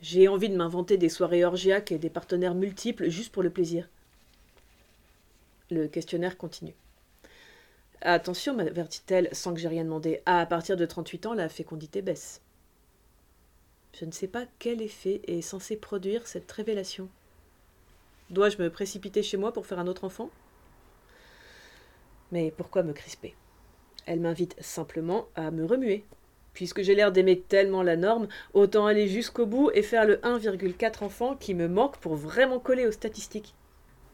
J'ai 0.00 0.28
envie 0.28 0.48
de 0.48 0.56
m'inventer 0.56 0.96
des 0.96 1.08
soirées 1.08 1.44
orgiaques 1.44 1.92
et 1.92 1.98
des 1.98 2.10
partenaires 2.10 2.54
multiples 2.54 3.08
juste 3.08 3.32
pour 3.32 3.42
le 3.42 3.50
plaisir. 3.50 3.88
Le 5.70 5.86
questionnaire 5.86 6.36
continue. 6.36 6.74
Attention, 8.00 8.54
m'avertit-elle 8.54 9.28
sans 9.32 9.52
que 9.52 9.58
j'aie 9.58 9.68
rien 9.68 9.82
demandé. 9.82 10.20
À 10.24 10.46
partir 10.46 10.76
de 10.76 10.86
38 10.86 11.26
ans, 11.26 11.34
la 11.34 11.48
fécondité 11.48 12.00
baisse. 12.00 12.40
Je 13.92 14.04
ne 14.04 14.12
sais 14.12 14.28
pas 14.28 14.44
quel 14.60 14.80
effet 14.82 15.20
est 15.26 15.42
censé 15.42 15.76
produire 15.76 16.28
cette 16.28 16.50
révélation. 16.52 17.08
Dois-je 18.30 18.62
me 18.62 18.70
précipiter 18.70 19.24
chez 19.24 19.36
moi 19.36 19.52
pour 19.52 19.66
faire 19.66 19.80
un 19.80 19.88
autre 19.88 20.04
enfant? 20.04 20.30
Mais 22.30 22.52
pourquoi 22.56 22.84
me 22.84 22.92
crisper? 22.92 23.34
Elle 24.06 24.20
m'invite 24.20 24.54
simplement 24.62 25.26
à 25.34 25.50
me 25.50 25.64
remuer. 25.64 26.04
Puisque 26.54 26.82
j'ai 26.82 26.94
l'air 26.94 27.10
d'aimer 27.10 27.40
tellement 27.40 27.82
la 27.82 27.96
norme, 27.96 28.28
autant 28.54 28.86
aller 28.86 29.08
jusqu'au 29.08 29.46
bout 29.46 29.70
et 29.74 29.82
faire 29.82 30.06
le 30.06 30.16
1,4 30.18 31.02
enfant 31.02 31.34
qui 31.34 31.54
me 31.54 31.66
manque 31.66 31.98
pour 31.98 32.14
vraiment 32.14 32.60
coller 32.60 32.86
aux 32.86 32.92
statistiques. 32.92 33.54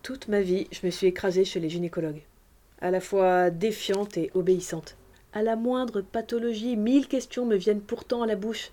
Toute 0.03 0.29
ma 0.29 0.41
vie, 0.41 0.69
je 0.71 0.87
me 0.87 0.91
suis 0.91 1.07
écrasée 1.07 1.45
chez 1.45 1.61
les 1.61 1.69
gynécologues 1.69 2.23
à 2.85 2.91
la 2.91 3.01
fois 3.01 3.49
défiante 3.49 4.19
et 4.19 4.31
obéissante. 4.35 4.99
À 5.33 5.43
la 5.43 5.57
moindre 5.57 6.03
pathologie, 6.03 6.77
mille 6.77 7.09
questions 7.09 7.47
me 7.47 7.57
viennent 7.57 7.81
pourtant 7.81 8.21
à 8.21 8.27
la 8.27 8.37
bouche. 8.37 8.73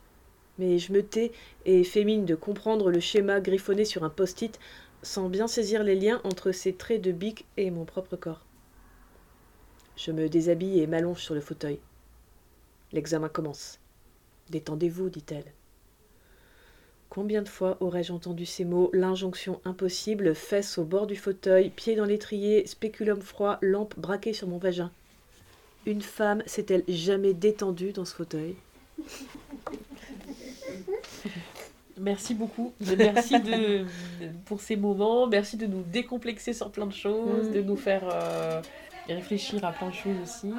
Mais 0.60 0.80
je 0.80 0.92
me 0.92 1.02
tais 1.02 1.32
et 1.66 1.86
fais 1.86 2.04
mine 2.04 2.26
de 2.26 2.36
comprendre 2.36 2.92
le 2.92 3.00
schéma 3.00 3.40
griffonné 3.40 3.86
sur 3.86 4.04
un 4.04 4.10
post-it 4.10 4.60
sans 5.02 5.30
bien 5.30 5.48
saisir 5.48 5.82
les 5.86 5.96
liens 5.96 6.20
entre 6.26 6.52
ces 6.52 6.74
traits 6.74 7.02
de 7.02 7.14
bic 7.14 7.46
et 7.56 7.72
mon 7.72 7.86
propre 7.86 8.18
corps. 8.18 8.46
Je 9.96 10.12
me 10.12 10.28
déshabille 10.28 10.82
et 10.82 10.88
m'allonge 10.88 11.24
sur 11.24 11.34
le 11.34 11.40
fauteuil. 11.40 11.80
L'examen 12.92 13.30
commence. 13.30 13.80
Détendez-vous, 14.50 15.10
dit-elle. 15.10 15.54
Combien 17.12 17.42
de 17.42 17.50
fois 17.50 17.76
aurais-je 17.82 18.14
entendu 18.14 18.46
ces 18.46 18.64
mots 18.64 18.90
L'injonction 18.94 19.60
impossible, 19.66 20.34
fesses 20.34 20.78
au 20.78 20.86
bord 20.86 21.08
du 21.08 21.18
fauteuil, 21.18 21.70
pieds 21.70 21.98
dans 21.98 22.06
l'étrier, 22.06 22.66
spéculum 22.66 23.22
froid, 23.22 23.58
lampe 23.62 24.00
braquée 24.00 24.32
sur 24.32 24.48
mon 24.48 24.58
vagin. 24.58 24.92
Une 25.86 26.02
femme 26.02 26.42
s'est-elle 26.46 26.86
jamais 26.88 27.34
détendue 27.34 27.92
dans 27.92 28.06
ce 28.06 28.16
fauteuil? 28.16 28.56
Merci 32.00 32.34
beaucoup. 32.34 32.72
Merci 32.98 33.42
de, 33.42 33.84
pour 34.46 34.62
ces 34.62 34.78
moments. 34.78 35.28
Merci 35.28 35.58
de 35.58 35.68
nous 35.68 35.82
décomplexer 35.82 36.54
sur 36.54 36.72
plein 36.72 36.86
de 36.86 36.94
choses, 36.94 37.52
de 37.52 37.62
nous 37.62 37.76
faire 37.76 38.04
euh, 38.10 38.62
réfléchir 39.10 39.66
à 39.66 39.74
plein 39.74 39.90
de 39.90 39.96
choses 39.96 40.16
aussi. 40.24 40.54